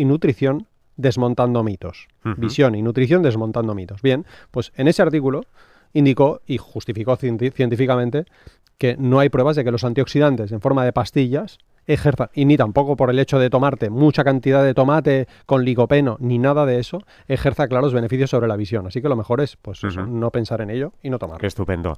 Nutrición 0.06 0.68
desmontando 0.98 1.64
mitos. 1.64 2.08
Visión 2.38 2.76
y 2.76 2.82
nutrición 2.84 3.24
desmontando 3.24 3.74
mitos. 3.74 4.02
Bien, 4.02 4.26
pues 4.52 4.72
en 4.76 4.88
ese 4.88 5.02
artículo 5.02 5.42
indicó 5.94 6.42
y 6.46 6.58
justificó 6.58 7.16
científicamente 7.16 8.26
que 8.78 8.96
no 8.98 9.20
hay 9.20 9.30
pruebas 9.30 9.56
de 9.56 9.64
que 9.64 9.72
los 9.72 9.84
antioxidantes 9.84 10.52
en 10.52 10.62
forma 10.62 10.86
de 10.86 10.94
pastillas 10.94 11.58
ejerzan, 11.94 12.30
y 12.34 12.46
ni 12.46 12.56
tampoco 12.58 12.96
por 12.96 13.10
el 13.10 13.20
hecho 13.20 13.40
de 13.40 13.50
tomarte 13.50 13.90
mucha 13.90 14.24
cantidad 14.24 14.64
de 14.64 14.74
tomate 14.74 15.28
con 15.46 15.66
licopeno, 15.66 16.18
ni 16.20 16.38
nada 16.38 16.66
de 16.66 16.80
eso, 16.80 17.00
ejerza 17.28 17.68
claros 17.68 17.94
beneficios 17.94 18.30
sobre 18.30 18.48
la 18.48 18.56
visión. 18.56 18.88
Así 18.88 19.02
que 19.02 19.10
lo 19.10 19.16
mejor 19.16 19.42
es, 19.42 19.56
pues 19.58 19.82
no 19.84 20.30
pensar 20.32 20.62
en 20.62 20.70
ello 20.70 20.94
y 21.02 21.10
no 21.10 21.18
Qué 21.18 21.26
tomarlo. 21.26 21.48
estupendo. 21.48 21.96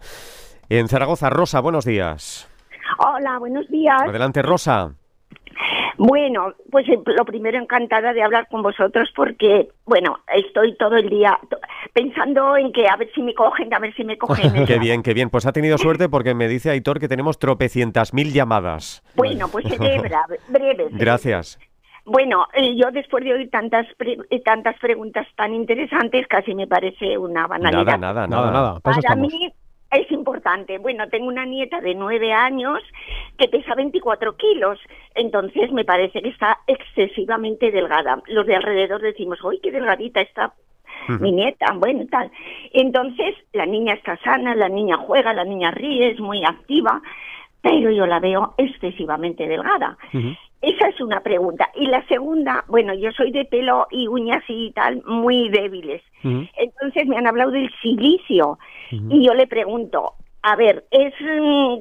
En 0.70 0.88
Zaragoza, 0.88 1.30
Rosa, 1.30 1.60
buenos 1.60 1.86
días. 1.86 2.48
Hola, 2.98 3.38
buenos 3.40 3.68
días. 3.70 4.02
Adelante, 4.02 4.42
Rosa. 4.42 4.94
Bueno, 5.98 6.54
pues 6.72 6.88
eh, 6.90 6.98
lo 7.06 7.26
primero 7.26 7.60
encantada 7.60 8.14
de 8.14 8.24
hablar 8.24 8.48
con 8.50 8.64
vosotros 8.64 9.10
porque, 9.16 9.70
bueno, 9.86 10.20
estoy 10.34 10.76
todo 10.78 10.96
el 10.96 11.10
día 11.10 11.38
to- 11.50 11.58
pensando 11.94 12.56
en 12.58 12.72
que 12.72 12.88
a 12.88 12.96
ver 12.96 13.10
si 13.14 13.22
me 13.22 13.34
cogen, 13.34 13.74
a 13.74 13.80
ver 13.80 13.94
si 13.96 14.04
me 14.04 14.18
cogen. 14.18 14.66
Qué 14.66 14.80
bien, 14.80 15.04
qué 15.04 15.14
bien. 15.14 15.30
Pues 15.30 15.46
ha 15.46 15.52
tenido 15.52 15.78
suerte 15.78 16.10
porque 16.10 16.34
me 16.34 16.48
dice 16.48 16.70
Aitor 16.70 17.00
que 17.00 17.08
tenemos 17.08 17.40
tropecientas 17.40 18.14
mil 18.14 18.32
llamadas. 18.34 19.04
Bueno, 19.16 19.48
pues 19.52 19.66
seré 19.68 20.00
breve. 20.50 20.88
Gracias. 20.92 21.60
Bueno, 22.04 22.48
eh, 22.56 22.76
yo 22.76 22.90
después 22.92 23.24
de 23.24 23.34
oír 23.34 23.50
tantas 23.52 23.86
pre- 23.96 24.18
eh, 24.32 24.42
tantas 24.42 24.76
preguntas 24.80 25.28
tan 25.36 25.54
interesantes, 25.54 26.26
casi 26.28 26.56
me 26.56 26.66
parece 26.66 27.18
una 27.18 27.46
banalidad. 27.46 27.98
Nada, 28.00 28.26
nada, 28.26 28.28
Nada, 28.28 28.52
nada. 28.52 28.72
para 28.80 28.82
Para 28.82 29.00
estamos. 29.00 29.32
mí 29.32 29.54
es 29.92 30.12
importante. 30.12 30.80
Bueno, 30.80 31.08
tengo 31.10 31.28
una 31.28 31.46
nieta 31.46 31.80
de 31.80 31.94
nueve 31.94 32.34
años 32.34 32.80
que 33.38 33.48
pesa 33.50 33.76
24 33.76 34.36
kilos, 34.36 34.80
entonces 35.14 35.72
me 35.74 35.86
parece 35.86 36.24
que 36.24 36.30
está 36.30 36.58
excesivamente 36.66 37.70
delgada. 37.72 38.22
Los 38.28 38.48
de 38.48 38.56
alrededor 38.56 39.02
decimos, 39.02 39.38
¡ay, 39.50 39.60
qué 39.62 39.72
delgadita 39.72 40.22
está 40.22 40.54
mi 41.20 41.32
nieta! 41.34 41.74
Bueno, 41.76 42.06
tal. 42.10 42.32
Entonces, 42.74 43.36
la 43.54 43.66
niña 43.66 43.94
está 43.94 44.18
sana, 44.18 44.56
la 44.56 44.70
niña 44.70 44.98
juega, 44.98 45.34
la 45.34 45.44
niña 45.44 45.72
ríe, 45.72 46.12
es 46.12 46.20
muy 46.20 46.44
activa, 46.44 47.02
pero 47.62 47.92
yo 47.92 48.06
la 48.06 48.20
veo 48.20 48.54
excesivamente 48.58 49.48
delgada. 49.48 49.98
Esa 50.62 50.88
es 50.90 51.02
una 51.02 51.22
pregunta. 51.22 51.70
Y 51.76 51.88
la 51.88 52.06
segunda, 52.08 52.64
bueno, 52.68 52.94
yo 52.94 53.12
soy 53.12 53.32
de 53.32 53.46
pelo 53.46 53.88
y 53.90 54.08
uñas 54.08 54.44
y 54.48 54.72
tal 54.72 55.04
muy 55.06 55.50
débiles. 55.50 56.04
Entonces 56.24 57.08
me 57.08 57.18
han 57.18 57.28
hablado 57.28 57.52
del 57.52 57.72
silicio 57.82 58.60
y 58.92 59.26
yo 59.26 59.34
le 59.34 59.48
pregunto, 59.48 60.14
a 60.44 60.56
ver, 60.56 60.86
¿es, 60.92 61.14
mm, 61.20 61.78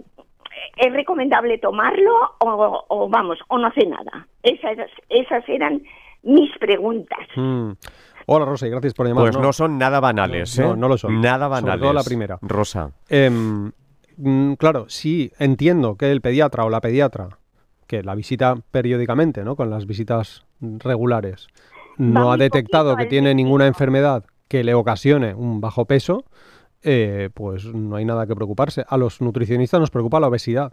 ¿es 0.77 0.93
recomendable 0.93 1.59
tomarlo 1.59 2.13
o, 2.41 2.85
o 2.89 3.09
vamos, 3.09 3.39
o 3.49 3.59
no 3.59 3.67
hace 3.69 3.87
nada? 3.87 4.27
Esas, 4.43 4.79
esas 5.09 5.49
eran 5.49 5.83
mis 6.23 6.51
preguntas. 6.59 7.27
Hola 8.33 8.45
Rosa 8.45 8.69
y 8.69 8.71
gracias 8.71 8.95
por 8.95 9.09
llamar. 9.09 9.25
Pues 9.25 9.43
no, 9.43 9.53
son 9.53 9.77
nada 9.77 9.99
banales, 9.99 10.57
No, 10.57 10.65
¿eh? 10.65 10.69
no, 10.69 10.77
no 10.77 10.89
lo 10.89 10.99
son. 10.99 11.21
Nada 11.21 11.47
Sobre 11.49 11.63
banales. 11.63 11.81
todo 11.81 11.93
la 11.93 12.05
primera. 12.05 12.39
Rosa. 12.43 12.93
Em, 13.09 13.73
mm, 14.19 14.53
claro, 14.53 14.85
sí, 14.89 15.33
entiendo 15.41 15.97
que 15.97 16.13
el 16.13 16.21
pediatra 16.21 16.65
o 16.65 16.71
la 16.71 16.81
pediatra, 16.81 17.41
que 17.89 18.05
la 18.05 18.15
visita 18.15 18.55
periódicamente, 18.71 19.43
¿no? 19.43 19.57
Con 19.57 19.69
las 19.69 19.85
visitas 19.85 20.45
regulares, 20.61 21.49
no 21.99 22.31
ha 22.31 22.37
detectado 22.37 22.95
que 22.97 23.07
tiene 23.07 23.35
ninguna 23.35 23.67
enfermedad 23.67 24.25
que 24.47 24.63
le 24.63 24.75
ocasione 24.75 25.35
un 25.35 25.61
bajo 25.61 25.87
peso, 25.87 26.25
eh, 26.85 27.31
pues 27.35 27.65
no 27.65 27.97
hay 27.97 28.05
nada 28.05 28.29
que 28.29 28.37
preocuparse. 28.37 28.85
A 28.89 28.97
los 28.97 29.21
nutricionistas 29.21 29.81
nos 29.81 29.91
preocupa 29.91 30.21
la 30.21 30.29
obesidad 30.29 30.73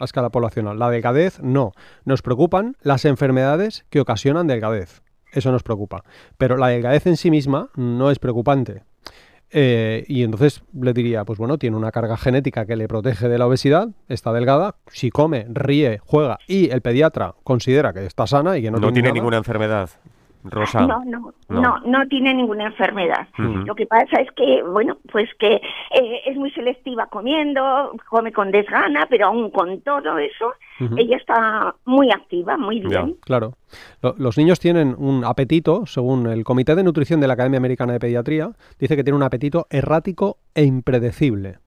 a 0.00 0.04
escala 0.04 0.30
poblacional. 0.30 0.80
La 0.80 0.90
delgadez, 0.90 1.38
no. 1.40 1.74
Nos 2.04 2.22
preocupan 2.22 2.76
las 2.82 3.04
enfermedades 3.04 3.86
que 3.88 4.00
ocasionan 4.00 4.48
delgadez. 4.48 5.00
Eso 5.32 5.52
nos 5.52 5.62
preocupa. 5.62 6.04
Pero 6.36 6.56
la 6.56 6.68
delgadez 6.68 7.06
en 7.06 7.16
sí 7.16 7.30
misma 7.30 7.70
no 7.76 8.10
es 8.10 8.18
preocupante. 8.18 8.82
Eh, 9.50 10.04
y 10.08 10.24
entonces 10.24 10.62
le 10.78 10.92
diría, 10.92 11.24
pues 11.24 11.38
bueno, 11.38 11.56
tiene 11.56 11.76
una 11.76 11.90
carga 11.90 12.16
genética 12.16 12.66
que 12.66 12.76
le 12.76 12.86
protege 12.86 13.28
de 13.28 13.38
la 13.38 13.46
obesidad, 13.46 13.88
está 14.08 14.32
delgada, 14.32 14.76
si 14.92 15.10
come, 15.10 15.46
ríe, 15.48 16.00
juega 16.04 16.38
y 16.46 16.70
el 16.70 16.82
pediatra 16.82 17.34
considera 17.44 17.94
que 17.94 18.04
está 18.04 18.26
sana 18.26 18.58
y 18.58 18.62
que 18.62 18.70
no, 18.70 18.78
No, 18.78 18.92
tiene 18.92 19.08
nada, 19.08 19.14
ninguna 19.14 19.38
enfermedad. 19.38 19.88
Rosa. 20.44 20.80
No, 20.86 21.04
no, 21.04 21.32
No. 21.48 21.60
no, 21.60 21.78
no, 21.84 22.06
tiene 22.08 22.32
ninguna 22.34 22.66
enfermedad. 22.66 23.28
Lo 23.38 23.74
que 23.74 23.86
pasa 23.86 24.20
es 24.20 24.30
que, 24.32 24.62
bueno, 24.62 24.98
pues 25.10 25.28
que 25.38 25.54
eh, 25.54 26.20
es 26.26 26.36
muy 26.36 26.50
selectiva 26.52 27.06
comiendo, 27.06 27.92
come 28.08 28.32
con 28.32 28.50
desgana, 28.50 29.06
pero 29.10 29.26
aún 29.26 29.50
con 29.50 29.80
todo 29.82 30.18
eso, 30.18 30.52
ella 30.96 31.16
está 31.16 31.74
muy 31.84 32.10
activa, 32.10 32.56
muy 32.56 32.80
Ya. 32.82 33.02
bien. 33.02 33.16
Claro. 33.22 33.54
Lo- 34.02 34.14
Los 34.18 34.38
niños 34.38 34.60
tienen 34.60 34.94
un 34.96 35.24
apetito, 35.24 35.86
según 35.86 36.26
el 36.26 36.44
Comité 36.44 36.74
de 36.74 36.84
Nutrición 36.84 37.20
de 37.20 37.26
la 37.28 37.34
Academia 37.34 37.58
Americana 37.58 37.92
de 37.92 38.00
Pediatría, 38.00 38.50
dice 38.78 38.96
que 38.96 39.04
tienen 39.04 39.16
un 39.16 39.22
apetito 39.24 39.66
errático 39.70 40.38
e 40.54 40.64
impredecible. 40.64 41.58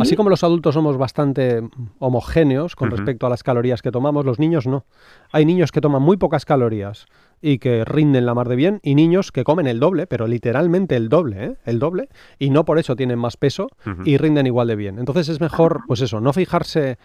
Así 0.00 0.16
como 0.16 0.30
los 0.30 0.44
adultos 0.44 0.74
somos 0.74 0.96
bastante 0.96 1.62
homogéneos 1.98 2.76
con 2.76 2.90
respecto 2.90 3.26
a 3.26 3.30
las 3.30 3.42
calorías 3.42 3.82
que 3.82 3.90
tomamos, 3.90 4.24
los 4.24 4.38
niños 4.38 4.66
no. 4.66 4.84
Hay 5.32 5.44
niños 5.44 5.72
que 5.72 5.80
toman 5.80 6.02
muy 6.02 6.16
pocas 6.16 6.44
calorías 6.44 7.06
y 7.42 7.58
que 7.58 7.84
rinden 7.84 8.26
la 8.26 8.34
mar 8.34 8.48
de 8.48 8.56
bien, 8.56 8.80
y 8.82 8.94
niños 8.94 9.32
que 9.32 9.44
comen 9.44 9.66
el 9.66 9.80
doble, 9.80 10.06
pero 10.06 10.26
literalmente 10.26 10.96
el 10.96 11.08
doble, 11.08 11.44
¿eh? 11.44 11.56
el 11.64 11.78
doble, 11.78 12.08
y 12.38 12.50
no 12.50 12.64
por 12.64 12.78
eso 12.78 12.96
tienen 12.96 13.18
más 13.18 13.36
peso 13.36 13.68
y 14.04 14.18
rinden 14.18 14.46
igual 14.46 14.68
de 14.68 14.76
bien. 14.76 14.98
Entonces 14.98 15.28
es 15.28 15.40
mejor, 15.40 15.80
pues 15.86 16.02
eso, 16.02 16.20
no 16.20 16.32
fijarse 16.32 16.98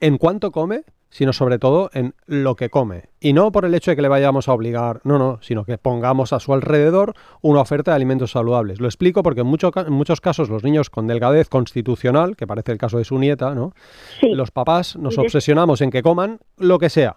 en 0.00 0.16
cuánto 0.16 0.52
come, 0.52 0.84
sino 1.10 1.32
sobre 1.32 1.58
todo 1.58 1.90
en 1.94 2.14
lo 2.26 2.54
que 2.54 2.68
come. 2.70 3.04
Y 3.20 3.32
no 3.32 3.50
por 3.50 3.64
el 3.64 3.74
hecho 3.74 3.90
de 3.90 3.96
que 3.96 4.02
le 4.02 4.08
vayamos 4.08 4.48
a 4.48 4.52
obligar, 4.52 5.00
no, 5.04 5.18
no, 5.18 5.38
sino 5.40 5.64
que 5.64 5.78
pongamos 5.78 6.32
a 6.32 6.40
su 6.40 6.52
alrededor 6.52 7.14
una 7.40 7.60
oferta 7.60 7.90
de 7.92 7.96
alimentos 7.96 8.32
saludables. 8.32 8.78
Lo 8.80 8.86
explico 8.88 9.22
porque 9.22 9.40
en, 9.40 9.46
mucho 9.46 9.70
ca- 9.70 9.82
en 9.86 9.92
muchos 9.92 10.20
casos 10.20 10.48
los 10.50 10.62
niños 10.64 10.90
con 10.90 11.06
delgadez 11.06 11.48
constitucional, 11.48 12.36
que 12.36 12.46
parece 12.46 12.72
el 12.72 12.78
caso 12.78 12.98
de 12.98 13.04
su 13.04 13.18
nieta, 13.18 13.54
¿no? 13.54 13.72
Sí. 14.20 14.30
Los 14.34 14.50
papás 14.50 14.96
nos 14.96 15.16
obsesionamos 15.18 15.80
en 15.80 15.90
que 15.90 16.02
coman 16.02 16.40
lo 16.58 16.78
que 16.78 16.90
sea. 16.90 17.16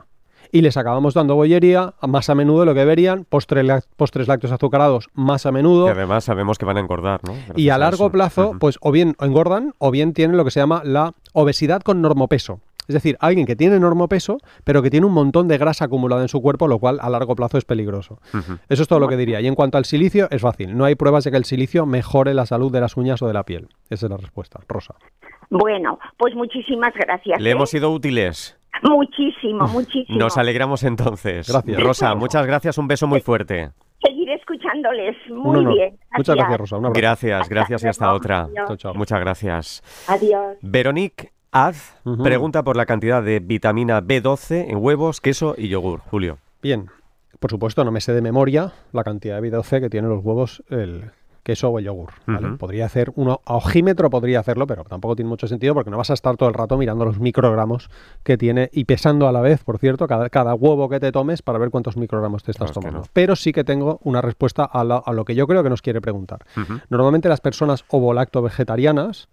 Y 0.54 0.62
les 0.62 0.76
acabamos 0.76 1.14
dando 1.14 1.36
bollería 1.36 1.94
más 2.06 2.30
a 2.30 2.36
menudo 2.36 2.62
de 2.62 2.66
lo 2.66 2.74
que 2.74 2.82
deberían, 2.82 3.24
postre 3.24 3.64
postres 3.96 4.28
lácteos 4.28 4.52
azucarados 4.52 5.08
más 5.14 5.46
a 5.46 5.52
menudo. 5.54 5.86
Que 5.86 5.92
además 5.92 6.26
sabemos 6.26 6.58
que 6.58 6.66
van 6.66 6.76
a 6.76 6.82
engordar, 6.82 7.22
¿no? 7.24 7.36
Y 7.56 7.70
a 7.70 7.78
largo 7.78 8.10
plazo, 8.12 8.56
pues 8.60 8.78
o 8.82 8.92
bien 8.92 9.16
engordan 9.22 9.74
o 9.78 9.92
bien 9.92 10.12
tienen 10.14 10.36
lo 10.36 10.44
que 10.44 10.52
se 10.52 10.60
llama 10.60 10.82
la 10.84 11.14
obesidad 11.32 11.82
con 11.84 12.02
normopeso. 12.02 12.60
Es 12.92 12.94
decir, 12.96 13.16
alguien 13.22 13.46
que 13.46 13.56
tiene 13.56 13.80
normopeso, 13.80 14.40
pero 14.66 14.82
que 14.82 14.90
tiene 14.90 15.06
un 15.06 15.14
montón 15.14 15.48
de 15.48 15.58
grasa 15.58 15.86
acumulada 15.86 16.22
en 16.24 16.28
su 16.28 16.42
cuerpo, 16.42 16.68
lo 16.68 16.78
cual 16.78 17.00
a 17.02 17.10
largo 17.10 17.38
plazo 17.38 17.58
es 17.58 17.64
peligroso. 17.64 18.20
Eso 18.68 18.84
es 18.84 18.88
todo 18.90 19.00
lo 19.00 19.08
que 19.08 19.16
diría. 19.16 19.40
Y 19.40 19.48
en 19.48 19.56
cuanto 19.56 19.78
al 19.78 19.86
silicio, 19.86 20.28
es 20.30 20.42
fácil. 20.42 20.78
No 20.78 20.84
hay 20.84 20.96
pruebas 20.96 21.24
de 21.24 21.32
que 21.32 21.38
el 21.38 21.46
silicio 21.46 21.86
mejore 21.86 22.34
la 22.34 22.46
salud 22.46 22.70
de 22.70 22.82
las 22.82 22.98
uñas 22.98 23.22
o 23.22 23.28
de 23.28 23.34
la 23.34 23.44
piel. 23.44 23.70
Esa 23.90 24.08
es 24.08 24.10
la 24.10 24.18
respuesta. 24.18 24.60
Rosa. 24.68 24.96
Bueno, 25.50 26.00
pues 26.18 26.36
muchísimas 26.36 26.94
gracias. 26.94 27.40
Le 27.40 27.50
¿eh? 27.50 27.54
hemos 27.54 27.70
sido 27.70 27.92
útiles. 27.92 28.60
Muchísimo, 28.84 29.66
muchísimo. 29.70 30.20
Nos 30.20 30.38
alegramos 30.38 30.84
entonces. 30.84 31.48
Gracias. 31.50 31.82
Rosa, 31.82 32.14
muchas 32.16 32.46
gracias. 32.46 32.78
Un 32.78 32.90
beso 32.90 33.08
muy 33.08 33.22
fuerte. 33.22 33.70
Seguiré 34.04 34.36
escuchándoles. 34.36 35.16
Muy 35.30 35.66
bien. 35.66 35.98
Muchas 36.18 36.36
gracias, 36.36 36.60
Rosa. 36.60 36.78
Un 36.78 36.88
abrazo. 36.88 37.02
Gracias, 37.02 37.42
Hasta 37.42 37.56
gracias 37.56 37.84
y 37.86 37.88
hasta 37.88 38.06
luego. 38.06 38.18
otra. 38.18 38.40
Adiós. 38.42 38.68
Chao, 38.68 38.76
chao. 38.76 38.94
Muchas 38.96 39.20
gracias. 39.22 40.06
Adiós. 40.10 40.58
Veronique 40.62 41.32
Az 41.52 41.96
Ujú. 42.06 42.24
pregunta 42.24 42.64
por 42.64 42.78
la 42.78 42.86
cantidad 42.86 43.22
de 43.22 43.40
vitamina 43.40 44.02
B12 44.02 44.70
en 44.70 44.78
huevos, 44.78 45.20
queso 45.20 45.54
y 45.58 45.68
yogur. 45.68 46.00
Julio. 46.10 46.38
Bien. 46.62 46.90
Por 47.40 47.50
supuesto, 47.52 47.84
no 47.84 47.92
me 47.92 48.00
sé 48.02 48.14
de 48.14 48.22
memoria 48.22 48.72
la 48.94 49.04
cantidad 49.04 49.42
de 49.42 49.52
B12 49.52 49.82
que 49.82 49.90
tienen 49.90 50.10
los 50.10 50.24
huevos, 50.24 50.64
el 50.70 51.12
queso 51.44 51.70
o 51.70 51.80
el 51.80 51.86
yogur. 51.86 52.12
Podría 52.60 52.86
hacer 52.86 53.12
uno, 53.16 53.42
a 53.46 53.56
ojímetro 53.56 54.10
podría 54.12 54.40
hacerlo, 54.40 54.68
pero 54.68 54.84
tampoco 54.84 55.16
tiene 55.16 55.28
mucho 55.28 55.48
sentido 55.48 55.74
porque 55.74 55.90
no 55.90 55.98
vas 55.98 56.12
a 56.12 56.14
estar 56.14 56.38
todo 56.38 56.48
el 56.48 56.54
rato 56.54 56.78
mirando 56.78 57.04
los 57.04 57.20
microgramos 57.20 57.90
que 58.24 58.38
tiene 58.38 58.70
y 58.72 58.86
pesando 58.86 59.28
a 59.28 59.32
la 59.32 59.42
vez, 59.42 59.64
por 59.64 59.80
cierto, 59.80 60.08
cada, 60.08 60.30
cada 60.30 60.54
huevo 60.54 60.88
que 60.88 61.00
te 61.00 61.12
tomes 61.12 61.42
para 61.42 61.58
ver 61.58 61.72
cuántos 61.72 61.98
microgramos 61.98 62.44
te 62.44 62.52
estás 62.52 62.72
Claro, 62.72 62.80
es 62.80 62.86
que 62.86 62.92
tomando. 62.92 63.08
no. 63.08 63.12
Pero 63.12 63.36
sí 63.36 63.52
que 63.52 63.64
tengo 63.64 64.00
una 64.04 64.22
respuesta 64.22 64.64
a, 64.64 64.84
la- 64.84 65.02
a 65.04 65.12
lo 65.14 65.26
que 65.26 65.34
yo 65.36 65.48
creo 65.48 65.64
que 65.64 65.70
nos 65.72 65.82
quiere 65.82 66.00
preguntar. 66.00 66.46
Normalmente 66.90 67.28
las 67.28 67.42
personas 67.42 67.84
ovolacto-vegetarianas 67.90 69.28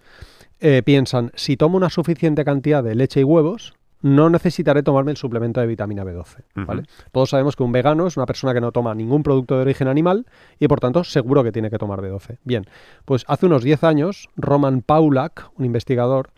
eh, 0.61 0.83
piensan, 0.85 1.33
si 1.35 1.57
tomo 1.57 1.77
una 1.77 1.91
suficiente 1.91 2.45
cantidad 2.45 2.83
de 2.83 2.95
leche 2.95 3.21
y 3.21 3.25
huevos, 3.25 3.75
no 4.01 4.31
necesitaré 4.31 4.83
tomarme 4.83 5.11
el 5.11 5.17
suplemento 5.17 5.61
de 5.61 5.67
vitamina 5.67 6.05
B12. 6.05 6.45
¿vale? 6.67 6.85
Todos 7.13 7.31
sabemos 7.31 7.57
que 7.57 7.63
un 7.63 7.73
vegano 7.73 8.07
es 8.07 8.17
una 8.17 8.27
persona 8.27 8.55
que 8.55 8.61
no 8.61 8.73
toma 8.73 8.95
ningún 8.95 9.23
producto 9.23 9.57
de 9.57 9.63
origen 9.63 9.89
animal 9.89 10.27
y 10.59 10.69
por 10.69 10.81
tanto 10.81 11.03
seguro 11.05 11.43
que 11.43 11.53
tiene 11.53 11.71
que 11.71 11.79
tomar 11.79 12.01
B12. 12.01 12.39
Bien, 12.45 12.67
pues 13.05 13.25
hace 13.27 13.47
unos 13.47 13.63
10 13.63 13.85
años 13.85 14.29
Roman 14.37 14.83
Paulak, 14.83 15.51
un 15.57 15.65
investigador, 15.65 16.31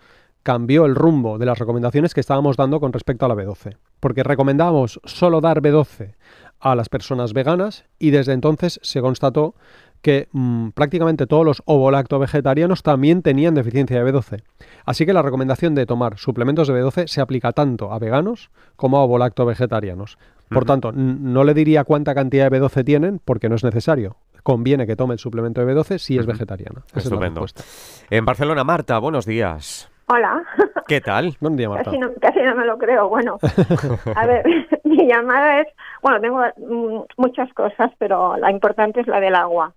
cambió 0.42 0.86
el 0.86 0.94
rumbo 0.94 1.38
de 1.38 1.46
las 1.46 1.58
recomendaciones 1.58 2.14
que 2.14 2.20
estábamos 2.20 2.56
dando 2.56 2.80
con 2.80 2.92
respecto 2.92 3.26
a 3.26 3.28
la 3.28 3.34
B12. 3.34 3.76
Porque 4.00 4.22
recomendábamos 4.22 5.00
solo 5.04 5.40
dar 5.40 5.60
B12 5.60 6.14
a 6.60 6.74
las 6.74 6.88
personas 6.88 7.32
veganas 7.32 7.84
y 7.98 8.10
desde 8.10 8.32
entonces 8.32 8.80
se 8.82 9.00
constató 9.00 9.54
que 10.02 10.28
mm, 10.32 10.70
prácticamente 10.70 11.26
todos 11.26 11.44
los 11.44 11.62
ovolacto 11.66 12.18
vegetarianos 12.18 12.82
también 12.82 13.22
tenían 13.22 13.54
deficiencia 13.54 14.02
de 14.02 14.12
B12. 14.12 14.42
Así 14.84 15.06
que 15.06 15.12
la 15.12 15.22
recomendación 15.22 15.74
de 15.74 15.86
tomar 15.86 16.18
suplementos 16.18 16.68
de 16.68 16.74
B12 16.74 17.06
se 17.06 17.20
aplica 17.20 17.52
tanto 17.52 17.92
a 17.92 17.98
veganos 17.98 18.50
como 18.76 18.98
a 18.98 19.02
ovolacto 19.02 19.44
vegetarianos. 19.46 20.18
Por 20.48 20.64
tanto, 20.64 20.90
no 20.92 21.44
le 21.44 21.54
diría 21.54 21.84
cuánta 21.84 22.12
cantidad 22.12 22.50
de 22.50 22.60
B12 22.60 22.84
tienen 22.84 23.20
porque 23.24 23.48
no 23.48 23.54
es 23.54 23.62
necesario. 23.62 24.16
Conviene 24.42 24.84
que 24.86 24.96
tome 24.96 25.14
el 25.14 25.20
suplemento 25.20 25.64
de 25.64 25.72
B12 25.72 25.98
si 25.98 26.18
es 26.18 26.26
vegetariana. 26.26 26.82
Esa 26.88 26.98
es 26.98 27.04
la 27.10 27.26
Estupendo. 27.26 27.46
En 28.10 28.24
Barcelona, 28.24 28.64
Marta, 28.64 28.98
buenos 28.98 29.26
días. 29.26 29.88
Hola, 30.06 30.42
¿Qué 30.90 31.00
tal? 31.00 31.36
Buen 31.38 31.56
día, 31.56 31.68
Marta. 31.68 31.84
casi 31.84 31.98
no, 31.98 32.10
casi 32.20 32.40
no 32.40 32.56
me 32.56 32.64
lo 32.64 32.76
creo. 32.76 33.08
Bueno, 33.08 33.38
a 34.16 34.26
ver, 34.26 34.44
mi 34.84 35.06
llamada 35.06 35.60
es, 35.60 35.68
bueno, 36.02 36.20
tengo 36.20 36.42
mm, 36.56 37.04
muchas 37.16 37.52
cosas, 37.54 37.92
pero 37.98 38.36
la 38.36 38.50
importante 38.50 39.00
es 39.00 39.06
la 39.06 39.20
del 39.20 39.36
agua. 39.36 39.72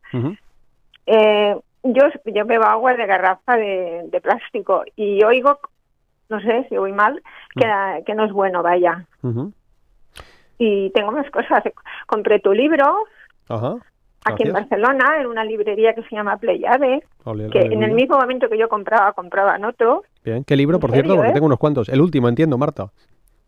Eh, 1.05 1.55
yo, 1.83 2.03
yo 2.25 2.45
bebo 2.45 2.63
agua 2.63 2.95
de 2.95 3.05
garrafa 3.05 3.57
de, 3.57 4.05
de 4.07 4.21
plástico 4.21 4.85
y 4.95 5.23
oigo, 5.23 5.59
no 6.29 6.41
sé 6.41 6.65
si 6.67 6.77
voy 6.77 6.93
mal, 6.93 7.21
que, 7.55 8.03
que 8.07 8.15
no 8.15 8.25
es 8.25 8.31
bueno, 8.31 8.63
vaya. 8.63 9.05
Y 10.57 10.89
tengo 10.95 11.11
más 11.11 11.29
cosas. 11.29 11.63
Compré 12.07 12.39
tu 12.39 12.53
libro 12.53 13.05
Ajá. 13.49 13.75
aquí 14.25 14.47
en. 14.47 14.53
Barcelona, 14.53 15.19
en 15.19 15.27
una 15.27 15.45
librería 15.45 15.93
que 15.93 16.01
se 16.01 16.15
llama 16.15 16.37
Pleiade, 16.37 17.03
que 17.51 17.59
en 17.59 17.83
el 17.83 17.91
mismo 17.91 18.17
momento 18.17 18.49
que 18.49 18.57
yo 18.57 18.67
compraba, 18.67 19.13
compraban 19.13 19.63
otro. 19.63 20.01
Bien. 20.23 20.43
¿Qué 20.43 20.55
libro, 20.55 20.77
¿En 20.77 20.81
por 20.81 20.91
cierto? 20.91 21.09
serio, 21.09 21.17
Porque 21.17 21.31
eh? 21.31 21.33
tengo 21.33 21.45
unos 21.47 21.59
cuantos. 21.59 21.89
El 21.89 22.01
último, 22.01 22.29
entiendo, 22.29 22.57
Marta. 22.57 22.91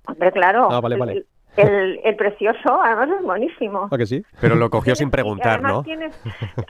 Hombre, 0.08 0.32
claro. 0.32 0.68
Ah, 0.72 0.80
vale, 0.82 0.96
el- 0.96 1.00
vale. 1.00 1.12
El, 1.58 1.70
el, 1.70 2.00
el 2.04 2.16
precioso, 2.18 2.82
además 2.84 3.08
es 3.18 3.24
buenísimo. 3.26 3.88
¿A 3.90 3.98
que 3.98 4.06
sí? 4.06 4.22
Pero 4.42 4.56
lo 4.56 4.70
cogió 4.70 4.94
sin 4.94 5.10
preguntar, 5.10 5.62
¿no? 5.62 5.84
tienes- 5.84 6.14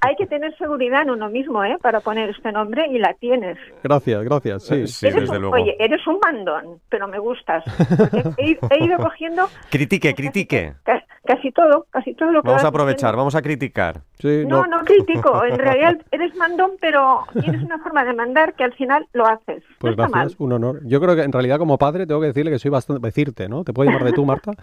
hay 0.01 0.15
que 0.15 0.27
tener 0.27 0.55
seguridad 0.57 1.01
en 1.01 1.09
uno 1.09 1.27
mismo, 1.27 1.63
¿eh? 1.63 1.75
Para 1.81 2.01
poner 2.01 2.29
este 2.29 2.51
nombre 2.51 2.85
y 2.91 2.99
la 2.99 3.15
tienes. 3.15 3.57
Gracias, 3.83 4.23
gracias. 4.23 4.63
Sí. 4.63 4.75
Eh, 4.75 4.87
Sí, 4.87 5.07
Eres 5.07 5.21
desde 5.21 5.37
un- 5.37 5.41
luego. 5.41 5.55
Oye, 5.55 5.75
eres 5.79 6.05
un 6.05 6.19
mandón, 6.23 6.79
pero 6.87 7.07
me 7.07 7.17
gustas. 7.17 7.63
He, 8.37 8.51
he 8.69 8.83
ido 8.85 8.97
cogiendo 8.99 9.47
Critique, 9.71 10.13
critique. 10.13 10.75
ca- 10.83 11.03
casi 11.25 11.51
todo, 11.51 11.87
casi 11.89 12.13
todo 12.13 12.31
lo 12.31 12.43
que 12.43 12.49
Vamos 12.49 12.63
a 12.63 12.67
aprovechar, 12.67 13.15
vamos 13.15 13.33
a 13.33 13.41
criticar. 13.41 14.01
Sí, 14.19 14.43
No, 14.47 14.65
no 14.65 14.79
critico. 14.85 15.43
En 15.43 15.57
realidad 15.57 15.97
eres 16.11 16.35
mandón, 16.35 16.71
pero 16.79 17.19
tienes 17.41 17.61
una 17.63 17.77
forma 17.79 18.03
de 18.05 18.13
mandar 18.13 18.53
que 18.53 18.63
al 18.63 18.73
final 18.73 19.05
lo 19.13 19.25
haces. 19.25 19.63
no 19.69 19.75
Pues 19.79 19.95
gracias, 19.95 20.11
mal. 20.15 20.35
un 20.39 20.53
honor. 20.53 20.79
Yo 20.85 21.01
creo 21.01 21.15
que 21.15 21.23
en 21.23 21.31
realidad 21.31 21.57
como 21.57 21.77
padre 21.77 22.07
tengo 22.07 22.21
que 22.21 22.27
decirle 22.27 22.51
que 22.51 22.59
soy 22.59 22.71
bastante, 22.71 23.05
decirte, 23.05 23.49
¿no? 23.49 23.63
Te 23.63 23.73
puedo 23.73 23.89
llamar 23.89 24.05
de 24.05 24.13
tú, 24.13 24.25
Marta. 24.25 24.53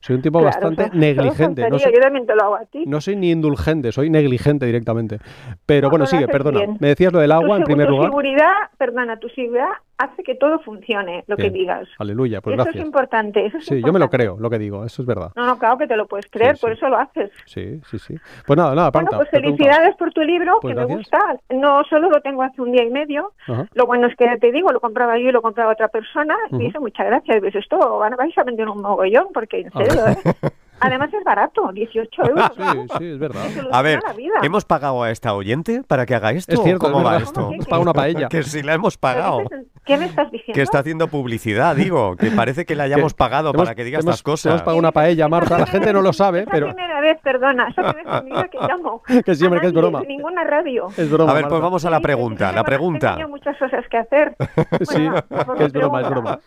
Soy 0.00 0.16
un 0.16 0.22
tipo 0.22 0.40
Claro, 0.40 0.52
bastante 0.54 0.90
negligente. 0.96 1.68
No 1.68 1.78
soy, 1.78 1.92
Yo 1.92 2.00
también 2.00 2.26
te 2.26 2.34
lo 2.34 2.42
hago 2.42 2.56
a 2.56 2.64
ti. 2.64 2.84
no 2.86 3.00
soy 3.00 3.16
ni 3.16 3.30
indulgente, 3.30 3.92
soy 3.92 4.08
negligente 4.10 4.66
directamente. 4.66 5.18
Pero 5.66 5.86
No, 5.86 5.90
bueno, 5.90 6.04
no 6.04 6.06
sigue, 6.06 6.26
perdona. 6.28 6.58
bien. 6.60 6.76
Me 6.80 6.88
decías 6.88 7.12
lo 7.12 7.18
del 7.20 7.32
agua 7.32 7.56
tu, 7.56 7.62
en 7.62 7.64
primer 7.64 7.86
tu 7.86 7.92
lugar. 7.92 8.08
seguridad, 8.10 8.52
perdona, 8.78 9.18
tu 9.18 9.28
seguridad 9.28 9.68
hace 9.98 10.24
que 10.24 10.34
todo 10.34 10.58
funcione, 10.60 11.22
lo 11.28 11.36
Bien. 11.36 11.52
que 11.52 11.58
digas. 11.58 11.88
Aleluya, 11.98 12.40
pues 12.40 12.54
eso 12.54 12.64
gracias. 12.64 12.80
es 12.82 12.86
importante. 12.86 13.46
Eso 13.46 13.58
es 13.58 13.66
Sí, 13.66 13.76
yo 13.80 13.92
me 13.92 14.00
lo 14.00 14.06
importante. 14.06 14.16
creo, 14.16 14.36
lo 14.40 14.50
que 14.50 14.58
digo, 14.58 14.84
eso 14.84 15.00
es 15.02 15.06
verdad. 15.06 15.30
No, 15.36 15.46
no, 15.46 15.58
claro 15.58 15.78
que 15.78 15.86
te 15.86 15.96
lo 15.96 16.06
puedes 16.08 16.26
creer, 16.28 16.56
Sí, 16.56 16.60
por 16.62 16.72
eso 16.72 16.88
lo 16.88 16.98
haces. 16.98 17.30
Sí, 17.46 17.80
sí, 17.88 17.98
sí. 18.00 18.16
Pues 18.44 18.56
nada, 18.56 18.74
nada, 18.74 18.90
Bueno, 19.04 19.18
pues 19.18 19.30
felicidades 19.30 19.96
por 19.96 20.12
tu 20.12 20.20
libro, 20.22 20.58
Pues 20.60 20.74
que 20.74 20.80
me 20.80 20.86
gusta. 20.86 21.18
No 21.50 21.82
solo 21.84 22.08
lo 22.10 22.20
tengo 22.20 22.42
hace 22.42 22.60
un 22.62 22.72
día 22.72 22.84
y 22.84 22.90
medio. 22.90 23.32
Ajá. 23.46 23.66
Lo 23.74 23.86
bueno 23.86 24.06
es 24.06 24.16
que 24.16 24.26
te 24.38 24.52
digo, 24.52 24.70
lo 24.72 24.80
compraba 24.80 25.18
yo 25.18 25.28
y 25.28 25.32
lo 25.32 25.42
compraba 25.42 25.72
otra 25.72 25.88
persona. 25.88 26.36
Y 26.50 26.58
dice, 26.58 26.78
muchas 26.78 27.06
gracias. 27.06 27.36
Y 27.36 27.40
dices, 27.40 27.62
esto 27.62 27.98
van- 27.98 28.16
vais 28.16 28.36
a 28.38 28.44
vender 28.44 28.68
un 28.68 28.80
mogollón, 28.82 29.28
porque 29.32 29.60
en 29.60 29.72
serio, 29.72 30.06
¿eh? 30.06 30.16
Además 30.80 31.14
es 31.14 31.22
barato, 31.22 31.70
18 31.72 32.22
euros. 32.28 32.50
Sí, 32.56 32.86
sí, 32.98 33.04
es 33.12 33.18
verdad. 33.18 33.42
A 33.70 33.82
ver. 33.82 34.00
¿hemos 34.42 34.64
pagado 34.64 35.02
a 35.04 35.10
esta 35.12 35.32
oyente 35.34 35.82
para 35.86 36.06
que 36.06 36.14
haga 36.16 36.32
esto? 36.32 36.52
Es 36.54 36.60
cierto, 36.62 36.86
¿o 36.88 36.92
¿Cómo 36.92 37.08
es 37.08 37.14
va 37.14 37.22
esto? 37.22 37.48
¿Qué, 37.50 37.54
Hemos 37.54 37.66
pagado 37.66 37.82
una 37.82 37.92
paella. 37.92 38.28
Que 38.30 38.42
si 38.42 38.62
la 38.62 38.74
hemos 38.74 38.98
¿Pero 38.98 39.14
pagado. 39.14 39.38
¿Qué, 39.38 39.44
estás- 39.44 39.71
qué 39.84 39.96
me 39.96 40.06
estás 40.06 40.30
diciendo? 40.30 40.54
Que 40.54 40.62
está 40.62 40.78
haciendo 40.80 41.08
publicidad, 41.08 41.74
digo. 41.76 42.16
Que 42.16 42.30
parece 42.30 42.64
que 42.64 42.74
la 42.76 42.84
hayamos 42.84 43.14
pagado 43.14 43.50
Hemos- 43.50 43.62
para 43.64 43.74
que 43.74 43.84
diga 43.84 43.98
hemos- 43.98 44.10
estas 44.14 44.22
cosas. 44.22 44.50
Hemos 44.52 44.62
pagado 44.62 44.78
una 44.78 44.92
paella, 44.92 45.28
Marta. 45.28 45.58
La 45.58 45.66
gente 45.66 45.92
no 45.92 46.02
lo 46.02 46.12
sabe, 46.12 46.40
Es 46.40 46.46
la 46.46 46.52
pero... 46.52 46.66
primera 46.68 47.00
vez, 47.00 47.18
perdona, 47.22 47.68
es 47.68 47.76
la 47.76 47.92
primera 47.92 48.20
vez 48.42 48.50
que 48.50 48.58
llamo. 48.68 49.02
Que 49.24 49.34
siempre 49.34 49.60
que 49.60 49.66
es 49.68 49.72
broma. 49.72 50.02
ninguna 50.06 50.44
radio. 50.44 50.88
Es 50.96 51.10
broma. 51.10 51.30
A 51.32 51.34
ver, 51.34 51.42
pues 51.44 51.52
Marta. 51.52 51.64
vamos 51.64 51.84
a 51.84 51.90
la 51.90 52.00
pregunta. 52.00 52.52
La 52.52 52.64
pregunta. 52.64 53.16
yo 53.18 53.28
muchas 53.28 53.56
cosas 53.58 53.84
que 53.88 53.96
hacer. 53.98 54.36
Sí, 54.82 55.08
Bueno, 55.08 55.54
que 55.56 55.64
es 55.64 55.72
broma, 55.72 56.00
es 56.02 56.10
broma. 56.10 56.40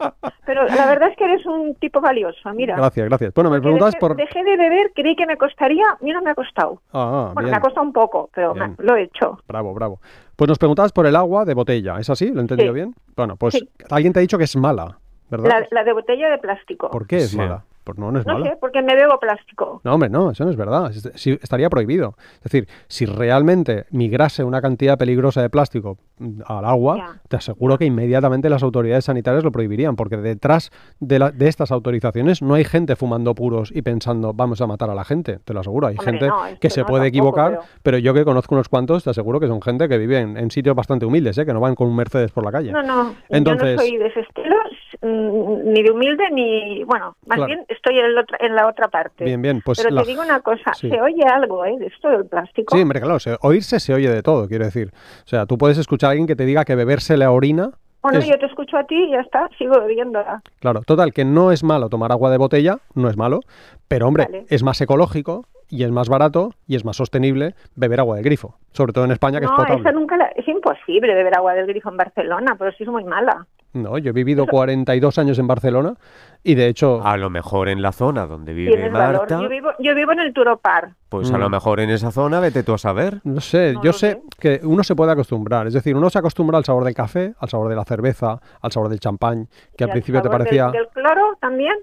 Pero 0.45 0.65
la 0.67 0.86
verdad 0.86 1.10
es 1.10 1.17
que 1.17 1.24
eres 1.26 1.45
un 1.45 1.76
tipo 1.76 2.02
valioso, 2.02 2.50
mira. 2.54 2.76
Gracias, 2.76 3.08
gracias. 3.08 3.34
Bueno, 3.34 3.50
me 3.50 3.60
preguntabas 3.62 3.95
por... 3.95 4.15
dejé 4.15 4.43
de 4.43 4.58
beber, 4.58 4.91
creí 4.95 5.15
que 5.15 5.26
me 5.26 5.38
costaría, 5.38 5.86
mira, 6.02 6.21
me 6.21 6.32
ha 6.32 6.36
costado. 6.36 6.82
Ah, 6.93 7.32
Bueno, 7.34 7.48
bien. 7.48 7.52
me 7.52 7.58
ha 7.58 7.62
costado 7.62 7.86
un 7.86 7.93
poco, 7.93 8.30
pero 8.34 8.54
Bien. 8.54 8.76
lo 8.80 8.95
he 8.95 9.04
hecho. 9.04 9.39
Bravo, 9.48 9.74
bravo. 9.74 10.00
Pues 10.36 10.50
nos 10.50 10.58
preguntabas 10.60 10.91
por 10.91 11.06
el 11.06 11.15
agua 11.15 11.45
de 11.45 11.54
botella, 11.54 11.98
¿es 12.00 12.10
así? 12.10 12.28
¿Lo 12.30 12.39
he 12.39 12.41
entendido 12.41 12.71
Sí. 12.74 12.76
bien? 12.76 12.93
Bueno, 13.15 13.36
pues 13.38 13.54
Sí. 13.56 13.69
alguien 13.89 14.12
te 14.13 14.19
ha 14.19 14.21
dicho 14.21 14.38
que 14.38 14.43
es 14.43 14.56
mala, 14.56 14.98
¿verdad? 15.30 15.50
La, 15.50 15.67
la 15.71 15.84
de 15.84 15.93
botella 15.93 16.30
de 16.30 16.38
plástico. 16.39 16.89
¿Por 16.91 17.08
qué 17.08 17.17
es 17.17 17.30
Sí. 17.30 17.38
mala? 17.38 17.63
Pues 17.86 17.98
no, 17.98 18.12
no 18.12 18.19
es 18.19 18.26
No 18.26 18.34
mala. 18.34 18.45
sé, 18.50 18.58
porque 18.60 18.82
me 18.82 18.95
bebo 18.95 19.17
plástico. 19.19 19.80
No, 19.84 19.93
hombre, 19.93 20.10
no, 20.10 20.32
eso 20.32 20.43
no 20.43 20.50
es 20.50 20.58
verdad. 20.58 20.91
Sí, 21.13 21.38
estaría 21.41 21.69
prohibido. 21.69 22.15
Es 22.38 22.43
decir, 22.52 22.67
si 22.88 23.06
realmente 23.06 23.86
migrase 23.91 24.43
una 24.43 24.60
cantidad 24.62 24.98
peligrosa 24.98 25.41
de 25.41 25.50
plástico 25.52 25.98
mm, 26.17 26.41
al 26.48 26.65
agua, 26.65 27.19
te 27.30 27.36
aseguro 27.38 27.78
que 27.78 27.86
inmediatamente 27.86 28.50
las 28.50 28.63
autoridades 28.63 29.06
sanitarias 29.06 29.43
lo 29.43 29.52
prohibirían, 29.52 29.95
porque 29.95 30.17
detrás 30.17 30.71
de, 31.00 31.19
la- 31.19 31.32
de 31.32 31.48
estas 31.48 31.71
autorizaciones 31.71 32.41
no 32.41 32.56
hay 32.56 32.63
gente 32.63 32.95
fumando 32.95 33.36
puros 33.36 33.71
y 33.71 33.84
pensando 33.84 34.34
vamos 34.34 34.60
a 34.62 34.67
matar 34.67 34.89
a 34.89 34.95
la 34.95 35.06
gente, 35.06 35.38
te 35.45 35.54
lo 35.54 35.60
aseguro. 35.60 35.86
Hay 35.88 35.95
Hombre, 36.00 36.06
gente 36.13 36.28
no, 36.28 36.38
que 36.60 36.69
se 36.71 36.84
puede 36.86 37.04
tampoco, 37.04 37.06
equivocar, 37.06 37.52
pero- 37.52 37.63
pero... 37.84 37.98
yo 38.00 38.13
que 38.15 38.26
conozco 38.26 38.56
unos 38.56 38.67
cuantos, 38.67 39.04
te 39.04 39.12
aseguro 39.12 39.39
que 39.39 39.48
son 39.48 39.62
gente 39.62 39.88
que 39.88 40.00
vive 40.00 40.19
en, 40.19 40.38
en 40.38 40.50
sitios 40.50 40.76
bastante 40.76 41.06
humildes, 41.06 41.38
¿eh? 41.38 41.45
que 41.45 41.54
no 41.54 41.60
van 41.60 41.76
con 41.76 41.88
un 41.88 41.95
Mercedes 41.95 42.32
por 42.32 42.43
la 42.43 42.52
calle. 42.52 42.71
No, 42.71 42.82
no, 42.82 43.13
Entonces- 43.30 43.69
yo 43.69 43.76
no 43.76 43.82
soy 43.84 43.98
de 43.98 44.08
ese 44.08 44.19
estilo, 44.21 44.56
mm, 45.04 45.71
ni 45.74 45.84
de 45.84 45.91
humilde, 45.91 46.24
ni... 46.32 46.84
Bueno, 46.86 47.15
más 47.28 47.36
Claro. 47.38 47.45
bien 47.48 47.65
estoy 47.76 48.00
en, 48.00 48.08
en 48.40 48.56
la 48.56 48.68
otra 48.68 48.88
parte. 48.88 49.24
Bien, 49.26 49.42
bien, 49.42 49.62
pues 49.64 49.78
Pero 49.82 49.94
la- 49.94 50.02
te 50.02 50.08
digo 50.10 50.22
una 50.24 50.40
cosa, 50.42 50.74
Sí. 50.74 50.90
se 50.90 51.00
oye 51.02 51.24
algo, 51.24 51.64
¿eh? 51.66 51.76
De 51.78 51.88
esto 51.88 52.10
del 52.10 52.26
plástico. 52.26 52.76
Sí, 52.76 52.82
hombre, 52.82 53.00
claro, 53.00 53.20
se- 53.20 53.38
oírse 53.42 53.80
se 53.80 53.94
oye 53.94 54.10
de 54.10 54.22
todo, 54.24 54.48
quiero 54.48 54.66
decir. 54.66 54.92
O 55.24 55.28
sea, 55.28 55.46
tú 55.46 55.58
puedes 55.58 55.78
escuchar 55.78 56.08
a 56.08 56.12
alguien 56.12 56.28
que 56.28 56.36
te 56.36 56.46
diga 56.46 56.66
que 56.66 56.76
beberse 56.76 57.16
la 57.18 57.32
orina. 57.32 57.70
Bueno, 58.02 58.20
es- 58.20 58.28
yo 58.28 58.38
te 58.38 58.46
escucho 58.46 58.78
a 58.78 58.84
ti 58.86 58.96
y 58.96 59.12
ya 59.12 59.22
está, 59.22 59.50
sigo 59.58 59.80
bebiéndola. 59.82 60.42
Claro, 60.60 60.82
total, 60.82 61.12
que 61.14 61.26
no 61.26 61.52
es 61.52 61.64
malo 61.64 61.90
tomar 61.90 62.12
agua 62.12 62.30
de 62.32 62.38
botella, 62.38 62.78
no 62.94 63.10
es 63.10 63.18
malo, 63.18 63.40
pero 63.88 64.08
hombre, 64.08 64.26
Vale. 64.26 64.46
es 64.50 64.62
más 64.64 64.80
ecológico 64.82 65.46
y 65.70 65.84
es 65.84 65.90
más 65.90 66.08
barato 66.08 66.52
y 66.68 66.76
es 66.76 66.86
más 66.86 66.96
sostenible 66.98 67.56
beber 67.76 68.00
agua 68.00 68.18
del 68.18 68.24
grifo, 68.26 68.58
sobre 68.74 68.94
todo 68.94 69.06
en 69.06 69.12
España 69.12 69.40
que 69.40 69.48
No, 69.48 69.54
es 69.54 69.58
potable. 69.58 69.82
esa 69.82 69.92
nunca 69.92 70.18
la- 70.18 70.28
es 70.36 70.48
imposible 70.48 71.16
beber 71.16 71.36
agua 71.36 71.54
del 71.56 71.66
grifo 71.66 71.90
en 71.90 71.98
Barcelona, 71.98 72.56
pero 72.60 72.72
sí 72.74 72.84
es 72.84 72.90
muy 72.90 73.04
mala. 73.04 73.48
No, 73.76 73.98
yo 73.98 74.10
he 74.10 74.14
vivido 74.14 74.48
42 74.48 75.18
años 75.20 75.38
en 75.38 75.48
Barcelona 75.48 75.96
y 76.44 76.56
de 76.56 76.68
hecho, 76.68 77.02
A 77.06 77.18
lo 77.18 77.30
mejor 77.30 77.70
en 77.70 77.82
la 77.82 77.92
zona 77.92 78.26
donde 78.28 78.54
vive. 78.54 78.90
Marta, 78.90 79.42
Yo 79.42 79.50
vivo, 79.50 79.70
yo 79.80 79.94
vivo 79.96 80.12
en 80.14 80.20
el 80.20 80.34
Turopar. 80.34 80.92
pues 81.10 81.32
a 81.32 81.38
Mm. 81.38 81.42
lo 81.42 81.50
mejor 81.50 81.80
en 81.80 81.90
esa 81.90 82.12
zona, 82.12 82.40
vete 82.40 82.62
tú 82.64 82.74
a 82.74 82.78
saber. 82.78 83.20
no 83.24 83.42
sé, 83.42 83.74
No 83.74 83.84
yo 83.84 83.94
sé 83.94 84.12
sé. 84.12 84.22
que 84.40 84.60
uno 84.64 84.84
se 84.84 84.96
puede 84.96 85.12
acostumbrar, 85.12 85.66
es 85.68 85.74
decir, 85.74 85.96
uno 85.96 86.10
se 86.10 86.20
acostumbra 86.20 86.58
al 86.58 86.64
sabor 86.66 86.84
del 86.84 86.94
café, 86.94 87.34
al 87.40 87.50
sabor 87.50 87.68
de 87.70 87.76
la 87.76 87.84
cerveza, 87.84 88.40
al 88.62 88.72
sabor 88.72 88.90
del 88.90 89.00
champán, 89.00 89.48
que 89.78 89.84
al 89.84 89.90
principio 89.92 90.22
te 90.22 90.28
sabor 90.30 90.40
del- 90.44 90.48
parecía... 90.60 90.72
Del, 90.72 90.88
cloro 90.94 91.36
también. 91.42 91.74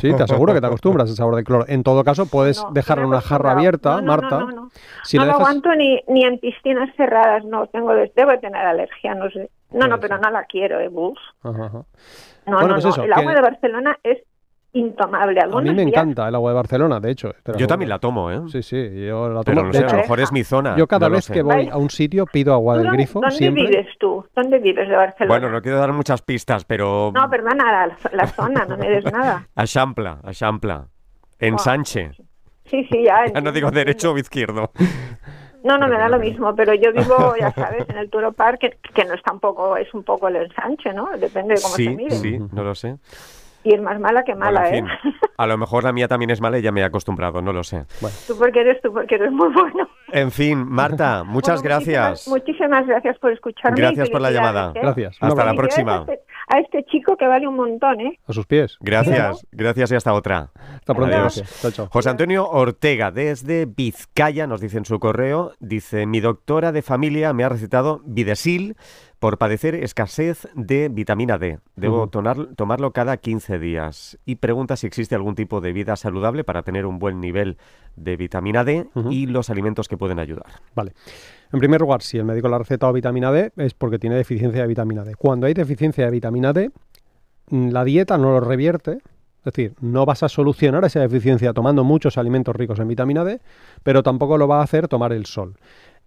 Sí, 0.00 0.12
te 0.14 0.22
aseguro 0.22 0.52
que 0.54 0.60
te 0.60 0.66
acostumbras 0.66 1.10
al 1.10 1.16
sabor 1.16 1.36
del 1.36 1.44
cloro. 1.44 1.64
En 1.68 1.82
todo 1.82 2.02
caso, 2.04 2.26
puedes 2.26 2.62
No, 2.62 2.70
dejar 2.72 2.98
me 2.98 3.04
he 3.04 3.06
una 3.06 3.20
jarra 3.20 3.52
abierta, 3.52 3.96
No, 3.96 4.00
no, 4.00 4.06
Marta. 4.06 4.40
No, 4.40 4.46
no, 4.46 4.52
no. 4.62 4.70
Si 5.04 5.16
lo 5.18 5.24
dejas- 5.26 5.40
aguanto 5.40 5.74
ni, 5.74 6.00
ni 6.08 6.24
en 6.24 6.38
piscinas 6.38 6.88
cerradas, 6.96 7.44
no. 7.44 7.66
tengo 7.66 7.92
Debo 7.92 8.30
de 8.30 8.38
tener 8.38 8.64
alergia, 8.66 9.14
no 9.14 9.28
sé. 9.30 9.50
No, 9.72 9.86
no, 9.88 9.98
pero 10.00 10.18
no 10.18 10.30
la 10.30 10.44
quiero, 10.44 10.80
eh, 10.80 10.88
bus. 10.88 11.18
Ajá, 11.42 11.66
ajá. 11.66 11.84
No, 12.46 12.52
Bueno, 12.56 12.68
no, 12.68 12.74
pues 12.74 12.84
no. 12.84 12.90
eso, 12.90 13.02
El 13.04 13.12
agua 13.12 13.30
que- 13.32 13.36
de 13.36 13.42
Barcelona 13.42 13.98
es 14.02 14.18
intomable. 14.72 15.40
A 15.40 15.46
mí 15.46 15.52
me 15.70 15.74
días- 15.74 15.88
encanta 15.88 16.28
el 16.28 16.34
agua 16.34 16.52
de 16.52 16.54
Barcelona, 16.54 17.00
de 17.00 17.10
hecho. 17.10 17.32
Yo 17.56 17.66
también 17.66 17.88
la 17.88 17.98
tomo, 17.98 18.30
¿eh? 18.30 18.40
Sí, 18.48 18.62
sí, 18.62 18.76
yo 19.06 19.28
la 19.28 19.42
Pero 19.42 19.58
tomo. 19.62 19.66
no 19.68 19.72
sé, 19.72 19.84
a 19.84 19.88
lo 19.90 19.96
mejor 19.98 20.20
es 20.20 20.30
mi 20.32 20.44
zona. 20.44 20.76
yo 20.76 20.86
cada 20.86 21.08
no 21.08 21.14
vez 21.16 21.28
que 21.28 21.42
voy 21.42 21.68
a 21.68 21.76
un 21.76 21.90
sitio 21.90 22.24
pido 22.26 22.54
agua 22.54 22.76
¿Tú 22.76 22.82
del 22.82 22.92
grifo, 22.92 23.20
¿Dónde 23.20 23.34
siempre. 23.36 23.66
vives 23.66 23.86
tú? 23.98 24.24
¿Dónde 24.34 24.58
vives 24.60 24.88
de 24.88 24.94
Barcelona? 24.96 25.34
Bueno, 25.40 25.50
no 25.52 25.60
quiero 25.60 25.78
dar 25.78 25.92
muchas 25.92 26.22
pistas, 26.22 26.64
pero 26.64 27.10
No, 27.12 27.28
perdona, 27.28 27.86
la, 27.88 27.96
la 28.12 28.26
zona, 28.28 28.64
no 28.64 28.76
me 28.76 28.88
des 28.88 29.04
nada. 29.12 29.46
a 29.56 29.66
Champla, 29.66 30.18
a 30.22 30.32
Champla. 30.32 30.86
En. 31.40 31.58
Sánchez. 31.58 32.16
Sí, 32.66 32.84
sí, 32.88 33.02
ya. 33.04 33.24
Ya 33.34 33.40
no 33.40 33.50
digo 33.50 33.72
derecho 33.72 34.12
o 34.12 34.18
izquierdo. 34.18 34.70
No, 35.62 35.76
no, 35.78 35.88
me 35.88 35.98
da 35.98 36.08
lo 36.08 36.18
mismo, 36.18 36.54
pero 36.54 36.72
yo 36.74 36.92
vivo, 36.92 37.34
ya 37.40 37.52
sabes, 37.52 37.88
en 37.88 37.98
el 37.98 38.10
Turo 38.10 38.32
Park, 38.32 38.58
que, 38.60 38.78
que 38.94 39.04
no 39.04 39.14
es 39.14 39.22
tampoco, 39.22 39.76
es 39.76 39.92
un 39.94 40.02
poco 40.04 40.28
el 40.28 40.36
ensanche, 40.36 40.92
¿no? 40.92 41.08
Depende 41.18 41.54
de 41.54 41.60
cómo 41.60 41.74
se 41.74 41.82
Sí, 41.82 41.88
mire. 41.90 42.10
sí, 42.10 42.38
no 42.52 42.64
lo 42.64 42.74
sé. 42.74 42.96
Y 43.62 43.74
es 43.74 43.80
más 43.82 44.00
mala 44.00 44.22
que 44.24 44.34
mala, 44.34 44.62
Bueno, 44.62 44.76
en 44.78 44.86
¿eh? 44.86 45.14
a 45.36 45.46
lo 45.46 45.58
mejor 45.58 45.84
la 45.84 45.92
mía 45.92 46.08
también 46.08 46.30
es 46.30 46.40
mala 46.40 46.58
y 46.58 46.62
ya 46.62 46.72
me 46.72 46.80
he 46.80 46.84
acostumbrado, 46.84 47.42
no 47.42 47.52
lo 47.52 47.62
sé. 47.62 47.84
Tú 48.26 48.38
porque 48.38 48.60
eres 48.60 48.80
tú, 48.80 48.90
porque 48.90 49.16
eres 49.16 49.30
muy 49.32 49.52
bueno. 49.52 49.86
En 50.12 50.30
fin, 50.30 50.58
Marta, 50.68 51.24
muchas 51.24 51.62
Bueno, 51.62 51.76
gracias. 51.76 52.26
Muchísimas, 52.28 52.28
muchísimas 52.28 52.86
gracias 52.86 53.18
por 53.18 53.32
escucharme. 53.32 53.78
y 53.78 53.82
Gracias 53.82 54.10
por 54.10 54.20
la 54.20 54.30
llamada. 54.30 54.72
¿eh? 54.74 54.80
Gracias. 54.82 55.16
Hasta 55.20 55.34
la 55.44 55.50
abrazo. 55.50 55.56
próxima. 55.56 55.96
A 55.96 56.00
este, 56.00 56.20
a 56.48 56.58
este 56.60 56.84
chico 56.84 57.16
que 57.16 57.26
vale 57.26 57.46
un 57.46 57.56
montón, 57.56 58.00
¿eh? 58.00 58.18
A 58.26 58.32
sus 58.32 58.46
pies. 58.46 58.76
Gracias, 58.80 59.46
gracias 59.52 59.92
y 59.92 59.94
hasta 59.94 60.12
otra. 60.12 60.50
Hasta 60.74 60.94
pronto. 60.94 61.16
Adiós. 61.16 61.42
Chao, 61.62 61.70
chao. 61.70 61.88
José 61.90 62.10
Antonio 62.10 62.48
Ortega, 62.48 63.10
desde 63.10 63.66
Vizcaya, 63.66 64.46
nos 64.46 64.60
dice 64.60 64.78
en 64.78 64.84
su 64.84 64.98
correo, 64.98 65.52
dice, 65.60 66.06
mi 66.06 66.20
doctora 66.20 66.72
de 66.72 66.82
familia 66.82 67.32
me 67.32 67.44
ha 67.44 67.48
recetado 67.48 68.00
Videsil 68.04 68.76
por 69.20 69.38
padecer 69.38 69.74
escasez 69.76 70.48
de 70.54 70.88
vitamina 70.88 71.38
D. 71.38 71.58
Debo 71.76 72.08
tomar- 72.08 72.48
tomarlo 72.56 72.90
cada 72.92 73.18
15 73.18 73.58
días. 73.58 74.18
Y 74.24 74.36
pregunta 74.36 74.76
si 74.76 74.86
existe 74.86 75.14
algún 75.14 75.34
tipo 75.34 75.60
de 75.60 75.72
vida 75.72 75.94
saludable 75.96 76.42
para 76.42 76.62
tener 76.62 76.86
un 76.86 76.98
buen 76.98 77.20
nivel 77.20 77.58
de 77.96 78.16
vitamina 78.16 78.64
D 78.64 78.88
y 79.10 79.26
los 79.26 79.50
alimentos 79.50 79.86
que 79.88 79.96
pueden 79.98 80.18
ayudar. 80.18 80.46
Vale. 80.74 80.92
En 81.52 81.58
primer 81.58 81.80
lugar, 81.82 82.00
si 82.02 82.16
el 82.18 82.24
médico 82.24 82.48
le 82.48 82.54
ha 82.54 82.58
recetado 82.58 82.92
vitamina 82.92 83.30
D, 83.30 83.52
es 83.56 83.74
porque 83.74 83.98
tiene 83.98 84.16
deficiencia 84.16 84.62
de 84.62 84.66
vitamina 84.68 85.04
D. 85.04 85.14
Cuando 85.16 85.46
hay 85.46 85.52
deficiencia 85.54 86.06
de 86.06 86.10
vitamina 86.10 86.52
D, 86.52 86.70
mm, 87.50 87.68
la 87.70 87.84
dieta 87.84 88.16
no 88.16 88.30
lo 88.32 88.40
revierte. 88.40 88.98
Es 89.42 89.44
decir, 89.54 89.74
no 89.80 90.04
vas 90.04 90.22
a 90.22 90.28
solucionar 90.28 90.84
esa 90.84 91.00
deficiencia 91.00 91.52
tomando 91.54 91.82
muchos 91.82 92.18
alimentos 92.18 92.54
ricos 92.54 92.78
en 92.78 92.88
vitamina 92.88 93.24
D, 93.24 93.40
pero 93.82 94.02
tampoco 94.02 94.36
lo 94.36 94.46
va 94.46 94.60
a 94.60 94.62
hacer 94.62 94.86
tomar 94.86 95.12
el 95.14 95.24
sol. 95.24 95.56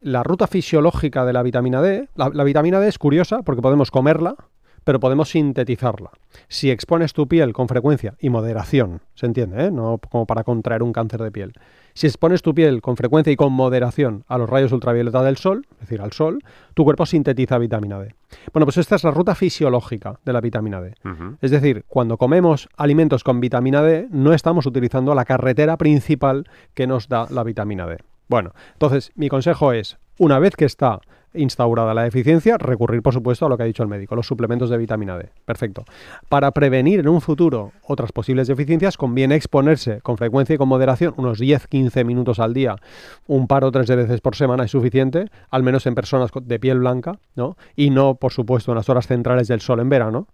La 0.03 0.21
ruta 0.21 0.47
fisiológica 0.47 1.25
de 1.25 1.33
la 1.33 1.43
vitamina 1.43 1.81
D, 1.81 2.09
la, 2.15 2.29
la 2.33 2.43
vitamina 2.43 2.79
D 2.79 2.89
es 2.89 2.97
curiosa 2.97 3.41
porque 3.41 3.61
podemos 3.61 3.89
comerla, 3.89 4.35
pero 4.83 4.99
podemos 4.99 5.29
sintetizarla. 5.29 6.11
Si 6.47 6.69
expones 6.69 7.13
tu 7.13 7.27
piel 7.27 7.53
con 7.53 7.67
frecuencia 7.67 8.15
y 8.19 8.29
moderación, 8.29 9.01
se 9.15 9.25
entiende, 9.25 9.65
¿eh? 9.65 9.71
no 9.71 9.99
como 10.09 10.25
para 10.25 10.43
contraer 10.43 10.83
un 10.83 10.93
cáncer 10.93 11.21
de 11.21 11.31
piel. 11.31 11.53
Si 11.93 12.07
expones 12.07 12.41
tu 12.41 12.53
piel 12.53 12.81
con 12.81 12.97
frecuencia 12.97 13.31
y 13.31 13.35
con 13.35 13.53
moderación 13.53 14.23
a 14.27 14.37
los 14.37 14.49
rayos 14.49 14.71
ultravioleta 14.71 15.23
del 15.23 15.37
sol, 15.37 15.67
es 15.73 15.81
decir, 15.81 16.01
al 16.01 16.11
sol, 16.11 16.39
tu 16.73 16.83
cuerpo 16.83 17.05
sintetiza 17.05 17.57
vitamina 17.57 17.99
D. 17.99 18.15
Bueno, 18.51 18.65
pues 18.65 18.77
esta 18.77 18.95
es 18.95 19.03
la 19.03 19.11
ruta 19.11 19.35
fisiológica 19.35 20.19
de 20.25 20.33
la 20.33 20.41
vitamina 20.41 20.81
D. 20.81 20.95
Es 21.39 21.51
decir, 21.51 21.85
cuando 21.87 22.17
comemos 22.17 22.67
alimentos 22.77 23.23
con 23.23 23.39
vitamina 23.39 23.83
D, 23.83 24.07
no 24.09 24.33
estamos 24.33 24.65
utilizando 24.65 25.13
la 25.13 25.23
carretera 25.25 25.77
principal 25.77 26.45
que 26.73 26.87
nos 26.87 27.07
da 27.07 27.27
la 27.29 27.43
vitamina 27.43 27.85
D. 27.85 27.99
Bueno, 28.27 28.53
entonces 28.73 29.11
mi 29.15 29.29
consejo 29.29 29.73
es, 29.73 29.97
una 30.17 30.39
vez 30.39 30.55
que 30.55 30.65
está 30.65 30.99
instaurada 31.33 31.93
la 31.93 32.03
deficiencia, 32.03 32.57
recurrir, 32.57 33.01
por 33.01 33.13
supuesto, 33.13 33.45
a 33.45 33.49
lo 33.49 33.57
que 33.57 33.63
ha 33.63 33.65
dicho 33.65 33.83
el 33.83 33.89
médico, 33.89 34.15
los 34.15 34.27
suplementos 34.27 34.69
de 34.69 34.77
vitamina 34.77 35.17
D. 35.17 35.29
Perfecto. 35.45 35.83
Para 36.29 36.51
prevenir 36.51 36.99
en 36.99 37.07
un 37.07 37.21
futuro 37.21 37.71
otras 37.83 38.11
posibles 38.11 38.47
deficiencias, 38.47 38.97
conviene 38.97 39.35
exponerse 39.35 40.01
con 40.01 40.17
frecuencia 40.17 40.55
y 40.55 40.57
con 40.57 40.67
moderación, 40.67 41.13
unos 41.17 41.39
10-15 41.39 42.05
minutos 42.05 42.39
al 42.39 42.53
día, 42.53 42.75
un 43.27 43.47
par 43.47 43.63
o 43.63 43.71
tres 43.71 43.87
veces 43.87 44.21
por 44.21 44.35
semana 44.35 44.65
es 44.65 44.71
suficiente, 44.71 45.29
al 45.49 45.63
menos 45.63 45.85
en 45.85 45.95
personas 45.95 46.31
de 46.39 46.59
piel 46.59 46.79
blanca, 46.79 47.19
¿no? 47.35 47.57
Y 47.75 47.89
no, 47.89 48.15
por 48.15 48.31
supuesto, 48.31 48.71
en 48.71 48.77
las 48.77 48.89
horas 48.89 49.07
centrales 49.07 49.47
del 49.47 49.61
sol 49.61 49.79
en 49.79 49.89
verano 49.89 50.27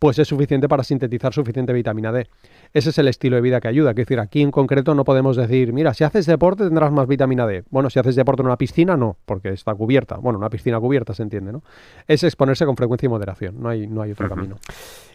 pues 0.00 0.18
es 0.18 0.26
suficiente 0.26 0.66
para 0.66 0.82
sintetizar 0.82 1.34
suficiente 1.34 1.74
vitamina 1.74 2.10
D. 2.10 2.26
Ese 2.72 2.88
es 2.88 2.98
el 2.98 3.06
estilo 3.06 3.36
de 3.36 3.42
vida 3.42 3.60
que 3.60 3.68
ayuda. 3.68 3.90
Es 3.90 3.96
decir, 3.96 4.18
aquí 4.18 4.40
en 4.40 4.50
concreto 4.50 4.94
no 4.94 5.04
podemos 5.04 5.36
decir, 5.36 5.74
mira, 5.74 5.92
si 5.92 6.04
haces 6.04 6.24
deporte 6.24 6.64
tendrás 6.64 6.90
más 6.90 7.06
vitamina 7.06 7.46
D. 7.46 7.64
Bueno, 7.70 7.90
si 7.90 7.98
haces 7.98 8.16
deporte 8.16 8.40
en 8.40 8.46
una 8.46 8.56
piscina, 8.56 8.96
no, 8.96 9.16
porque 9.26 9.50
está 9.50 9.74
cubierta. 9.74 10.16
Bueno, 10.16 10.38
una 10.38 10.48
piscina 10.48 10.80
cubierta 10.80 11.12
se 11.12 11.22
entiende, 11.22 11.52
¿no? 11.52 11.62
Es 12.08 12.24
exponerse 12.24 12.64
con 12.64 12.76
frecuencia 12.76 13.06
y 13.06 13.10
moderación. 13.10 13.60
No 13.60 13.68
hay, 13.68 13.86
no 13.86 14.00
hay 14.00 14.12
otro 14.12 14.26
camino. 14.30 14.56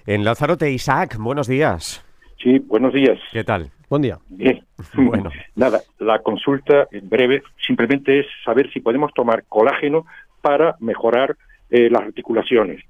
En 0.06 0.24
Lanzarote, 0.24 0.72
Isaac, 0.72 1.18
buenos 1.18 1.48
días. 1.48 2.06
Sí, 2.38 2.60
buenos 2.60 2.94
días. 2.94 3.18
¿Qué 3.32 3.44
tal? 3.44 3.72
Buen 3.90 4.04
día. 4.04 4.20
Bien. 4.30 4.64
Bueno. 4.94 5.32
Nada, 5.56 5.80
la 6.00 6.20
consulta 6.20 6.88
en 6.92 7.10
breve 7.10 7.42
simplemente 7.66 8.20
es 8.20 8.28
saber 8.44 8.72
si 8.72 8.82
podemos 8.82 9.12
tomar 9.14 9.46
colágeno 9.50 10.06
para 10.42 10.76
mejorar 10.80 11.36
eh, 11.72 11.90
las 11.90 12.04
articulaciones. 12.04 12.84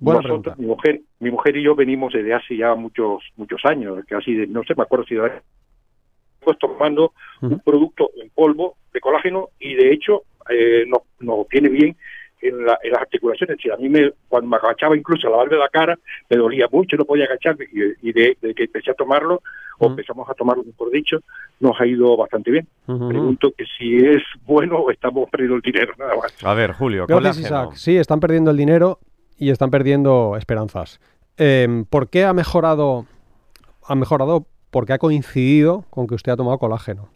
Buena 0.00 0.20
Nosotros, 0.22 0.42
pregunta. 0.54 0.54
mi 0.62 0.66
mujer, 0.66 1.00
mi 1.20 1.30
mujer 1.30 1.56
y 1.58 1.62
yo 1.62 1.74
venimos 1.74 2.12
desde 2.12 2.32
hace 2.34 2.56
ya 2.56 2.74
muchos 2.74 3.22
muchos 3.36 3.60
años, 3.64 4.02
casi 4.08 4.34
de- 4.34 4.46
no 4.46 4.62
sé, 4.64 4.74
me 4.74 4.82
acuerdo 4.82 5.04
si 5.04 5.14
de- 5.14 5.30
pues 6.42 6.58
tomando 6.58 7.12
un 7.42 7.52
Ujú. 7.54 7.62
producto 7.62 8.10
en 8.22 8.30
polvo 8.30 8.76
de 8.94 9.00
colágeno 9.00 9.48
y 9.58 9.74
de 9.74 9.92
hecho 9.92 10.22
eh, 10.48 10.84
nos, 10.88 11.00
nos 11.20 11.46
viene 11.48 11.68
bien 11.68 11.96
en, 12.40 12.64
la- 12.64 12.78
en 12.82 12.92
las 12.92 13.02
articulaciones. 13.02 13.58
Si 13.62 13.70
a 13.70 13.76
mí 13.76 13.88
me, 13.90 14.10
cuando 14.26 14.48
me 14.48 14.56
agachaba 14.56 14.96
incluso 14.96 15.26
a 15.28 15.30
lavarme 15.30 15.58
la 15.58 15.68
cara, 15.68 15.98
me 16.30 16.36
dolía 16.38 16.66
mucho, 16.72 16.96
no 16.96 17.04
podía 17.04 17.26
agacharme. 17.26 17.66
Y, 17.70 18.08
y 18.08 18.12
de, 18.12 18.36
de 18.40 18.54
que 18.54 18.64
empecé 18.64 18.90
a 18.90 18.94
tomarlo, 18.94 19.42
o 19.78 19.86
Mm. 19.88 19.90
empezamos 19.92 20.28
a 20.30 20.34
tomarlo, 20.34 20.64
mejor 20.64 20.90
dicho, 20.90 21.18
nos 21.60 21.78
ha 21.78 21.86
ido 21.86 22.16
bastante 22.16 22.50
bien. 22.50 22.66
Ujú. 22.86 23.08
Pregunto 23.10 23.52
que 23.56 23.64
si 23.78 23.96
es 23.98 24.22
bueno 24.46 24.78
o 24.78 24.90
estamos 24.90 25.28
perdiendo 25.30 25.56
el 25.56 25.60
dinero, 25.62 25.92
nada 25.98 26.14
más. 26.16 26.34
A 26.42 26.54
ver, 26.54 26.72
Julio, 26.72 27.06
Gracias, 27.06 27.36
colágeno. 27.36 27.62
Isaac. 27.64 27.76
Sí, 27.76 27.96
están 27.98 28.18
perdiendo 28.18 28.50
el 28.50 28.56
dinero 28.56 28.98
y 29.40 29.50
están 29.50 29.70
perdiendo 29.70 30.36
esperanzas. 30.36 31.00
Eh, 31.38 31.84
¿Por 31.88 32.10
qué 32.10 32.24
ha 32.24 32.32
mejorado? 32.32 33.06
Ha 33.82 33.96
mejorado 33.96 34.46
porque 34.70 34.92
ha 34.92 34.98
coincidido 34.98 35.84
con 35.90 36.06
que 36.06 36.14
usted 36.14 36.30
ha 36.30 36.36
tomado 36.36 36.58
colágeno. 36.58 37.08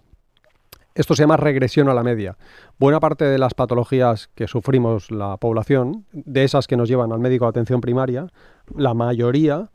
Esto 0.95 1.15
se 1.15 1.23
llama 1.23 1.37
regresión 1.37 1.89
a 1.89 1.95
la 1.95 2.03
media. 2.03 2.37
Buena 2.79 2.99
parte 2.99 3.25
de 3.25 3.37
las 3.37 3.53
patologías 3.53 4.29
que 4.35 4.49
sufrimos 4.49 5.11
la 5.11 5.37
población, 5.37 6.07
de 6.13 6.45
esas 6.45 6.67
que 6.67 6.77
nos 6.77 6.89
llevan 6.89 7.13
al 7.13 7.19
médico 7.21 7.45
de 7.45 7.51
atención 7.51 7.81
primaria, 7.81 8.29
la 8.75 8.95
mayoría 8.95 9.71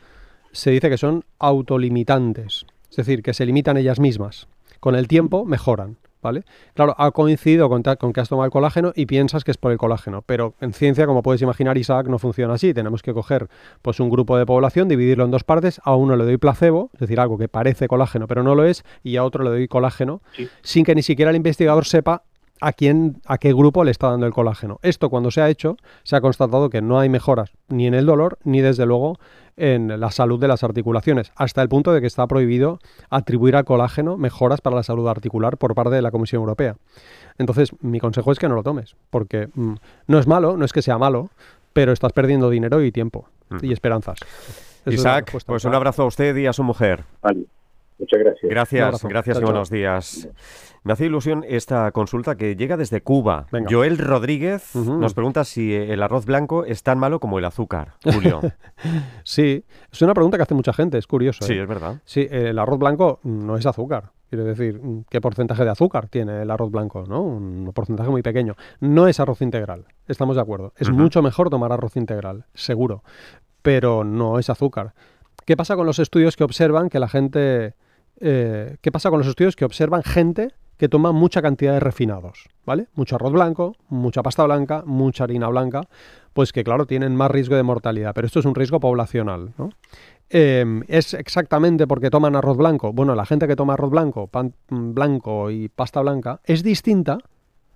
se 0.52 0.72
dice 0.72 0.90
que 0.90 0.98
son 0.98 1.26
autolimitantes, 1.38 2.66
es 2.90 2.96
decir, 2.96 3.22
que 3.22 3.34
se 3.34 3.46
limitan 3.46 3.78
ellas 3.78 4.00
mismas. 4.00 4.48
Con 4.80 4.96
el 4.96 5.08
tiempo 5.08 5.46
mejoran, 5.46 5.98
¿vale? 6.22 6.44
Claro, 6.74 6.96
ha 6.98 7.12
coincidido 7.12 7.70
con, 7.70 7.84
que 7.84 8.20
has 8.22 8.30
tomado 8.30 8.46
el 8.46 8.52
colágeno 8.52 8.92
y 8.96 9.06
piensas 9.06 9.44
que 9.44 9.52
es 9.52 9.58
por 9.58 9.72
el 9.72 9.78
colágeno, 9.78 10.22
pero 10.22 10.54
en 10.62 10.74
ciencia, 10.74 11.06
como 11.06 11.24
puedes 11.24 11.42
imaginar, 11.42 11.78
Isaac, 11.78 12.08
no 12.08 12.20
funciona 12.20 12.54
así. 12.56 12.74
Tenemos 12.74 13.02
que 13.02 13.14
coger 13.14 13.48
pues 13.82 14.00
un 14.00 14.10
grupo 14.10 14.38
de 14.38 14.46
población, 14.46 14.88
dividirlo 14.88 15.26
en 15.26 15.32
dos 15.32 15.44
partes, 15.44 15.80
a 15.84 15.96
uno 15.96 16.16
le 16.16 16.26
doy 16.26 16.38
placebo, 16.38 16.90
es 16.94 17.00
decir, 17.00 17.20
algo 17.20 17.38
que 17.38 17.48
parece 17.48 17.88
colágeno 17.88 18.28
pero 18.28 18.44
no 18.44 18.56
lo 18.56 18.66
es, 18.66 18.84
y 19.04 19.18
a 19.18 19.24
otro 19.24 19.44
le 19.44 19.50
doy 19.50 19.68
colágeno, 19.68 20.22
Sí. 20.34 20.48
sin 20.62 20.86
que 20.86 20.96
ni 20.96 21.02
siquiera 21.04 21.32
el 21.32 21.38
investigador 21.38 21.86
sepa 21.86 22.24
a 22.62 22.74
quién, 22.74 23.22
a 23.26 23.38
qué 23.38 23.54
grupo 23.54 23.84
le 23.84 23.92
está 23.92 24.10
dando 24.10 24.26
el 24.26 24.34
colágeno. 24.34 24.80
Esto 24.82 25.10
cuando 25.10 25.32
se 25.32 25.42
ha 25.42 25.50
hecho, 25.50 25.78
se 26.04 26.16
ha 26.16 26.22
constatado 26.22 26.70
que 26.70 26.82
no 26.82 27.00
hay 27.00 27.10
mejoras 27.10 27.52
ni 27.68 27.88
en 27.88 27.94
el 27.94 28.06
dolor, 28.06 28.38
ni 28.44 28.62
desde 28.62 28.86
luego 28.86 29.18
en 29.58 30.00
la 30.00 30.10
salud 30.12 30.40
de 30.40 30.48
las 30.48 30.64
articulaciones, 30.64 31.34
hasta 31.36 31.62
el 31.62 31.68
punto 31.68 31.92
de 31.92 32.00
que 32.00 32.08
está 32.08 32.26
prohibido 32.28 32.80
atribuir 33.10 33.58
al 33.58 33.66
colágeno 33.66 34.18
mejoras 34.18 34.62
para 34.62 34.78
la 34.78 34.84
salud 34.84 35.08
articular 35.08 35.58
por 35.58 35.76
parte 35.76 35.96
de 35.96 36.02
la 36.02 36.12
Comisión 36.12 36.42
Europea. 36.42 36.76
Entonces, 37.38 37.72
mi 37.82 38.00
consejo 38.00 38.32
es 38.32 38.40
que 38.40 38.48
no 38.48 38.56
lo 38.56 38.64
tomes, 38.64 38.96
porque 39.10 39.50
mm, 39.54 39.76
no 40.08 40.20
es 40.20 40.28
malo, 40.28 40.56
no 40.56 40.64
es 40.64 40.72
que 40.72 40.82
sea 40.82 40.98
malo, 40.98 41.30
pero 41.74 41.92
estás 41.92 42.14
perdiendo 42.14 42.50
dinero 42.50 42.82
y 42.84 42.92
tiempo 42.92 43.28
y 43.62 43.74
esperanzas. 43.74 44.20
Isaac, 44.86 45.36
pues 45.48 45.66
un 45.66 45.76
abrazo 45.76 46.04
a 46.04 46.06
usted 46.06 46.36
y 46.38 46.46
a 46.46 46.54
su 46.54 46.64
mujer. 46.64 47.04
Vale. 47.22 47.46
Muchas 48.00 48.20
gracias. 48.20 48.50
Gracias, 48.50 49.04
gracias 49.04 49.38
Chao, 49.38 49.44
y 49.44 49.46
buenos 49.46 49.70
días. 49.70 50.30
Me 50.84 50.94
hace 50.94 51.06
ilusión 51.06 51.44
esta 51.48 51.92
consulta 51.92 52.36
que 52.36 52.56
llega 52.56 52.78
desde 52.78 53.02
Cuba. 53.02 53.48
Venga. 53.52 53.70
Joel 53.70 53.98
Rodríguez 53.98 54.76
nos 54.76 55.14
pregunta 55.14 55.44
si 55.44 55.74
el 55.74 56.02
arroz 56.02 56.26
blanco 56.26 56.66
es 56.66 56.84
tan 56.84 56.98
malo 57.00 57.20
como 57.20 57.40
el 57.40 57.46
azúcar. 57.46 57.94
Julio. 58.04 58.42
Sí, 59.24 59.66
es 59.92 60.02
una 60.02 60.14
pregunta 60.14 60.38
que 60.38 60.44
hace 60.44 60.54
mucha 60.54 60.72
gente, 60.72 60.98
es 60.98 61.06
curioso. 61.06 61.46
sí, 61.46 61.54
¿eh? 61.54 61.62
es 61.62 61.68
verdad. 61.68 61.98
Sí, 62.06 62.28
el 62.32 62.58
arroz 62.58 62.80
blanco 62.80 63.20
no 63.24 63.58
es 63.58 63.66
azúcar. 63.66 64.12
Quiero 64.30 64.46
decir, 64.46 64.80
¿qué 65.10 65.20
porcentaje 65.22 65.64
de 65.64 65.72
azúcar 65.72 66.08
tiene 66.08 66.44
el 66.44 66.52
arroz 66.52 66.72
blanco? 66.72 67.04
¿no? 67.08 67.22
Un 67.24 67.72
porcentaje 67.74 68.10
muy 68.10 68.22
pequeño. 68.22 68.56
No 68.80 69.08
es 69.08 69.20
arroz 69.20 69.42
integral, 69.42 69.86
estamos 70.08 70.36
de 70.36 70.42
acuerdo. 70.44 70.72
Es 70.78 70.90
mucho 70.92 71.22
mejor 71.22 71.50
tomar 71.50 71.72
arroz 71.74 71.98
integral, 71.98 72.46
seguro. 72.54 73.04
Pero 73.62 74.04
no 74.04 74.40
es 74.40 74.50
azúcar. 74.50 74.94
¿Qué 75.46 75.58
pasa 75.58 75.76
con 75.76 75.86
los 75.86 76.00
estudios 76.00 76.38
que 76.38 76.44
observan 76.44 76.90
que 76.90 77.00
la 77.00 77.08
gente... 77.10 77.74
eh, 78.22 78.78
¿Qué 78.82 78.92
pasa 78.92 79.10
con 79.10 79.20
los 79.20 79.28
estudios 79.28 79.56
que 79.56 79.66
observan 79.66 80.04
gente 80.04 80.54
que 80.80 80.90
toma 80.90 81.12
mucha 81.12 81.42
cantidad 81.42 81.74
de 81.74 81.80
refinados? 81.82 82.48
¿Vale? 82.66 82.88
Mucho 82.96 83.18
arroz 83.18 83.34
blanco, 83.34 83.76
mucha 83.90 84.24
pasta 84.24 84.46
blanca, 84.46 84.84
mucha 84.86 85.26
harina 85.26 85.50
blanca, 85.50 85.82
pues 86.34 86.54
que 86.54 86.64
claro, 86.64 86.86
tienen 86.86 87.16
más 87.16 87.30
riesgo 87.30 87.56
de 87.56 87.64
mortalidad. 87.64 88.14
Pero 88.16 88.26
esto 88.26 88.40
es 88.40 88.46
un 88.46 88.56
riesgo 88.56 88.80
poblacional, 88.80 89.54
¿no? 89.58 89.70
Eh, 90.30 90.82
¿Es 90.88 91.14
exactamente 91.14 91.86
porque 91.86 92.10
toman 92.10 92.36
arroz 92.36 92.56
blanco? 92.56 92.94
Bueno, 92.94 93.14
la 93.14 93.26
gente 93.26 93.48
que 93.48 93.56
toma 93.56 93.74
arroz 93.74 93.90
blanco, 93.90 94.28
pan 94.28 94.54
mm, 94.70 94.94
blanco 94.94 95.52
y 95.52 95.68
pasta 95.68 96.02
blanca 96.02 96.40
es 96.46 96.64
distinta 96.64 97.18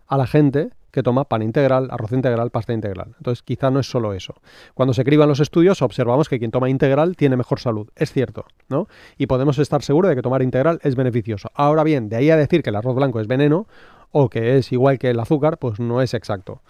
a 0.08 0.18
la 0.18 0.28
gente 0.28 0.70
que 0.94 1.02
toma 1.02 1.24
pan 1.24 1.42
integral, 1.42 1.88
arroz 1.90 2.12
integral, 2.12 2.52
pasta 2.52 2.72
integral. 2.72 3.16
Entonces, 3.18 3.42
quizá 3.42 3.72
no 3.72 3.80
es 3.80 3.90
solo 3.90 4.14
eso. 4.14 4.36
Cuando 4.76 4.94
se 4.94 5.04
criban 5.04 5.28
los 5.28 5.40
estudios, 5.40 5.82
observamos 5.82 6.30
que 6.30 6.38
quien 6.38 6.52
toma 6.52 6.70
integral 6.70 7.16
tiene 7.16 7.36
mejor 7.36 7.60
salud. 7.60 7.90
Es 7.96 8.14
cierto, 8.14 8.46
¿no? 8.70 8.88
Y 9.18 9.26
podemos 9.26 9.58
estar 9.58 9.82
seguros 9.82 10.10
de 10.10 10.16
que 10.16 10.22
tomar 10.22 10.44
integral 10.44 10.80
es 10.84 10.96
beneficioso. 10.96 11.50
Ahora 11.56 11.84
bien, 11.84 12.10
de 12.10 12.18
ahí 12.18 12.30
a 12.30 12.38
decir 12.38 12.62
que 12.62 12.70
el 12.70 12.76
arroz 12.76 12.96
blanco 12.96 13.20
es 13.20 13.26
veneno 13.26 13.66
o 14.12 14.30
que 14.30 14.60
es 14.60 14.72
igual 14.72 15.00
que 15.00 15.10
el 15.10 15.20
azúcar, 15.20 15.58
pues 15.58 15.80
no 15.80 16.00
es 16.00 16.14
exacto. 16.14 16.62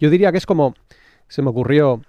Yo 0.00 0.10
diría 0.10 0.32
que 0.32 0.38
es 0.38 0.46
como, 0.46 0.74
se 1.28 1.42
me 1.42 1.50
ocurrió 1.50 2.02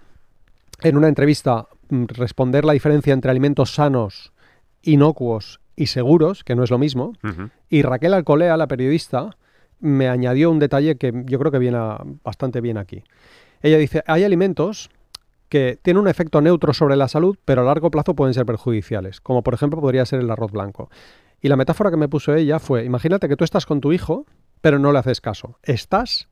en 0.81 0.97
una 0.97 1.07
entrevista 1.07 1.67
mm, 1.89 2.05
responder 2.07 2.65
la 2.65 2.73
diferencia 2.73 3.13
entre 3.13 3.29
alimentos 3.29 3.75
sanos, 3.75 4.33
inocuos 4.81 5.61
y 5.75 5.85
seguros, 5.85 6.43
que 6.43 6.55
no 6.55 6.63
es 6.63 6.71
lo 6.71 6.79
mismo, 6.79 7.13
y 7.69 7.83
Raquel 7.83 8.15
Alcolea, 8.15 8.57
la 8.57 8.67
periodista, 8.67 9.37
me 9.79 10.07
añadió 10.09 10.51
un 10.51 10.59
detalle 10.59 10.97
que 10.97 11.11
yo 11.25 11.39
creo 11.39 11.51
que 11.51 11.59
viene 11.59 11.79
bastante 12.23 12.61
bien 12.61 12.77
aquí. 12.77 13.03
Ella 13.61 13.77
dice, 13.77 14.03
hay 14.07 14.23
alimentos 14.23 14.89
que 15.49 15.79
tienen 15.81 16.01
un 16.01 16.07
efecto 16.07 16.41
neutro 16.41 16.73
sobre 16.73 16.95
la 16.95 17.07
salud, 17.07 17.37
pero 17.43 17.61
a 17.61 17.65
largo 17.65 17.89
plazo 17.91 18.15
pueden 18.15 18.33
ser 18.33 18.45
perjudiciales, 18.45 19.19
como 19.19 19.41
por 19.41 19.53
ejemplo 19.53 19.81
podría 19.81 20.05
ser 20.05 20.19
el 20.19 20.29
arroz 20.29 20.51
blanco. 20.51 20.89
Y 21.41 21.47
la 21.47 21.55
metáfora 21.55 21.89
que 21.89 21.97
me 21.97 22.07
puso 22.07 22.35
ella 22.35 22.59
fue, 22.59 22.85
imagínate 22.85 23.27
que 23.27 23.35
tú 23.35 23.43
estás 23.43 23.65
con 23.65 23.81
tu 23.81 23.91
hijo, 23.91 24.25
pero 24.61 24.77
no 24.77 24.91
le 24.91 24.99
haces 24.99 25.21
caso. 25.21 25.57
Estás, 25.63 26.29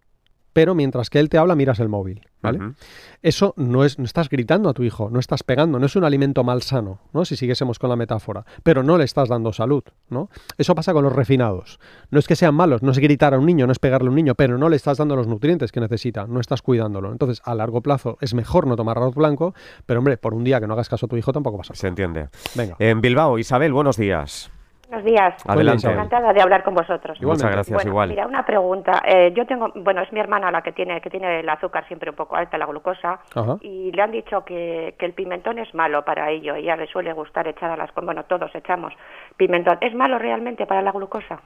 pero 0.57 0.73
mientras 0.73 1.11
que 1.11 1.19
él 1.19 1.29
te 1.29 1.37
habla 1.37 1.53
miras 1.53 1.79
el 1.79 1.87
móvil, 1.87 2.25
¿vale? 2.41 2.73
Eso 3.21 3.53
no 3.57 3.85
es, 3.85 3.99
no 3.99 4.05
estás 4.05 4.27
gritando 4.27 4.69
a 4.69 4.73
tu 4.73 4.81
hijo, 4.81 5.11
no 5.11 5.19
estás 5.19 5.43
pegando, 5.43 5.77
no 5.77 5.85
es 5.85 5.95
un 5.95 6.03
alimento 6.03 6.43
malsano, 6.43 6.99
¿no? 7.13 7.25
Si 7.25 7.35
siguiésemos 7.35 7.77
con 7.77 7.91
la 7.91 7.95
metáfora, 7.95 8.43
pero 8.63 8.81
no 8.81 8.97
le 8.97 9.03
estás 9.03 9.29
dando 9.29 9.53
salud, 9.53 9.83
¿no? 10.09 10.31
Eso 10.57 10.73
pasa 10.73 10.93
con 10.93 11.03
los 11.03 11.13
refinados. 11.13 11.79
No 12.09 12.17
es 12.17 12.27
que 12.27 12.35
sean 12.35 12.55
malos, 12.55 12.81
no 12.81 12.89
es 12.89 12.97
gritar 12.97 13.35
a 13.35 13.37
un 13.37 13.45
niño, 13.45 13.67
no 13.67 13.71
es 13.71 13.77
pegarle 13.77 14.07
a 14.07 14.09
un 14.09 14.15
niño, 14.15 14.33
pero 14.33 14.57
no 14.57 14.67
le 14.67 14.77
estás 14.77 14.97
dando 14.97 15.15
los 15.15 15.27
nutrientes 15.27 15.71
que 15.71 15.79
necesita, 15.79 16.25
no 16.25 16.39
estás 16.39 16.63
cuidándolo. 16.63 17.11
Entonces, 17.11 17.39
a 17.45 17.53
largo 17.53 17.81
plazo 17.81 18.17
es 18.19 18.33
mejor 18.33 18.65
no 18.65 18.75
tomar 18.75 18.97
arroz 18.97 19.13
blanco, 19.13 19.53
pero 19.85 19.99
hombre, 19.99 20.17
por 20.17 20.33
un 20.33 20.43
día 20.43 20.59
que 20.59 20.65
no 20.65 20.73
hagas 20.73 20.89
caso 20.89 21.05
a 21.05 21.09
tu 21.09 21.17
hijo 21.17 21.31
tampoco 21.33 21.59
pasa. 21.59 21.75
Se 21.75 21.87
entiende. 21.87 22.29
Venga. 22.55 22.77
En 22.79 22.99
Bilbao, 22.99 23.37
Isabel, 23.37 23.73
buenos 23.73 23.95
días. 23.95 24.49
Buenos 24.89 25.05
días. 25.05 25.35
Adelante. 25.45 25.91
Encantada 25.91 26.31
de 26.31 26.41
hablar 26.41 26.63
con 26.63 26.73
vosotros. 26.73 27.17
Igualmente. 27.19 27.43
Muchas 27.43 27.51
gracias, 27.51 27.75
bueno, 27.75 27.89
igual. 27.89 28.09
mira, 28.09 28.25
una 28.25 28.45
pregunta. 28.45 29.01
Eh, 29.05 29.33
yo 29.35 29.45
tengo, 29.45 29.69
bueno, 29.75 30.01
es 30.01 30.11
mi 30.13 30.19
hermana 30.21 30.49
la 30.49 30.61
que 30.61 30.71
tiene, 30.71 31.01
que 31.01 31.09
tiene 31.09 31.41
el 31.41 31.49
azúcar 31.49 31.85
siempre 31.87 32.09
un 32.09 32.15
poco 32.15 32.37
alta, 32.37 32.57
la 32.57 32.65
glucosa, 32.65 33.19
Ajá. 33.35 33.57
y 33.61 33.91
le 33.91 34.01
han 34.01 34.11
dicho 34.11 34.45
que, 34.45 34.95
que 34.97 35.05
el 35.05 35.13
pimentón 35.13 35.59
es 35.59 35.73
malo 35.75 36.05
para 36.05 36.29
ello. 36.31 36.55
Ella 36.55 36.77
le 36.77 36.87
suele 36.87 37.11
gustar 37.11 37.47
echar 37.49 37.69
a 37.71 37.75
las, 37.75 37.93
bueno, 37.95 38.23
todos 38.23 38.49
echamos 38.55 38.93
pimentón. 39.35 39.77
¿Es 39.81 39.93
malo 39.93 40.17
realmente 40.19 40.65
para 40.65 40.81
la 40.81 40.91
glucosa? 40.93 41.41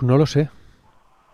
No 0.00 0.16
lo 0.16 0.24
sé. 0.24 0.48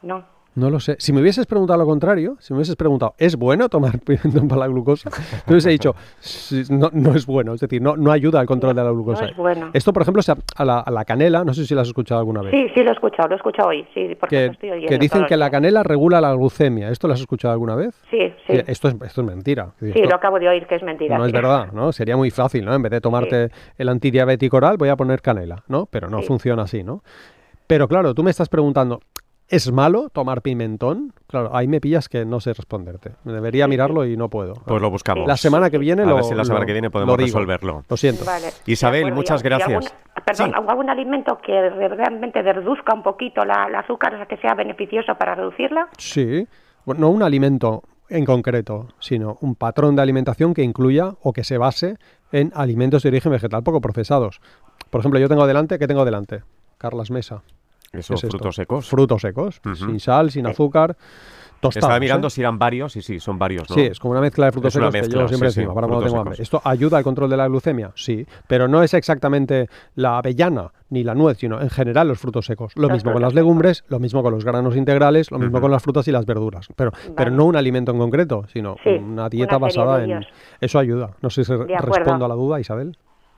No. 0.02 0.24
No 0.56 0.70
lo 0.70 0.80
sé. 0.80 0.96
Si 0.98 1.12
me 1.12 1.20
hubieses 1.20 1.46
preguntado 1.46 1.78
lo 1.78 1.84
contrario, 1.86 2.36
si 2.40 2.52
me 2.52 2.58
hubieses 2.58 2.76
preguntado, 2.76 3.14
¿es 3.18 3.36
bueno 3.36 3.68
tomar 3.68 3.98
pimentón 4.04 4.48
para 4.48 4.60
la 4.62 4.66
glucosa? 4.68 5.10
Te 5.44 5.52
hubiese 5.52 5.68
dicho, 5.70 5.94
"Sí, 6.18 6.62
no, 6.70 6.88
no 6.92 7.14
es 7.14 7.26
bueno. 7.26 7.52
Es 7.52 7.60
decir, 7.60 7.80
no, 7.82 7.96
no 7.96 8.10
ayuda 8.10 8.40
al 8.40 8.46
control 8.46 8.74
de 8.74 8.82
la 8.82 8.90
glucosa. 8.90 9.24
No 9.24 9.28
es 9.30 9.36
bueno. 9.36 9.70
Esto, 9.74 9.92
por 9.92 10.00
ejemplo, 10.02 10.22
a, 10.56 10.64
la, 10.64 10.80
a 10.80 10.90
la 10.90 11.04
canela, 11.04 11.44
no 11.44 11.52
sé 11.52 11.66
si 11.66 11.74
la 11.74 11.82
has 11.82 11.88
escuchado 11.88 12.18
alguna 12.20 12.40
vez. 12.40 12.52
Sí, 12.52 12.66
sí, 12.74 12.82
lo 12.82 12.88
he 12.90 12.92
escuchado, 12.94 13.28
lo 13.28 13.34
he 13.34 13.36
escuchado 13.36 13.68
hoy, 13.68 13.86
sí, 13.94 14.16
porque 14.18 14.46
lo 14.46 14.48
que, 14.48 14.52
estoy 14.54 14.70
oyendo. 14.70 14.88
que 14.88 14.98
dicen 14.98 15.26
que 15.26 15.36
la 15.36 15.50
canela 15.50 15.82
regula 15.82 16.20
la 16.22 16.32
glucemia. 16.32 16.88
¿Esto 16.90 17.06
lo 17.06 17.12
has 17.14 17.20
escuchado 17.20 17.52
alguna 17.52 17.74
vez? 17.74 17.94
Sí, 18.10 18.18
sí. 18.46 18.54
Esto, 18.66 18.88
es, 18.88 18.94
esto 19.02 19.20
es 19.20 19.26
mentira. 19.26 19.72
Sí, 19.78 19.90
esto 19.94 20.08
lo 20.08 20.16
acabo 20.16 20.38
de 20.38 20.48
oír, 20.48 20.66
que 20.66 20.76
es 20.76 20.82
mentira. 20.82 21.18
no 21.18 21.26
es 21.26 21.32
verdad, 21.32 21.70
¿no? 21.72 21.92
Sería 21.92 22.16
muy 22.16 22.30
fácil, 22.30 22.64
¿no? 22.64 22.72
En 22.72 22.80
vez 22.80 22.92
de 22.92 23.02
tomarte 23.02 23.50
el 23.76 23.88
antidiabético 23.90 24.56
oral, 24.56 24.78
voy 24.78 24.88
a 24.88 24.96
poner 24.96 25.20
canela, 25.20 25.64
¿no? 25.68 25.84
Pero 25.84 26.08
no 26.08 26.20
Sí. 26.22 26.26
funciona 26.28 26.62
así, 26.62 26.82
¿no? 26.82 27.02
Pero 27.66 27.88
claro, 27.88 28.14
tú 28.14 28.22
me 28.22 28.30
estás 28.30 28.48
preguntando, 28.48 29.00
¿es 29.48 29.70
malo 29.72 30.09
tomar 30.11 30.42
pimentón? 30.42 31.12
Claro, 31.28 31.54
ahí 31.54 31.66
me 31.68 31.80
pillas 31.80 32.09
que 32.09 32.24
no 32.24 32.40
sé 32.40 32.52
responderte. 32.52 33.12
Debería 33.24 33.68
mirarlo 33.68 34.04
y 34.04 34.16
no 34.16 34.28
puedo. 34.28 34.54
Pues 34.66 34.80
lo 34.82 34.90
buscamos. 34.90 35.26
La 35.26 35.37
semana 35.37 35.70
que 35.70 35.78
viene 35.78 36.02
A 36.02 36.06
lo 36.06 36.16
ver 36.16 36.24
si 36.24 36.35
la 36.35 36.44
semana 36.44 36.61
lo- 36.61 36.66
que 36.66 36.72
viene 36.72 36.88
lo 36.88 36.92
podemos 36.92 37.16
digo. 37.16 37.26
resolverlo. 37.26 37.85
Lo 37.88 37.96
siento. 37.96 38.24
Vale. 38.24 38.48
Isabel, 38.66 39.00
acuerdo, 39.02 39.16
muchas 39.16 39.42
y- 39.42 39.46
y 39.48 39.52
algún- 39.52 39.68
gracias. 39.72 39.94
perdón, 40.24 40.52
Sí. 40.56 40.62
¿algún 40.68 40.90
alimento 40.90 41.38
que 41.44 41.52
re- 41.70 41.88
realmente 41.88 42.42
reduzca 42.42 42.94
un 42.94 43.02
poquito 43.02 43.44
la, 43.44 43.68
la 43.68 43.80
azúcar, 43.80 44.14
o 44.14 44.16
sea, 44.16 44.26
que 44.26 44.37
sea 44.38 44.54
beneficioso 44.54 45.14
para 45.16 45.35
reducirla? 45.35 45.88
Sí, 45.98 46.46
bueno, 46.85 47.02
no 47.02 47.11
un 47.11 47.22
alimento 47.22 47.82
en 48.09 48.24
concreto, 48.24 48.88
sino 49.00 49.37
un 49.40 49.54
patrón 49.56 49.96
de 49.96 50.02
alimentación 50.02 50.54
que 50.54 50.62
incluya 50.62 51.11
o 51.22 51.32
que 51.32 51.44
se 51.44 51.59
base 51.59 51.96
en 52.32 52.52
alimentos 52.54 53.02
de 53.02 53.09
origen 53.11 53.32
vegetal 53.32 53.62
poco 53.62 53.80
procesados. 53.80 54.40
Por 54.90 55.00
ejemplo, 55.00 55.18
yo 55.20 55.28
tengo 55.28 55.46
delante, 55.46 55.78
¿qué 55.78 55.87
tengo 55.87 56.04
delante? 56.04 56.42
Carlas 56.78 57.11
Mesa. 57.11 57.42
Eso, 57.98 58.14
¿Qué 58.14 58.18
es 58.18 58.24
esto? 58.24 58.38
frutos 58.38 58.54
secos. 58.56 58.88
Frutos 58.88 59.22
secos, 59.22 59.61
sin 59.74 60.00
sal, 60.00 60.30
sin 60.30 60.46
azúcar. 60.46 60.96
tostados. 61.61 61.76
Estaba 61.76 61.98
mirando 61.98 62.26
¿eh? 62.28 62.30
si 62.30 62.40
eran 62.42 62.59
varios 62.59 62.96
y 62.96 63.02
sí, 63.02 63.18
son 63.18 63.38
varios, 63.38 63.68
¿no? 63.70 63.74
Sí, 63.74 63.80
es 63.82 63.98
como 63.98 64.12
una 64.12 64.20
mezcla 64.20 64.46
de 64.46 64.52
frutos 64.52 64.72
secos 64.72 64.92
que 64.92 65.00
mezcla, 65.00 65.22
yo 65.22 65.28
siempre 65.28 65.48
sí, 65.50 65.54
sí, 65.54 65.61
encima 65.61 65.74
para 65.74 65.87
cuando 65.87 66.02
frutos 66.02 66.12
tengo 66.12 66.20
hambre. 66.22 66.42
¿Esto 66.42 66.61
ayuda 66.64 66.98
al 66.98 67.04
control 67.04 67.30
de 67.30 67.37
la 67.38 67.48
glucemia? 67.48 67.92
Sí, 67.94 68.26
pero 68.46 68.68
no 68.68 68.82
es 68.82 68.92
exactamente 68.94 69.68
la 69.94 70.18
avellana 70.18 70.72
ni 70.90 71.02
la 71.02 71.14
nuez, 71.14 71.38
sino 71.38 71.61
en 71.61 71.70
general 71.70 72.09
los 72.09 72.18
frutos 72.18 72.46
secos. 72.46 72.72
Lo 72.76 72.88
mismo 72.88 73.12
con 73.12 73.22
las 73.22 73.35
legumbres, 73.35 73.85
lo 73.88 73.98
mismo 73.98 74.22
con 74.22 74.32
los 74.32 74.44
granos 74.44 74.76
integrales, 74.76 75.30
lo 75.30 75.38
mismo 75.38 75.61
con 75.61 75.70
las 75.70 75.82
frutas 75.82 76.06
y 76.06 76.12
las 76.12 76.26
verduras. 76.26 76.68
Pero, 76.76 76.92
pero 77.16 77.30
no 77.30 77.46
un 77.46 77.56
alimento 77.56 77.90
en 77.90 77.98
concreto, 77.98 78.44
sino 78.52 78.76
Sí, 78.85 78.90
una 78.90 79.28
dieta 79.28 79.56
una 79.56 79.66
basada 79.66 80.04
en... 80.04 80.24
Eso 80.61 80.78
ayuda. 80.78 81.16
No 81.22 81.30
sé 81.30 81.44
si 81.44 81.52
respondo 81.54 82.24
a 82.24 82.28
la 82.28 82.35
duda, 82.35 82.61
Isabel. 82.61 82.96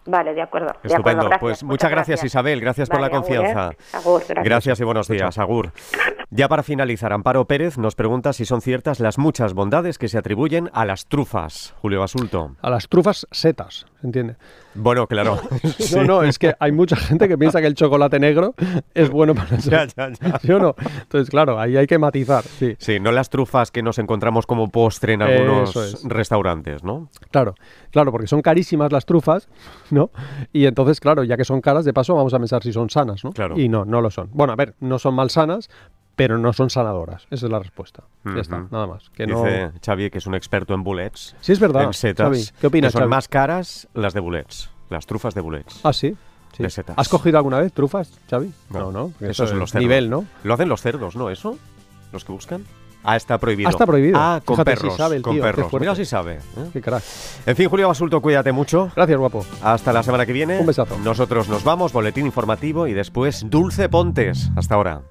Vale, 0.09 0.33
de 0.33 0.40
acuerdo. 0.40 0.68
de 0.68 0.73
acuerdo, 0.73 0.94
Estupendo. 0.94 1.23
gracias, 1.25 1.40
pues 1.40 1.64
muchas 1.64 1.90
gracias, 1.90 2.25
Isabel. 2.25 2.61
Gracias 2.62 2.88
por 2.88 2.99
la 2.99 3.09
agur, 3.09 3.18
¿eh? 3.18 3.21
confianza. 3.21 3.71
Agur, 3.92 4.23
gracias. 4.27 4.44
Gracias 4.44 4.81
y 4.81 4.85
buenos 4.85 5.07
días, 5.07 5.38
Agur. 5.38 5.71
Ya 6.31 6.47
para 6.47 6.62
finalizar, 6.62 7.14
Amparo 7.14 7.47
Pérez 7.47 7.79
nos 7.79 7.95
pregunta 7.95 8.35
si 8.35 8.45
son 8.45 8.61
ciertas 8.61 9.01
las 9.01 9.17
muchas 9.17 9.55
bondades 9.55 9.97
que 9.97 10.09
se 10.09 10.19
atribuyen 10.19 10.69
a 10.75 10.85
las 10.85 11.07
trufas. 11.07 11.75
Julio 11.81 12.01
Basulto. 12.01 12.55
A 12.61 12.69
las 12.69 12.87
trufas 12.87 13.27
setas, 13.31 13.87
¿se 13.99 14.07
entiende? 14.07 14.37
Bueno, 14.75 15.07
claro. 15.07 15.41
Sí. 15.79 15.95
No, 15.97 16.05
no, 16.05 16.23
es 16.23 16.38
que 16.38 16.55
hay 16.61 16.71
mucha 16.73 16.97
gente 16.97 17.29
que 17.29 17.38
piensa 17.38 17.61
que 17.62 17.67
el 17.67 17.75
chocolate 17.75 18.21
negro 18.21 18.55
es 18.92 19.09
bueno 19.11 19.35
para 19.35 19.52
la 19.52 19.57
Ya, 19.59 19.87
ya, 19.87 20.11
ya. 20.11 20.38
¿Sí 20.38 20.52
o 20.52 20.59
no? 20.59 20.75
Entonces, 21.00 21.31
claro, 21.31 21.59
ahí 21.59 21.79
hay 21.79 21.87
que 21.87 21.98
matizar, 21.98 22.44
sí. 22.44 22.77
Sí, 22.79 23.00
no 23.00 23.11
las 23.11 23.31
trufas 23.31 23.71
que 23.71 23.83
nos 23.83 23.98
encontramos 23.98 24.44
como 24.46 24.69
postre 24.69 25.15
en 25.15 25.23
algunos 25.23 25.71
Eso 25.71 25.85
es. 25.85 26.05
restaurantes, 26.05 26.85
¿no? 26.85 27.09
Claro, 27.31 27.55
claro, 27.90 28.13
porque 28.13 28.27
son 28.27 28.42
carísimas 28.42 28.92
las 28.92 29.07
trufas, 29.07 29.48
¿no? 29.90 30.11
Y 30.52 30.67
entonces, 30.67 31.00
claro, 31.00 31.25
ya 31.25 31.38
que 31.38 31.44
son 31.44 31.63
caras, 31.63 31.87
de 31.87 31.94
paso 31.94 32.15
vamos 32.15 32.35
a 32.35 32.38
pensar 32.38 32.63
si 32.63 32.73
son 32.73 32.90
sanas, 32.90 33.25
¿no? 33.25 33.33
Claro. 33.33 33.59
Y 33.59 33.71
no, 33.71 33.87
no 33.87 34.02
lo 34.02 34.11
son. 34.11 34.29
Bueno, 34.33 34.52
a 34.52 34.57
ver, 34.57 34.75
no 34.81 34.98
son 34.98 35.15
malsanas, 35.15 35.71
pero 36.19 36.37
no 36.37 36.52
son 36.52 36.69
sanadoras. 36.69 37.29
Esa 37.31 37.46
es 37.46 37.52
la 37.52 37.60
respuesta. 37.60 38.02
Ya 38.25 38.40
está, 38.40 38.66
nada 38.73 38.88
más. 38.88 39.08
Que 39.10 39.25
no... 39.25 39.44
Dice 39.44 39.71
Xavi 39.87 40.10
que 40.10 40.19
es 40.19 40.27
un 40.27 40.35
experto 40.35 40.75
en 40.75 40.83
bullets. 40.83 41.37
Sí, 41.40 41.52
es 41.52 41.60
verdad. 41.60 41.85
En 41.85 41.94
setas. 41.94 42.27
Xavi, 42.27 42.44
¿qué 42.60 42.66
opinas, 42.66 42.88
que 42.88 42.92
son 42.94 43.02
Xavi? 43.02 43.10
más 43.10 43.29
caras 43.29 43.87
las 43.94 44.14
de 44.14 44.21
bullets. 44.21 44.69
Las 44.90 45.06
trufas 45.06 45.35
de 45.35 45.42
bullets. 45.42 45.79
Ah, 45.85 45.92
sí. 45.92 46.16
sí. 46.56 46.62
De 46.64 46.71
setas. 46.71 46.98
¿Has 46.98 47.08
cogido 47.08 47.38
alguna 47.38 47.60
vez 47.60 47.73
trufas, 47.73 48.10
Xavi? 48.29 48.52
No, 48.71 48.90
No, 48.90 48.92
no. 48.92 49.12
Eso 49.21 49.44
es 49.44 49.52
los 49.52 49.71
cerdos. 49.71 49.75
Nivel, 49.77 50.10
¿no? 50.10 50.25
Lo 50.42 50.54
hacen 50.54 50.69
los 50.69 50.83
cerdos, 50.83 51.14
¿no? 51.14 51.31
¿Eso? 51.31 51.56
¿Los 52.12 52.25
que 52.25 52.33
buscan? 52.33 52.64
Ah, 53.04 53.14
está 53.14 53.38
prohibido. 53.38 53.69
Ah, 53.69 53.71
está 53.71 53.87
prohibido. 53.87 54.19
Ah, 54.21 54.40
con 54.44 54.56
Fíjate 54.56 54.73
perros. 54.73 54.96
sabe 54.96 55.16
el 55.16 55.23
con 55.23 55.35
tío, 55.35 55.42
perros. 55.44 55.73
Mira 55.79 55.94
si 55.94 56.04
sabe. 56.04 56.35
¿eh? 56.35 56.71
Qué 56.73 56.83
crack. 56.83 57.04
En 57.46 57.54
fin, 57.54 57.69
Julio 57.69 57.87
Basulto, 57.87 58.21
cuídate 58.21 58.50
mucho. 58.50 58.90
Gracias, 58.96 59.16
guapo. 59.16 59.46
Hasta 59.62 59.92
la 59.92 60.02
semana 60.02 60.27
que 60.27 60.33
viene. 60.33 60.58
Un 60.58 60.66
besazo. 60.66 60.98
Nosotros 60.98 61.48
nos 61.48 61.62
vamos, 61.62 61.92
boletín 61.92 62.27
informativo 62.27 62.88
y 62.88 62.94
después 62.94 63.44
Dulce 63.48 63.88
Pontes. 63.88 64.50
Hasta 64.56 64.75
ahora. 64.75 65.02